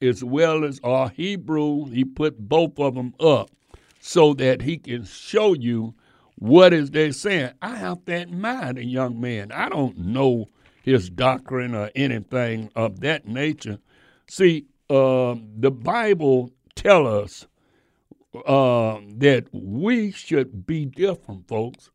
as 0.00 0.24
well 0.24 0.64
as 0.64 0.80
our 0.84 1.10
Hebrew. 1.10 1.86
He 1.86 2.04
put 2.04 2.38
both 2.38 2.78
of 2.78 2.94
them 2.94 3.14
up 3.20 3.50
so 4.00 4.34
that 4.34 4.62
he 4.62 4.78
can 4.78 5.04
show 5.04 5.54
you 5.54 5.94
what 6.36 6.72
is 6.72 6.90
they 6.90 7.12
saying. 7.12 7.52
I 7.60 7.76
have 7.76 8.04
to 8.06 8.14
admire 8.14 8.72
the 8.72 8.84
young 8.84 9.20
man. 9.20 9.52
I 9.52 9.68
don't 9.68 9.98
know 9.98 10.48
his 10.82 11.10
doctrine 11.10 11.74
or 11.74 11.90
anything 11.94 12.70
of 12.76 13.00
that 13.00 13.26
nature, 13.26 13.78
See, 14.30 14.66
uh, 14.90 15.36
the 15.58 15.70
Bible 15.70 16.50
tell 16.74 17.06
us 17.06 17.46
uh, 18.46 18.98
that 19.16 19.46
we 19.52 20.10
should 20.12 20.66
be 20.66 20.84
different, 20.84 21.48
folks. 21.48 21.90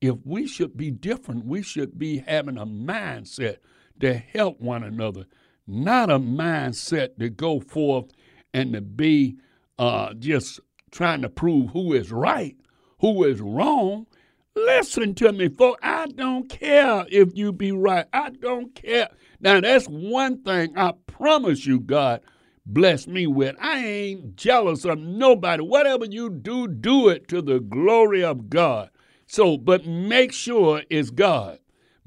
If 0.00 0.16
we 0.24 0.46
should 0.46 0.76
be 0.76 0.92
different, 0.92 1.44
we 1.44 1.62
should 1.62 1.98
be 1.98 2.18
having 2.18 2.56
a 2.56 2.66
mindset 2.66 3.56
to 4.00 4.14
help 4.14 4.60
one 4.60 4.84
another, 4.84 5.26
not 5.66 6.10
a 6.10 6.18
mindset 6.18 7.18
to 7.18 7.28
go 7.28 7.60
forth 7.60 8.06
and 8.54 8.72
to 8.72 8.80
be 8.80 9.36
uh, 9.78 10.14
just 10.14 10.60
trying 10.90 11.22
to 11.22 11.28
prove 11.28 11.70
who 11.70 11.92
is 11.92 12.10
right, 12.12 12.56
who 13.00 13.24
is 13.24 13.40
wrong. 13.40 14.06
Listen 14.54 15.14
to 15.16 15.32
me, 15.32 15.48
folks. 15.48 15.80
I 15.82 16.06
don't 16.06 16.48
care 16.48 17.04
if 17.10 17.36
you 17.36 17.52
be 17.52 17.72
right. 17.72 18.06
I 18.12 18.30
don't 18.30 18.74
care. 18.74 19.10
Now, 19.40 19.60
that's 19.60 19.86
one 19.86 20.42
thing 20.42 20.76
I 20.78 20.92
promise 21.06 21.66
you, 21.66 21.80
God 21.80 22.22
bless 22.66 23.06
me 23.06 23.26
with. 23.26 23.56
I 23.60 23.84
ain't 23.84 24.36
jealous 24.36 24.84
of 24.84 24.98
nobody. 24.98 25.62
Whatever 25.62 26.04
you 26.06 26.30
do, 26.30 26.66
do 26.66 27.08
it 27.08 27.28
to 27.28 27.40
the 27.40 27.60
glory 27.60 28.24
of 28.24 28.50
God. 28.50 28.90
So, 29.26 29.56
but 29.56 29.86
make 29.86 30.32
sure 30.32 30.82
it's 30.90 31.10
God. 31.10 31.58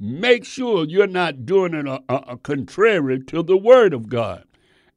Make 0.02 0.46
sure 0.46 0.86
you're 0.86 1.08
not 1.08 1.46
doing 1.46 1.74
it 1.74 1.86
a, 1.86 2.02
a, 2.08 2.16
a 2.16 2.38
contrary 2.38 3.20
to 3.26 3.44
the 3.44 3.58
Word 3.58 3.94
of 3.94 4.08
God. 4.08 4.46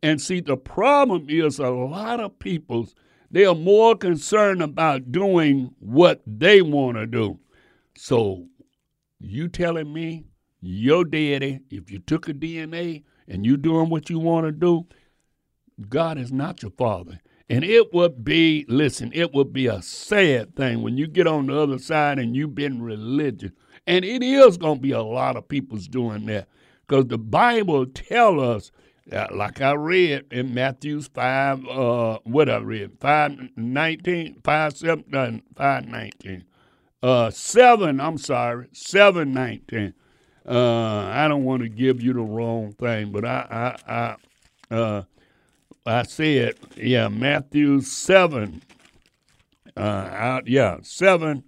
And 0.00 0.20
see, 0.20 0.40
the 0.40 0.57
problem 0.57 1.26
is 1.28 1.59
a 1.59 1.70
lot 1.70 2.20
of 2.20 2.38
people, 2.38 2.88
they 3.28 3.44
are 3.44 3.55
more 3.55 3.96
concerned 3.96 4.62
about 4.62 5.11
doing 5.11 5.74
what 5.80 6.22
they 6.24 6.62
want 6.62 6.98
to 6.98 7.07
do. 7.07 7.40
So, 7.96 8.46
you 9.18 9.48
telling 9.48 9.92
me 9.92 10.24
your 10.61 11.05
daddy, 11.05 11.61
if 11.68 11.90
you 11.90 11.98
took 11.98 12.28
a 12.28 12.34
DNA 12.34 13.03
and 13.26 13.44
you 13.44 13.57
doing 13.57 13.90
what 13.90 14.09
you 14.09 14.20
want 14.20 14.46
to 14.46 14.53
do, 14.53 14.86
God 15.88 16.16
is 16.16 16.32
not 16.32 16.62
your 16.62 16.70
father. 16.72 17.20
And 17.48 17.64
it 17.64 17.92
would 17.92 18.24
be, 18.24 18.64
listen, 18.68 19.11
it 19.14 19.34
would 19.34 19.53
be 19.53 19.66
a 19.66 19.82
sad 19.82 20.55
thing 20.55 20.82
when 20.82 20.96
you 20.96 21.09
get 21.09 21.26
on 21.26 21.46
the 21.46 21.59
other 21.59 21.78
side 21.78 22.20
and 22.20 22.36
you've 22.36 22.55
been 22.55 22.80
religious. 22.80 23.50
And 23.87 24.05
it 24.05 24.22
is 24.22 24.57
going 24.57 24.76
to 24.76 24.83
be 24.83 24.93
a 24.93 25.03
lot 25.03 25.37
of 25.37 25.49
people's 25.49 25.89
doing 25.89 26.26
that 26.26 26.49
because 26.87 27.07
the 27.07 27.18
Bible 27.18 27.87
tell 27.87 28.39
us, 28.41 28.70
uh, 29.11 29.26
like 29.35 29.61
I 29.61 29.72
read 29.72 30.26
in 30.30 30.55
Matthew's 30.55 31.09
5, 31.09 31.66
uh, 31.66 32.18
what 32.24 32.49
I 32.49 32.59
read, 32.59 32.93
5, 33.01 33.57
19, 33.57 34.41
5, 34.45 34.76
7, 34.76 35.05
uh, 35.14 35.30
5, 35.57 35.89
19, 35.89 36.45
uh, 37.03 37.30
7, 37.30 38.01
I'm 38.01 38.18
sorry, 38.18 38.68
7, 38.72 39.33
19. 39.33 39.95
Uh, 40.47 41.07
I 41.07 41.28
don't 41.28 41.45
want 41.45 41.62
to 41.62 41.68
give 41.68 42.03
you 42.03 42.12
the 42.12 42.20
wrong 42.20 42.72
thing, 42.72 43.11
but 43.11 43.24
I, 43.24 43.76
I, 43.89 44.16
I, 44.70 44.74
uh, 44.74 45.03
I 45.85 46.03
said, 46.05 46.57
yeah, 46.76 47.09
Matthew 47.09 47.80
7, 47.80 48.62
uh, 49.76 49.80
I, 49.80 50.43
yeah, 50.47 50.78
7, 50.83 51.43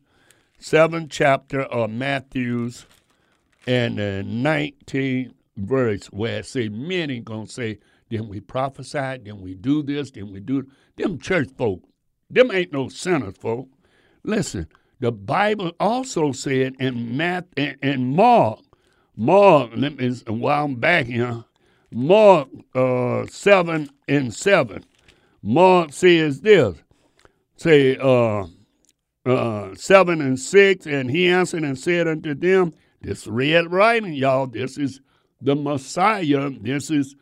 seventh 0.65 1.11
chapter 1.11 1.61
of 1.65 1.91
Matthew's 1.91 2.87
and 3.67 3.99
the 3.99 4.23
nineteenth 4.23 5.35
verse 5.59 6.07
where 6.07 6.39
it 6.39 6.47
say 6.47 6.71
many 6.71 7.21
gonna 7.21 7.47
say, 7.47 7.79
then 8.09 8.29
we 8.29 8.41
prophesy. 8.41 9.19
then 9.23 9.43
we 9.43 9.55
do 9.55 9.83
this, 9.83 10.11
then 10.11 10.33
we 10.33 10.41
do 10.41 10.67
them 10.97 11.19
church 11.19 11.51
folk, 11.59 11.83
them 12.31 12.51
ain't 12.51 12.73
no 12.73 12.89
sinners 12.89 13.37
folk. 13.39 13.69
Listen, 14.23 14.67
the 15.01 15.13
Bible 15.13 15.73
also 15.79 16.33
said 16.33 16.77
in 16.81 17.15
Math 17.15 17.45
in, 17.59 17.77
in 17.83 18.17
Mark, 18.17 18.61
Mark, 19.15 19.71
let 19.77 19.99
me 19.99 20.15
while 20.29 20.65
I'm 20.65 20.77
back 20.77 21.05
here, 21.05 21.45
Mark 21.93 22.49
uh, 22.75 23.27
seven 23.27 23.91
and 24.09 24.33
seven. 24.33 24.83
Mark 25.43 25.93
says 25.93 26.41
this. 26.41 26.75
Say 27.57 27.99
uh 27.99 28.47
uh, 29.27 29.75
7 29.75 30.21
and 30.21 30.39
6, 30.39 30.87
and 30.87 31.11
he 31.11 31.29
answered 31.29 31.63
and 31.65 31.79
said 31.79 32.07
unto 32.07 32.35
them, 32.35 32.75
this 33.01 33.27
red 33.27 33.71
writing, 33.71 34.15
y'all, 34.15 34.47
this 34.47 34.79
is 34.79 35.01
the 35.41 35.55
Messiah, 35.55 36.51
this 36.51 36.91
is 36.91 37.15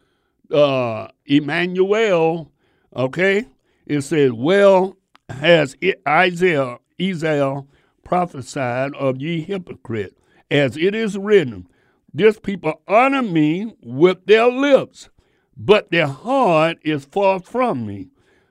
uh, 0.53 1.09
Emmanuel, 1.27 2.53
okay? 2.95 3.47
It 3.87 4.03
says, 4.03 4.33
well 4.33 4.97
has 5.29 5.77
Isaiah, 6.07 6.79
Isaiah 7.01 7.63
prophesied 8.05 8.95
of 8.95 9.21
ye 9.21 9.41
hypocrite, 9.41 10.17
as 10.51 10.77
it 10.77 10.95
is 10.95 11.17
written, 11.17 11.67
this 12.13 12.39
people 12.39 12.83
honor 12.87 13.23
me 13.23 13.75
with 13.83 14.27
their 14.27 14.49
lips, 14.49 15.09
but 15.57 15.91
their 15.91 16.09
heart 16.09 16.79
is 16.83 17.07
far 17.07 17.41
from 17.41 17.87
me. 17.87 18.11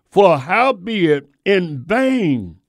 For 0.10 0.38
howbeit 0.38 1.30
in 1.45 1.84
vain 1.86 2.61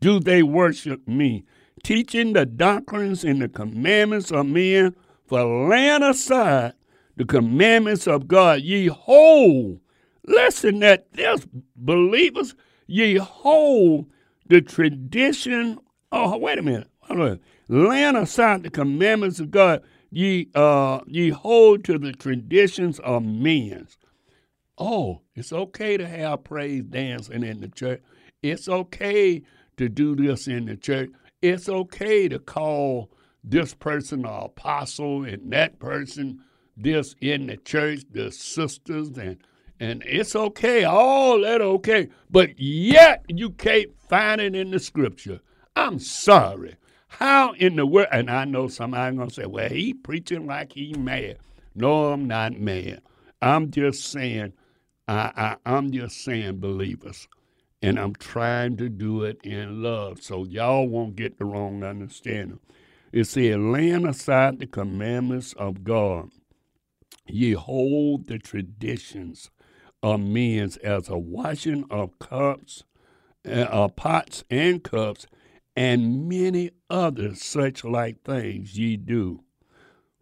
do 0.00 0.20
they 0.20 0.42
worship 0.42 1.06
me, 1.06 1.44
teaching 1.82 2.32
the 2.32 2.46
doctrines 2.46 3.24
and 3.24 3.42
the 3.42 3.48
commandments 3.48 4.30
of 4.30 4.46
men, 4.46 4.94
for 5.26 5.68
laying 5.68 6.02
aside 6.02 6.72
the 7.16 7.24
commandments 7.24 8.06
of 8.06 8.28
God, 8.28 8.62
ye 8.62 8.86
hold. 8.86 9.80
Listen 10.26 10.80
that 10.80 11.12
this 11.12 11.46
believers, 11.76 12.54
ye 12.86 13.16
hold 13.16 14.06
the 14.46 14.60
tradition. 14.60 15.78
Oh, 16.12 16.36
wait 16.38 16.58
a 16.58 16.62
minute. 16.62 16.88
Hold. 17.00 17.40
Laying 17.68 18.16
aside 18.16 18.62
the 18.62 18.70
commandments 18.70 19.40
of 19.40 19.50
God, 19.50 19.82
ye 20.10 20.48
uh 20.54 21.00
ye 21.06 21.30
hold 21.30 21.84
to 21.84 21.98
the 21.98 22.12
traditions 22.12 22.98
of 23.00 23.24
men. 23.24 23.86
Oh, 24.78 25.22
it's 25.34 25.52
okay 25.52 25.96
to 25.96 26.06
have 26.06 26.44
praise 26.44 26.84
dancing 26.84 27.42
in 27.42 27.60
the 27.60 27.68
church. 27.68 28.00
It's 28.42 28.68
okay 28.68 29.42
to 29.78 29.88
do 29.88 30.14
this 30.14 30.46
in 30.46 30.66
the 30.66 30.76
church. 30.76 31.10
It's 31.40 31.68
okay 31.68 32.28
to 32.28 32.38
call 32.38 33.10
this 33.42 33.74
person 33.74 34.26
an 34.26 34.42
apostle 34.42 35.24
and 35.24 35.52
that 35.52 35.78
person 35.78 36.40
this 36.76 37.14
in 37.20 37.46
the 37.46 37.56
church, 37.56 38.02
the 38.10 38.30
sisters, 38.30 39.16
and 39.18 39.38
and 39.80 40.02
it's 40.04 40.34
okay, 40.34 40.84
all 40.84 41.40
that 41.42 41.60
okay, 41.60 42.08
but 42.30 42.58
yet 42.58 43.24
you 43.28 43.50
can't 43.50 43.96
find 44.08 44.40
it 44.40 44.56
in 44.56 44.72
the 44.72 44.80
scripture. 44.80 45.40
I'm 45.76 46.00
sorry. 46.00 46.76
How 47.06 47.52
in 47.52 47.76
the 47.76 47.86
world? 47.86 48.08
And 48.10 48.30
I 48.30 48.44
know 48.44 48.68
somebody 48.68 49.16
gonna 49.16 49.30
say, 49.30 49.46
"Well, 49.46 49.68
he 49.68 49.94
preaching 49.94 50.46
like 50.46 50.72
he 50.72 50.94
mad." 50.94 51.38
No, 51.74 52.12
I'm 52.12 52.26
not 52.26 52.58
mad. 52.58 53.02
I'm 53.40 53.70
just 53.70 54.04
saying, 54.10 54.52
I, 55.06 55.32
I 55.36 55.56
I'm 55.64 55.92
just 55.92 56.24
saying, 56.24 56.58
believers, 56.58 57.28
and 57.82 57.98
I'm 57.98 58.14
trying 58.14 58.76
to 58.78 58.88
do 58.88 59.22
it 59.22 59.40
in 59.44 59.82
love, 59.82 60.22
so 60.22 60.44
y'all 60.44 60.88
won't 60.88 61.16
get 61.16 61.38
the 61.38 61.44
wrong 61.44 61.84
understanding. 61.84 62.60
It 63.12 63.24
said, 63.24 63.60
laying 63.60 64.06
aside 64.06 64.58
the 64.58 64.66
commandments 64.66 65.52
of 65.54 65.84
God 65.84 66.30
ye 67.30 67.52
hold 67.52 68.26
the 68.26 68.38
traditions 68.38 69.50
of 70.02 70.20
men 70.20 70.70
as 70.82 71.08
a 71.08 71.18
washing 71.18 71.84
of 71.90 72.18
cups, 72.18 72.84
uh, 73.48 73.88
pots 73.88 74.44
and 74.50 74.82
cups, 74.82 75.26
and 75.76 76.28
many 76.28 76.70
other 76.90 77.34
such 77.34 77.84
like 77.84 78.22
things 78.24 78.78
ye 78.78 78.96
do. 78.96 79.42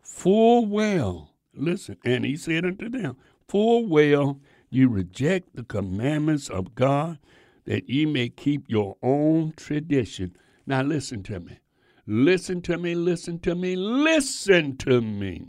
Full 0.03 0.67
well, 0.67 1.31
listen, 1.55 1.97
and 2.05 2.25
he 2.25 2.37
said 2.37 2.65
unto 2.65 2.89
them, 2.89 3.17
Full 3.49 3.87
well 3.87 4.41
you 4.71 4.89
reject 4.89 5.55
the 5.55 5.63
commandments 5.63 6.49
of 6.49 6.75
God, 6.75 7.19
that 7.67 7.89
ye 7.89 8.07
may 8.07 8.29
keep 8.29 8.65
your 8.69 8.97
own 9.03 9.53
tradition. 9.57 10.37
Now 10.67 10.83
listen 10.83 11.23
to 11.25 11.41
me. 11.41 11.59
Listen 12.07 12.63
to 12.63 12.79
me, 12.79 12.95
listen 12.95 13.39
to 13.41 13.55
me, 13.55 13.75
listen 13.77 14.77
to 14.79 15.01
me. 15.01 15.49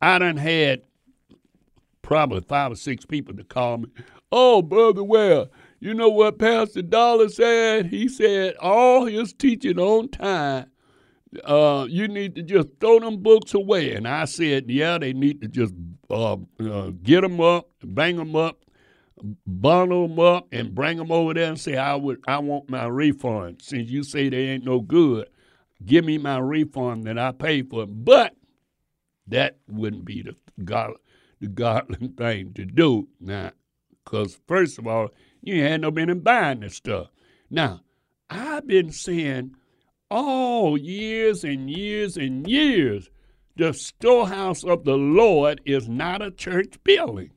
I 0.00 0.18
done 0.18 0.38
had 0.38 0.82
probably 2.00 2.40
five 2.40 2.72
or 2.72 2.76
six 2.76 3.04
people 3.04 3.36
to 3.36 3.44
call 3.44 3.78
me. 3.78 3.88
Oh, 4.32 4.62
Brother 4.62 5.04
Ware, 5.04 5.46
you 5.80 5.92
know 5.92 6.08
what 6.08 6.38
Pastor 6.38 6.82
Dollar 6.82 7.28
said? 7.28 7.86
He 7.86 8.08
said 8.08 8.56
all 8.56 9.04
his 9.04 9.32
teaching 9.34 9.78
on 9.78 10.08
time. 10.08 10.70
Uh, 11.44 11.86
you 11.88 12.08
need 12.08 12.34
to 12.36 12.42
just 12.42 12.68
throw 12.80 12.98
them 13.00 13.18
books 13.22 13.52
away. 13.52 13.92
And 13.94 14.08
I 14.08 14.24
said, 14.24 14.70
yeah, 14.70 14.96
they 14.96 15.12
need 15.12 15.42
to 15.42 15.48
just 15.48 15.74
uh, 16.08 16.36
uh, 16.60 16.90
get 17.02 17.20
them 17.20 17.40
up, 17.40 17.68
bang 17.84 18.16
them 18.16 18.34
up, 18.34 18.64
bundle 19.46 20.08
them 20.08 20.18
up, 20.18 20.48
and 20.52 20.74
bring 20.74 20.98
them 20.98 21.12
over 21.12 21.34
there 21.34 21.48
and 21.48 21.60
say, 21.60 21.76
I 21.76 21.94
would, 21.94 22.22
I 22.26 22.38
want 22.38 22.70
my 22.70 22.86
refund. 22.86 23.62
Since 23.62 23.90
you 23.90 24.02
say 24.02 24.28
they 24.28 24.48
ain't 24.48 24.64
no 24.64 24.80
good, 24.80 25.28
give 25.84 26.04
me 26.04 26.18
my 26.18 26.38
refund 26.38 27.04
that 27.04 27.18
I 27.18 27.32
paid 27.32 27.70
for. 27.70 27.86
But 27.86 28.34
that 29.26 29.58
wouldn't 29.68 30.04
be 30.04 30.22
the 30.22 30.34
God, 30.64 30.92
the 31.40 31.48
godly 31.48 32.08
thing 32.16 32.52
to 32.54 32.64
do 32.64 33.08
now. 33.20 33.52
Because, 34.04 34.38
first 34.46 34.78
of 34.78 34.86
all, 34.86 35.10
you 35.42 35.62
had 35.62 35.82
no 35.82 35.90
business 35.90 36.18
buying 36.22 36.60
this 36.60 36.76
stuff. 36.76 37.08
Now, 37.50 37.82
I've 38.30 38.66
been 38.66 38.90
saying 38.90 39.54
all 40.10 40.78
years 40.78 41.44
and 41.44 41.70
years 41.70 42.16
and 42.16 42.48
years 42.48 43.10
the 43.56 43.72
storehouse 43.72 44.64
of 44.64 44.84
the 44.84 44.96
Lord 44.96 45.60
is 45.64 45.88
not 45.88 46.22
a 46.22 46.30
church 46.30 46.74
building, 46.84 47.30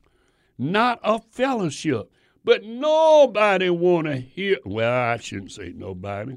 not 0.62 1.00
a 1.02 1.18
fellowship. 1.18 2.10
But 2.44 2.64
nobody 2.64 3.70
want 3.70 4.08
to 4.08 4.16
hear. 4.16 4.58
Well, 4.64 4.92
I 4.92 5.16
shouldn't 5.18 5.52
say 5.52 5.72
nobody. 5.74 6.36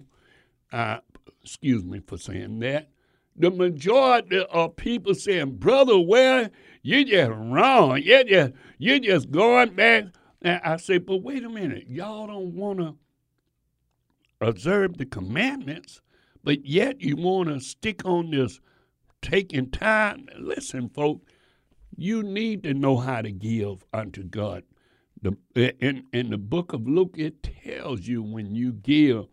Uh, 0.71 0.99
excuse 1.41 1.83
me 1.83 2.01
for 2.05 2.17
saying 2.17 2.59
that 2.59 2.89
the 3.35 3.51
majority 3.51 4.45
of 4.45 4.75
people 4.75 5.13
saying, 5.13 5.57
Brother, 5.57 5.99
well, 5.99 6.49
you 6.81 7.05
just 7.05 7.31
wrong. 7.31 8.01
You 8.01 8.23
just 8.23 8.53
you 8.77 8.99
just 8.99 9.31
going 9.31 9.73
back. 9.73 10.05
And 10.41 10.61
I 10.63 10.77
say, 10.77 10.99
but 10.99 11.23
wait 11.23 11.43
a 11.43 11.49
minute, 11.49 11.85
y'all 11.89 12.27
don't 12.27 12.55
want 12.55 12.79
to 12.79 12.95
observe 14.41 14.97
the 14.97 15.05
commandments, 15.05 16.01
but 16.43 16.65
yet 16.65 17.01
you 17.01 17.15
want 17.15 17.49
to 17.49 17.59
stick 17.59 18.05
on 18.05 18.29
this 18.29 18.59
taking 19.21 19.71
time. 19.71 20.27
Listen, 20.37 20.89
folks, 20.89 21.25
you 21.97 22.23
need 22.23 22.63
to 22.63 22.73
know 22.73 22.97
how 22.97 23.21
to 23.21 23.31
give 23.31 23.85
unto 23.93 24.23
God. 24.23 24.63
The, 25.21 25.37
in, 25.79 26.03
in 26.13 26.29
the 26.29 26.37
book 26.37 26.73
of 26.73 26.87
Luke, 26.87 27.15
it 27.17 27.41
tells 27.41 28.01
you 28.01 28.21
when 28.21 28.53
you 28.53 28.73
give 28.73 29.27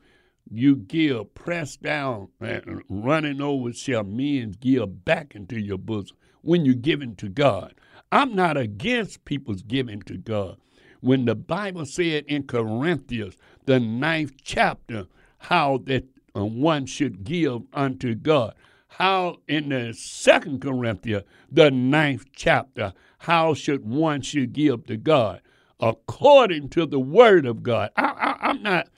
you 0.51 0.77
give 0.77 1.35
pressed 1.35 1.83
down 1.83 2.29
and 2.41 2.83
running 2.89 3.41
over 3.41 3.73
shall 3.73 4.05
men 4.05 4.55
give 4.61 5.05
back 5.05 5.35
into 5.35 5.59
your 5.59 5.79
bosom 5.79 6.17
when 6.43 6.65
you're 6.65 6.75
giving 6.75 7.15
to 7.17 7.29
God. 7.29 7.75
I'm 8.11 8.35
not 8.35 8.57
against 8.57 9.25
people's 9.25 9.63
giving 9.63 10.03
to 10.03 10.19
God. 10.19 10.59
When 11.01 11.25
the 11.25 11.35
Bible 11.35 11.87
said 11.87 12.25
in 12.27 12.45
Corinthians, 12.45 13.37
the 13.65 13.81
ninth 13.81 14.35
chapter, 14.43 15.07
how 15.39 15.79
that 15.85 16.05
uh, 16.37 16.45
one 16.45 16.87
should 16.87 17.25
give 17.25 17.63
unto 17.73 18.15
God. 18.15 18.55
How 18.99 19.38
in 19.49 19.70
the 19.70 19.95
second 19.95 20.61
Corinthians, 20.61 21.24
the 21.51 21.70
ninth 21.70 22.26
chapter, 22.34 22.93
how 23.18 23.55
should 23.55 23.84
one 23.84 24.20
should 24.20 24.53
give 24.53 24.86
to 24.86 24.97
God 24.97 25.40
according 25.82 26.68
to 26.70 26.86
the 26.86 27.01
word 27.01 27.45
of 27.45 27.62
God. 27.62 27.90
I, 27.97 28.36
I'm 28.40 28.62
not 28.62 28.88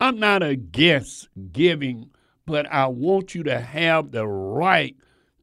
I'm 0.00 0.18
not 0.18 0.42
against 0.42 1.28
giving, 1.52 2.10
but 2.46 2.70
I 2.70 2.86
want 2.88 3.34
you 3.34 3.42
to 3.44 3.60
have 3.60 4.10
the 4.10 4.26
right 4.26 4.96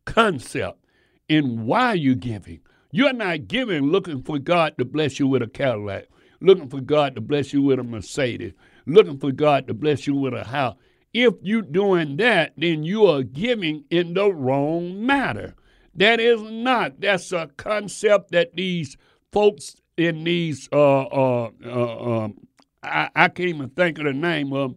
concept 0.05 0.85
in 1.27 1.65
why 1.65 1.93
you're 1.93 2.15
giving. 2.15 2.59
You're 2.91 3.13
not 3.13 3.47
giving 3.47 3.87
looking 3.87 4.21
for 4.21 4.37
God 4.37 4.77
to 4.77 4.85
bless 4.85 5.19
you 5.19 5.27
with 5.27 5.41
a 5.41 5.47
Cadillac, 5.47 6.07
looking 6.41 6.69
for 6.69 6.81
God 6.81 7.15
to 7.15 7.21
bless 7.21 7.53
you 7.53 7.63
with 7.63 7.79
a 7.79 7.83
Mercedes, 7.83 8.53
looking 8.85 9.17
for 9.17 9.31
God 9.31 9.67
to 9.67 9.73
bless 9.73 10.05
you 10.05 10.15
with 10.15 10.33
a 10.33 10.43
house. 10.43 10.75
If 11.13 11.33
you're 11.41 11.61
doing 11.61 12.17
that, 12.17 12.53
then 12.57 12.83
you 12.83 13.05
are 13.05 13.23
giving 13.23 13.83
in 13.89 14.13
the 14.13 14.31
wrong 14.33 15.05
matter. 15.05 15.55
That 15.95 16.19
is 16.19 16.41
not. 16.41 17.01
That's 17.01 17.31
a 17.33 17.49
concept 17.57 18.31
that 18.31 18.55
these 18.55 18.95
folks 19.31 19.75
in 19.97 20.23
these 20.23 20.69
uh, 20.71 21.01
uh, 21.03 21.51
uh, 21.65 22.23
um, 22.23 22.47
I, 22.81 23.09
I 23.15 23.27
can't 23.27 23.49
even 23.49 23.69
think 23.69 23.99
of 23.99 24.05
the 24.05 24.13
name 24.13 24.53
of 24.53 24.75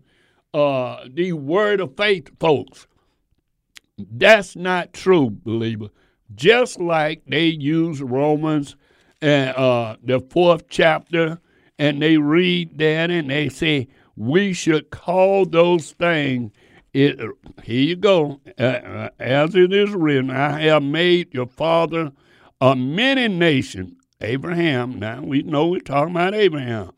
uh, 0.53 1.05
the 1.13 1.33
Word 1.33 1.81
of 1.81 1.97
Faith 1.97 2.31
folks. 2.41 2.87
That's 3.97 4.57
not 4.57 4.93
true, 4.93 5.31
believer. 5.31 5.89
Just 6.35 6.81
like 6.81 7.23
they 7.27 7.47
use 7.47 8.03
Romans 8.03 8.77
and 9.23 9.57
uh, 9.57 9.97
the 10.03 10.21
fourth 10.21 10.69
chapter, 10.69 11.39
and 11.79 12.03
they 12.03 12.17
read 12.17 12.77
that 12.79 13.11
and 13.11 13.31
they 13.31 13.49
say 13.49 13.89
we 14.17 14.53
should 14.53 14.91
call 14.91 15.47
those 15.47 15.93
things. 15.93 16.53
It, 16.93 17.19
here 17.65 17.83
you 17.83 17.97
go. 17.97 18.41
Uh, 18.59 18.63
uh 18.63 19.09
as 19.19 19.55
it 19.55 19.73
is 19.73 19.91
written, 19.91 20.31
I 20.31 20.61
have 20.63 20.83
made 20.83 21.35
your 21.35 21.47
father 21.47 22.13
a 22.61 22.77
many 22.77 23.29
nation. 23.29 23.97
Abraham. 24.25 24.99
Now 24.99 25.23
we 25.23 25.43
know 25.43 25.69
we're 25.69 25.81
talking 25.81 26.15
about 26.15 26.35
Abraham 26.35 26.93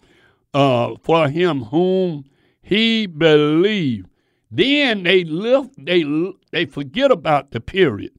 uh, 0.54 0.94
for 1.02 1.28
him 1.28 1.64
whom 1.64 2.24
he 2.62 3.06
believed. 3.06 4.08
Then 4.50 5.02
they 5.02 5.24
lift, 5.24 5.74
they 5.84 6.04
they 6.52 6.64
forget 6.66 7.10
about 7.10 7.50
the 7.50 7.60
period, 7.60 8.12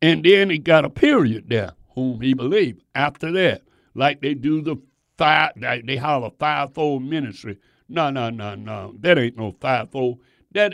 and 0.00 0.24
then 0.24 0.50
he 0.50 0.58
got 0.58 0.84
a 0.84 0.90
period 0.90 1.48
there, 1.48 1.72
whom 1.94 2.20
he 2.20 2.34
believed. 2.34 2.82
After 2.94 3.32
that, 3.32 3.62
like 3.94 4.20
they 4.20 4.34
do 4.34 4.60
the 4.60 4.76
five, 5.16 5.52
they 5.56 5.96
holler 5.96 6.30
fivefold 6.38 7.02
ministry. 7.02 7.58
No, 7.92 8.08
no, 8.08 8.30
no, 8.30 8.54
no, 8.54 8.94
that 9.00 9.18
ain't 9.18 9.36
no 9.36 9.54
fivefold. 9.60 10.18
That 10.52 10.72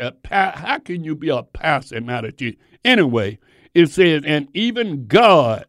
uh, 0.00 0.10
uh, 0.30 0.58
how 0.58 0.78
can 0.80 1.04
you 1.04 1.14
be 1.14 1.28
a 1.28 1.44
pastor 1.44 1.96
and 1.96 2.06
not 2.06 2.24
a 2.24 2.32
teacher? 2.32 2.58
Anyway, 2.84 3.38
it 3.72 3.86
says, 3.86 4.22
and 4.26 4.48
even 4.52 5.06
God, 5.06 5.66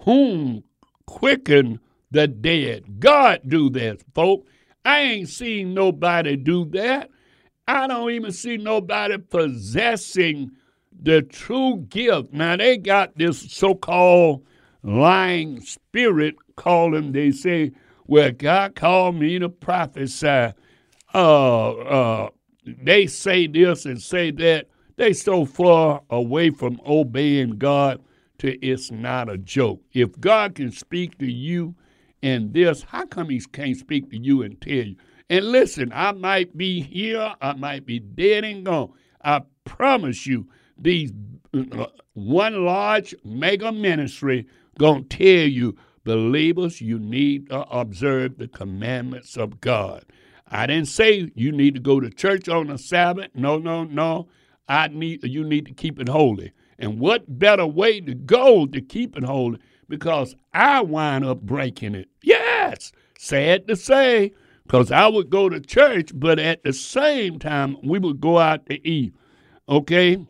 whom 0.00 0.64
quicken 1.06 1.80
the 2.10 2.26
dead. 2.26 2.98
God 2.98 3.42
do 3.46 3.68
that, 3.70 4.02
folks. 4.14 4.50
I 4.84 5.00
ain't 5.00 5.28
seen 5.28 5.74
nobody 5.74 6.36
do 6.36 6.64
that. 6.70 7.10
I 7.66 7.86
don't 7.86 8.10
even 8.10 8.32
see 8.32 8.56
nobody 8.56 9.18
possessing 9.18 10.52
the 10.98 11.20
true 11.20 11.84
gift. 11.90 12.32
Now 12.32 12.56
they 12.56 12.78
got 12.78 13.18
this 13.18 13.52
so-called 13.52 14.46
lying 14.82 15.60
spirit 15.60 16.36
calling. 16.56 17.12
They 17.12 17.32
say, 17.32 17.72
"Well, 18.08 18.32
God 18.32 18.74
called 18.74 19.14
me 19.16 19.38
to 19.38 19.48
prophesy." 19.48 20.52
Uh, 21.14 21.70
uh, 21.70 22.30
they 22.66 23.06
say 23.06 23.46
this 23.46 23.86
and 23.86 24.02
say 24.02 24.32
that. 24.32 24.66
They 24.96 25.12
so 25.12 25.44
far 25.44 26.02
away 26.10 26.50
from 26.50 26.80
obeying 26.84 27.50
God 27.58 28.02
to 28.38 28.58
it's 28.66 28.90
not 28.90 29.28
a 29.30 29.38
joke. 29.38 29.80
If 29.92 30.18
God 30.18 30.56
can 30.56 30.72
speak 30.72 31.18
to 31.18 31.30
you 31.30 31.76
in 32.20 32.52
this, 32.52 32.82
how 32.82 33.06
come 33.06 33.28
He 33.28 33.40
can't 33.40 33.76
speak 33.76 34.10
to 34.10 34.18
you 34.18 34.42
and 34.42 34.60
tell 34.60 34.72
you? 34.72 34.96
And 35.30 35.52
listen, 35.52 35.92
I 35.94 36.12
might 36.12 36.56
be 36.56 36.80
here, 36.80 37.34
I 37.40 37.52
might 37.52 37.86
be 37.86 38.00
dead 38.00 38.44
and 38.44 38.64
gone. 38.64 38.92
I 39.22 39.42
promise 39.64 40.26
you, 40.26 40.48
these 40.76 41.12
uh, 41.54 41.86
one 42.14 42.64
large 42.64 43.14
mega 43.24 43.70
ministry 43.70 44.46
gonna 44.78 45.02
tell 45.04 45.26
you, 45.26 45.76
believers, 46.08 46.80
you 46.80 46.98
need 46.98 47.50
to 47.50 47.68
observe 47.68 48.38
the 48.38 48.48
commandments 48.48 49.36
of 49.36 49.60
God. 49.60 50.06
I 50.50 50.66
didn't 50.66 50.88
say 50.88 51.30
you 51.34 51.52
need 51.52 51.74
to 51.74 51.80
go 51.80 52.00
to 52.00 52.08
church 52.08 52.48
on 52.48 52.68
the 52.68 52.78
Sabbath. 52.78 53.28
No, 53.34 53.58
no, 53.58 53.84
no. 53.84 54.28
I 54.66 54.88
need 54.88 55.22
you 55.22 55.44
need 55.44 55.66
to 55.66 55.74
keep 55.74 56.00
it 56.00 56.08
holy. 56.08 56.52
And 56.78 56.98
what 56.98 57.38
better 57.38 57.66
way 57.66 58.00
to 58.00 58.14
go 58.14 58.64
to 58.64 58.80
keep 58.80 59.18
it 59.18 59.24
holy? 59.24 59.58
Because 59.86 60.34
I 60.54 60.80
wind 60.80 61.26
up 61.26 61.42
breaking 61.42 61.94
it. 61.94 62.08
Yes, 62.22 62.90
sad 63.18 63.68
to 63.68 63.76
say, 63.76 64.32
because 64.64 64.90
I 64.90 65.08
would 65.08 65.28
go 65.28 65.50
to 65.50 65.60
church, 65.60 66.12
but 66.14 66.38
at 66.38 66.64
the 66.64 66.72
same 66.72 67.38
time, 67.38 67.76
we 67.84 67.98
would 67.98 68.18
go 68.18 68.38
out 68.38 68.64
to 68.70 68.88
eat. 68.88 69.14
Okay? 69.68 70.26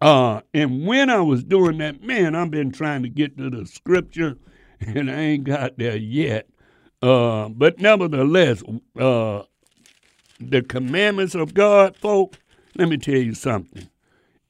Uh, 0.00 0.40
and 0.54 0.86
when 0.86 1.10
I 1.10 1.20
was 1.20 1.44
doing 1.44 1.76
that, 1.78 2.02
man, 2.02 2.34
I've 2.34 2.50
been 2.50 2.72
trying 2.72 3.02
to 3.02 3.08
get 3.08 3.36
to 3.38 3.50
the 3.50 3.66
scripture, 3.66 4.36
and 4.94 5.10
I 5.10 5.20
ain't 5.20 5.44
got 5.44 5.78
there 5.78 5.96
yet. 5.96 6.48
Uh, 7.02 7.48
but 7.48 7.78
nevertheless, 7.78 8.62
uh, 8.98 9.42
the 10.40 10.62
commandments 10.62 11.34
of 11.34 11.54
God, 11.54 11.96
folks, 11.96 12.38
let 12.76 12.88
me 12.88 12.96
tell 12.96 13.16
you 13.16 13.34
something. 13.34 13.88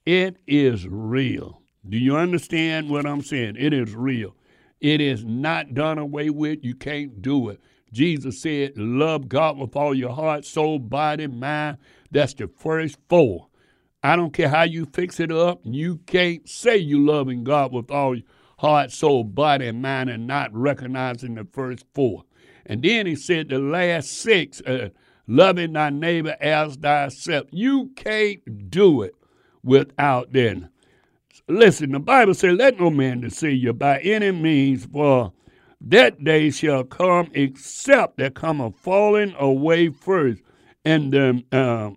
It 0.07 0.37
is 0.47 0.87
real. 0.89 1.61
Do 1.89 1.99
you 1.99 2.16
understand 2.16 2.91
what 2.91 3.07
I'm 3.07 3.22
saying? 3.22 3.57
It 3.59 3.72
is 3.72 3.95
real. 3.95 4.35
It 4.81 5.01
is 5.01 5.24
not 5.24 5.74
done 5.74 5.99
away 5.99 6.31
with. 6.31 6.64
You 6.64 6.74
can't 6.74 7.20
do 7.22 7.49
it. 7.49 7.61
Jesus 7.93 8.41
said, 8.41 8.76
Love 8.76 9.29
God 9.29 9.59
with 9.59 9.76
all 9.76 9.95
your 9.95 10.12
heart, 10.12 10.45
soul, 10.45 10.79
body, 10.79 11.26
mind. 11.26 11.79
That's 12.11 12.35
the 12.35 12.49
first 12.49 12.99
four. 13.09 13.49
I 14.03 14.16
don't 14.16 14.33
care 14.33 14.49
how 14.49 14.62
you 14.62 14.87
fix 14.87 15.20
it 15.20 15.33
up. 15.33 15.61
You 15.64 15.99
can't 16.07 16.49
say 16.49 16.76
you 16.76 17.05
loving 17.05 17.45
God 17.45 17.72
with 17.72 17.91
all 17.91 18.14
your 18.14 18.24
heart, 18.59 18.92
soul, 18.92 19.24
body, 19.24 19.68
and 19.68 19.80
mind 19.80 20.11
and 20.11 20.26
not 20.26 20.52
recognizing 20.52 21.34
the 21.34 21.46
first 21.52 21.84
four. 21.94 22.24
And 22.66 22.82
then 22.82 23.06
he 23.06 23.14
said 23.16 23.48
the 23.48 23.59
last 23.59 24.11
six, 24.12 24.61
uh, 24.61 24.90
loving 25.26 25.72
thy 25.72 25.90
neighbor 25.90 26.36
as 26.40 26.76
thyself. 26.76 27.46
You 27.50 27.90
can't 27.96 28.70
do 28.70 29.02
it 29.02 29.14
without 29.62 30.32
them. 30.32 30.68
Listen, 31.48 31.92
the 31.92 31.98
Bible 31.98 32.34
says, 32.34 32.59
Let 32.59 32.78
no 32.78 32.90
man 32.90 33.20
deceive 33.20 33.62
you 33.62 33.72
by 33.72 34.00
any 34.00 34.32
means, 34.32 34.84
for 34.84 35.32
that 35.80 36.22
day 36.24 36.50
shall 36.50 36.84
come 36.84 37.30
except 37.34 38.18
there 38.18 38.30
come 38.30 38.61
a 38.61 38.70
falling 38.70 39.34
away 39.38 39.88
first, 39.88 40.42
and 40.84 41.12
the, 41.12 41.42
uh, 41.52 41.90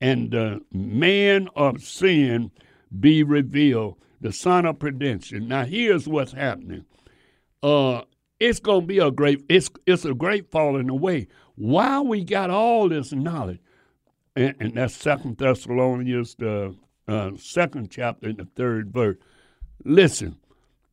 and 0.00 0.30
the 0.30 0.60
man 0.72 1.48
of 1.54 1.82
sin 1.82 2.50
be 2.98 3.22
revealed, 3.22 3.96
the 4.20 4.32
son 4.32 4.66
of 4.66 4.78
perdition. 4.78 5.48
Now, 5.48 5.64
here's 5.64 6.06
what's 6.06 6.32
happening. 6.32 6.84
Uh, 7.62 8.02
it's 8.38 8.60
gonna 8.60 8.86
be 8.86 8.98
a 8.98 9.10
great 9.10 9.44
it's 9.48 9.70
it's 9.86 10.04
a 10.04 10.14
great 10.14 10.50
falling 10.50 10.88
away. 10.88 11.28
While 11.56 12.06
we 12.06 12.24
got 12.24 12.50
all 12.50 12.88
this 12.88 13.12
knowledge, 13.12 13.60
and, 14.34 14.54
and 14.60 14.74
that's 14.74 14.94
Second 14.94 15.36
Thessalonians 15.36 16.34
the 16.36 16.74
uh, 17.06 17.32
second 17.36 17.90
chapter 17.90 18.28
in 18.28 18.36
the 18.36 18.46
third 18.56 18.92
verse. 18.92 19.16
Listen, 19.84 20.36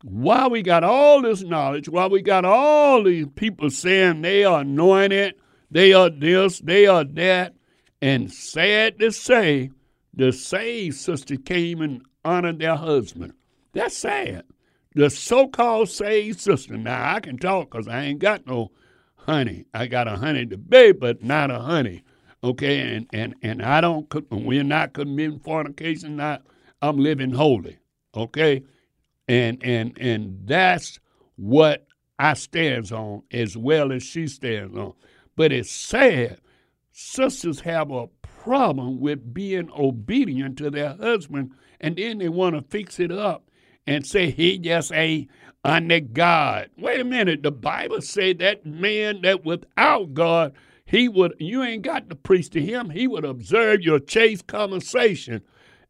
while 0.03 0.49
we 0.49 0.61
got 0.61 0.83
all 0.83 1.21
this 1.21 1.43
knowledge, 1.43 1.89
while 1.89 2.09
we 2.09 2.21
got 2.21 2.45
all 2.45 3.03
these 3.03 3.27
people 3.35 3.69
saying 3.69 4.21
they 4.21 4.43
are 4.43 4.61
anointed, 4.61 5.35
they 5.69 5.93
are 5.93 6.09
this, 6.09 6.59
they 6.59 6.87
are 6.87 7.03
that, 7.03 7.53
and 8.01 8.31
sad 8.31 8.99
to 8.99 9.11
say, 9.11 9.71
the 10.13 10.31
saved 10.31 10.95
sister 10.95 11.35
came 11.35 11.81
and 11.81 12.01
honored 12.27 12.59
their 12.59 12.75
husband. 12.75 13.33
That's 13.73 13.97
sad. 13.97 14.43
The 14.93 15.09
so 15.09 15.47
called 15.47 15.89
saved 15.89 16.39
sister. 16.39 16.77
Now, 16.77 17.13
I 17.15 17.19
can 17.19 17.37
talk 17.37 17.71
because 17.71 17.87
I 17.87 18.01
ain't 18.03 18.19
got 18.19 18.45
no 18.47 18.71
honey. 19.15 19.65
I 19.73 19.87
got 19.87 20.07
a 20.07 20.17
honey 20.17 20.45
to 20.47 20.57
be, 20.57 20.91
but 20.91 21.23
not 21.23 21.51
a 21.51 21.59
honey. 21.59 22.03
Okay, 22.43 22.79
and 22.79 23.07
and 23.13 23.35
and 23.41 23.61
I 23.61 23.81
don't. 23.81 24.11
We're 24.31 24.63
not 24.63 24.93
committing 24.93 25.39
fornication. 25.39 26.15
Not. 26.17 26.43
I'm 26.81 26.97
living 26.97 27.31
holy. 27.31 27.77
Okay, 28.15 28.63
and 29.27 29.63
and 29.63 29.97
and 29.99 30.39
that's 30.45 30.99
what 31.35 31.87
I 32.19 32.33
stands 32.33 32.91
on 32.91 33.23
as 33.31 33.55
well 33.55 33.91
as 33.91 34.03
she 34.03 34.27
stands 34.27 34.77
on. 34.77 34.93
But 35.35 35.51
it's 35.51 35.71
sad. 35.71 36.39
Sisters 36.91 37.59
have 37.59 37.91
a 37.91 38.07
problem 38.23 38.99
with 38.99 39.33
being 39.33 39.69
obedient 39.77 40.57
to 40.57 40.71
their 40.71 40.95
husband, 40.95 41.51
and 41.79 41.95
then 41.95 42.17
they 42.17 42.29
want 42.29 42.55
to 42.55 42.61
fix 42.61 42.99
it 42.99 43.11
up 43.11 43.49
and 43.85 44.05
say 44.05 44.29
he 44.29 44.57
just 44.57 44.91
ain't 44.91 45.29
under 45.63 45.99
God. 45.99 46.69
Wait 46.77 46.99
a 46.99 47.03
minute. 47.03 47.43
The 47.43 47.51
Bible 47.51 48.01
say 48.01 48.33
that 48.33 48.65
man 48.65 49.21
that 49.21 49.45
without 49.45 50.13
God 50.13 50.53
he 50.87 51.09
would 51.09 51.35
you 51.37 51.61
ain't 51.61 51.83
got 51.83 52.09
to 52.09 52.15
preach 52.15 52.49
to 52.49 52.61
him 52.61 52.89
he 52.89 53.07
would 53.07 53.25
observe 53.25 53.81
your 53.81 53.99
chaste 53.99 54.47
conversation 54.47 55.41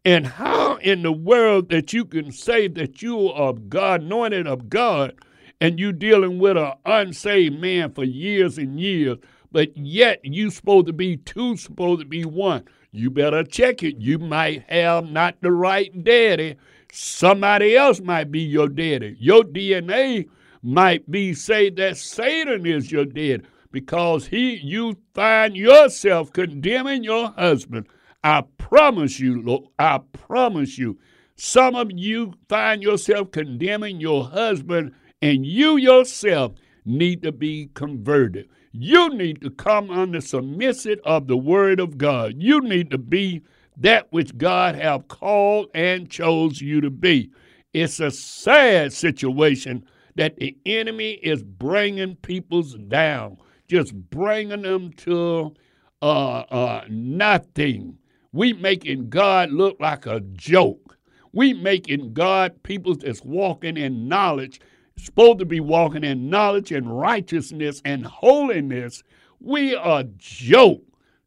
and 0.03 0.25
how 0.25 0.75
in 0.77 1.03
the 1.03 1.11
world 1.11 1.69
that 1.69 1.93
you 1.93 2.03
can 2.03 2.31
say 2.31 2.67
that 2.67 3.01
you 3.01 3.29
are 3.29 3.53
god 3.53 4.01
anointed 4.01 4.47
of 4.47 4.69
god 4.69 5.13
and 5.61 5.79
you 5.79 5.93
dealing 5.93 6.39
with 6.39 6.57
an 6.57 6.73
unsaved 6.85 7.59
man 7.59 7.93
for 7.93 8.03
years 8.03 8.57
and 8.57 8.79
years 8.79 9.17
but 9.51 9.75
yet 9.77 10.19
you 10.23 10.49
supposed 10.49 10.87
to 10.87 10.93
be 10.93 11.15
two 11.15 11.55
supposed 11.55 12.01
to 12.01 12.05
be 12.05 12.25
one 12.25 12.63
you 12.91 13.09
better 13.09 13.43
check 13.43 13.83
it 13.83 13.97
you 13.97 14.17
might 14.17 14.63
have 14.69 15.09
not 15.09 15.35
the 15.41 15.51
right 15.51 16.03
daddy 16.03 16.55
somebody 16.91 17.75
else 17.75 17.99
might 17.99 18.31
be 18.31 18.41
your 18.41 18.67
daddy 18.67 19.15
your 19.19 19.43
dna 19.43 20.27
might 20.63 21.09
be 21.09 21.33
say 21.33 21.69
that 21.69 21.97
satan 21.97 22.65
is 22.65 22.91
your 22.91 23.05
daddy 23.05 23.43
because 23.71 24.27
he 24.27 24.55
you 24.55 24.97
find 25.13 25.55
yourself 25.55 26.31
condemning 26.33 27.03
your 27.03 27.29
husband. 27.31 27.87
I 28.23 28.43
promise 28.57 29.19
you, 29.19 29.41
Lord, 29.41 29.65
I 29.77 29.99
promise 30.11 30.77
you, 30.77 30.97
some 31.35 31.75
of 31.75 31.91
you 31.93 32.33
find 32.49 32.81
yourself 32.81 33.31
condemning 33.31 34.01
your 34.01 34.25
husband, 34.25 34.93
and 35.21 35.45
you 35.45 35.77
yourself 35.77 36.53
need 36.85 37.21
to 37.23 37.31
be 37.31 37.69
converted. 37.73 38.49
You 38.79 39.09
need 39.09 39.41
to 39.41 39.49
come 39.49 39.89
under 39.89 40.21
submission 40.21 40.97
of 41.03 41.27
the 41.27 41.37
word 41.37 41.79
of 41.79 41.97
God. 41.97 42.35
You 42.37 42.61
need 42.61 42.91
to 42.91 42.97
be 42.97 43.41
that 43.77 44.11
which 44.11 44.37
God 44.37 44.75
have 44.75 45.07
called 45.07 45.69
and 45.73 46.09
chose 46.09 46.61
you 46.61 46.81
to 46.81 46.89
be. 46.89 47.31
It's 47.73 47.99
a 47.99 48.11
sad 48.11 48.93
situation 48.93 49.85
that 50.15 50.37
the 50.37 50.57
enemy 50.65 51.13
is 51.23 51.43
bringing 51.43 52.15
peoples 52.17 52.75
down 52.75 53.37
just 53.67 53.93
bringing 54.09 54.61
them 54.61 54.91
to 54.93 55.53
uh, 56.01 56.39
uh, 56.39 56.85
nothing. 56.89 57.97
We 58.31 58.53
making 58.53 59.09
God 59.09 59.51
look 59.51 59.77
like 59.79 60.05
a 60.05 60.21
joke. 60.21 60.97
We 61.33 61.53
making 61.53 62.13
God 62.13 62.63
people 62.63 62.95
that's 62.95 63.23
walking 63.23 63.77
in 63.77 64.07
knowledge, 64.07 64.59
supposed 64.97 65.39
to 65.39 65.45
be 65.45 65.59
walking 65.59 66.03
in 66.03 66.29
knowledge 66.29 66.71
and 66.71 66.99
righteousness 66.99 67.81
and 67.85 68.05
holiness. 68.05 69.03
We 69.39 69.75
are 69.75 70.03
joke 70.17 70.83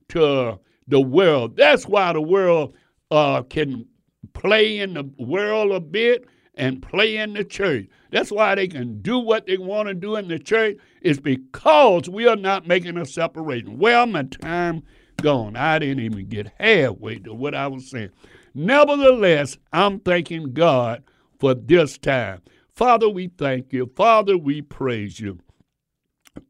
to 0.08 0.58
the 0.88 1.00
world. 1.00 1.56
That's 1.56 1.86
why 1.86 2.12
the 2.12 2.20
world 2.20 2.74
uh, 3.10 3.42
can 3.42 3.86
play 4.32 4.78
in 4.78 4.94
the 4.94 5.08
world 5.18 5.72
a 5.72 5.80
bit 5.80 6.26
and 6.54 6.82
play 6.82 7.16
in 7.16 7.34
the 7.34 7.44
church. 7.44 7.86
That's 8.10 8.30
why 8.30 8.54
they 8.54 8.68
can 8.68 9.00
do 9.02 9.18
what 9.18 9.46
they 9.46 9.56
want 9.56 9.88
to 9.88 9.94
do 9.94 10.16
in 10.16 10.28
the 10.28 10.38
church, 10.38 10.76
is 11.00 11.20
because 11.20 12.08
we 12.08 12.26
are 12.26 12.36
not 12.36 12.66
making 12.66 12.96
a 12.96 13.06
separation. 13.06 13.78
Well, 13.78 14.06
my 14.06 14.24
time 14.24 14.82
gone. 15.22 15.56
I 15.56 15.78
didn't 15.78 16.04
even 16.04 16.28
get 16.28 16.52
halfway 16.58 17.18
to 17.20 17.32
what 17.32 17.54
I 17.54 17.68
was 17.68 17.88
saying. 17.90 18.10
Nevertheless, 18.54 19.58
I'm 19.72 20.00
thanking 20.00 20.52
God 20.52 21.04
for 21.38 21.54
this 21.54 21.98
time. 21.98 22.42
Father, 22.80 23.10
we 23.10 23.28
thank 23.28 23.74
you. 23.74 23.92
Father, 23.94 24.38
we 24.38 24.62
praise 24.62 25.20
you. 25.20 25.40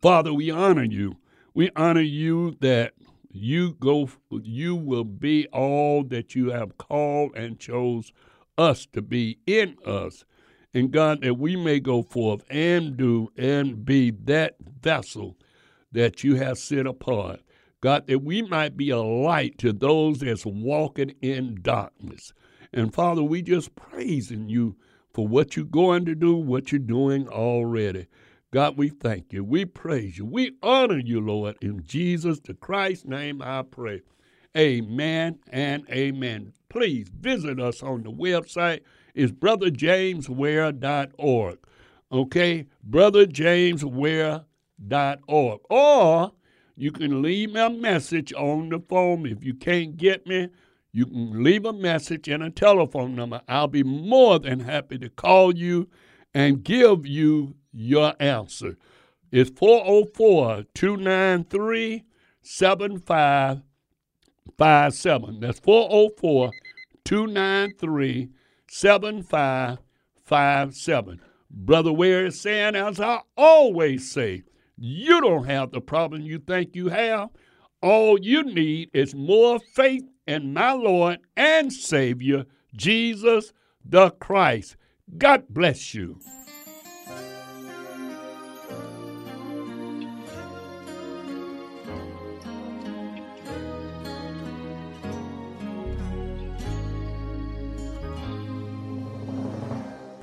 Father, 0.01 0.33
we 0.33 0.49
honor 0.49 0.85
you. 0.85 1.16
We 1.55 1.70
honor 1.74 2.03
you 2.03 2.57
that 2.61 2.93
you 3.33 3.72
go 3.72 4.09
you 4.31 4.76
will 4.76 5.03
be 5.03 5.49
all 5.49 6.05
that 6.05 6.37
you 6.37 6.53
have 6.53 6.78
called 6.78 7.35
and 7.35 7.59
chose 7.59 8.12
us 8.57 8.87
to 8.93 9.03
be 9.03 9.41
in 9.45 9.76
us. 9.85 10.24
And 10.72 10.93
God, 10.93 11.22
that 11.22 11.35
we 11.35 11.57
may 11.57 11.81
go 11.81 12.01
forth 12.01 12.45
and 12.49 12.97
do 12.97 13.33
and 13.37 13.85
be 13.85 14.12
that 14.12 14.55
vessel 14.81 15.37
that 15.91 16.22
you 16.22 16.37
have 16.37 16.59
set 16.59 16.87
apart. 16.87 17.41
God, 17.81 18.07
that 18.07 18.20
we 18.20 18.41
might 18.43 18.76
be 18.76 18.91
a 18.91 19.01
light 19.01 19.59
to 19.59 19.72
those 19.72 20.20
that's 20.20 20.47
walking 20.47 21.12
in 21.20 21.59
darkness. 21.61 22.33
And 22.72 22.95
Father, 22.95 23.24
we 23.24 23.43
just 23.43 23.74
praising 23.74 24.49
you 24.49 24.76
for 25.21 25.29
what 25.29 25.55
you're 25.55 25.66
going 25.66 26.07
to 26.07 26.14
do, 26.14 26.35
what 26.35 26.73
you're 26.73 26.79
doing 26.79 27.29
already. 27.29 28.07
God, 28.55 28.79
we 28.79 28.89
thank 28.89 29.35
you. 29.35 29.45
We 29.45 29.66
praise 29.66 30.16
you. 30.16 30.25
We 30.25 30.53
honor 30.62 30.97
you, 30.97 31.21
Lord. 31.21 31.57
In 31.61 31.85
Jesus 31.85 32.41
the 32.41 32.55
Christ's 32.55 33.05
name 33.05 33.43
I 33.43 33.61
pray. 33.61 34.01
Amen 34.57 35.39
and 35.51 35.87
amen. 35.91 36.55
Please 36.71 37.11
visit 37.11 37.61
us 37.61 37.83
on 37.83 38.03
the 38.03 38.11
website. 38.11 38.81
It's 39.14 39.31
brotherjamesware.org. 39.31 41.59
Okay? 42.11 42.66
brotherjamesware.org. 42.89 45.61
Or 45.68 46.33
you 46.77 46.93
can 46.93 47.21
leave 47.21 47.53
me 47.53 47.61
a 47.61 47.68
message 47.68 48.33
on 48.33 48.71
the 48.71 48.81
phone. 48.81 49.27
If 49.27 49.45
you 49.45 49.53
can't 49.53 49.99
get 49.99 50.27
me, 50.27 50.49
you 50.93 51.07
can 51.07 51.43
leave 51.43 51.64
a 51.64 51.72
message 51.72 52.28
and 52.28 52.43
a 52.43 52.51
telephone 52.51 53.14
number. 53.14 53.41
I'll 53.49 53.68
be 53.68 53.84
more 53.84 54.38
than 54.38 54.61
happy 54.61 54.99
to 54.99 55.09
call 55.09 55.57
you 55.57 55.88
and 56.34 56.62
give 56.64 57.07
you 57.07 57.55
your 57.72 58.12
answer. 58.20 58.76
It's 59.30 59.51
404 59.51 60.64
293 60.74 62.05
7557. 62.43 65.41
That's 65.41 65.61
404 65.61 66.51
293 67.05 68.30
7557. 68.68 71.20
Brother 71.53 71.93
Ware 71.93 72.26
is 72.26 72.41
saying, 72.41 72.76
as 72.76 73.01
I 73.01 73.22
always 73.36 74.09
say, 74.11 74.45
you 74.76 75.20
don't 75.20 75.45
have 75.45 75.72
the 75.72 75.80
problem 75.80 76.22
you 76.22 76.38
think 76.38 76.74
you 76.74 76.88
have. 76.88 77.30
All 77.82 78.18
you 78.18 78.43
need 78.43 78.91
is 78.93 79.14
more 79.14 79.59
faith 79.59 80.05
in 80.31 80.55
my 80.55 80.70
Lord 80.70 81.18
and 81.37 81.72
Savior, 81.72 82.47
Jesus 82.72 83.53
the 83.85 84.11
Christ. 84.11 84.76
God 85.18 85.43
bless 85.51 85.93
you. 85.93 86.20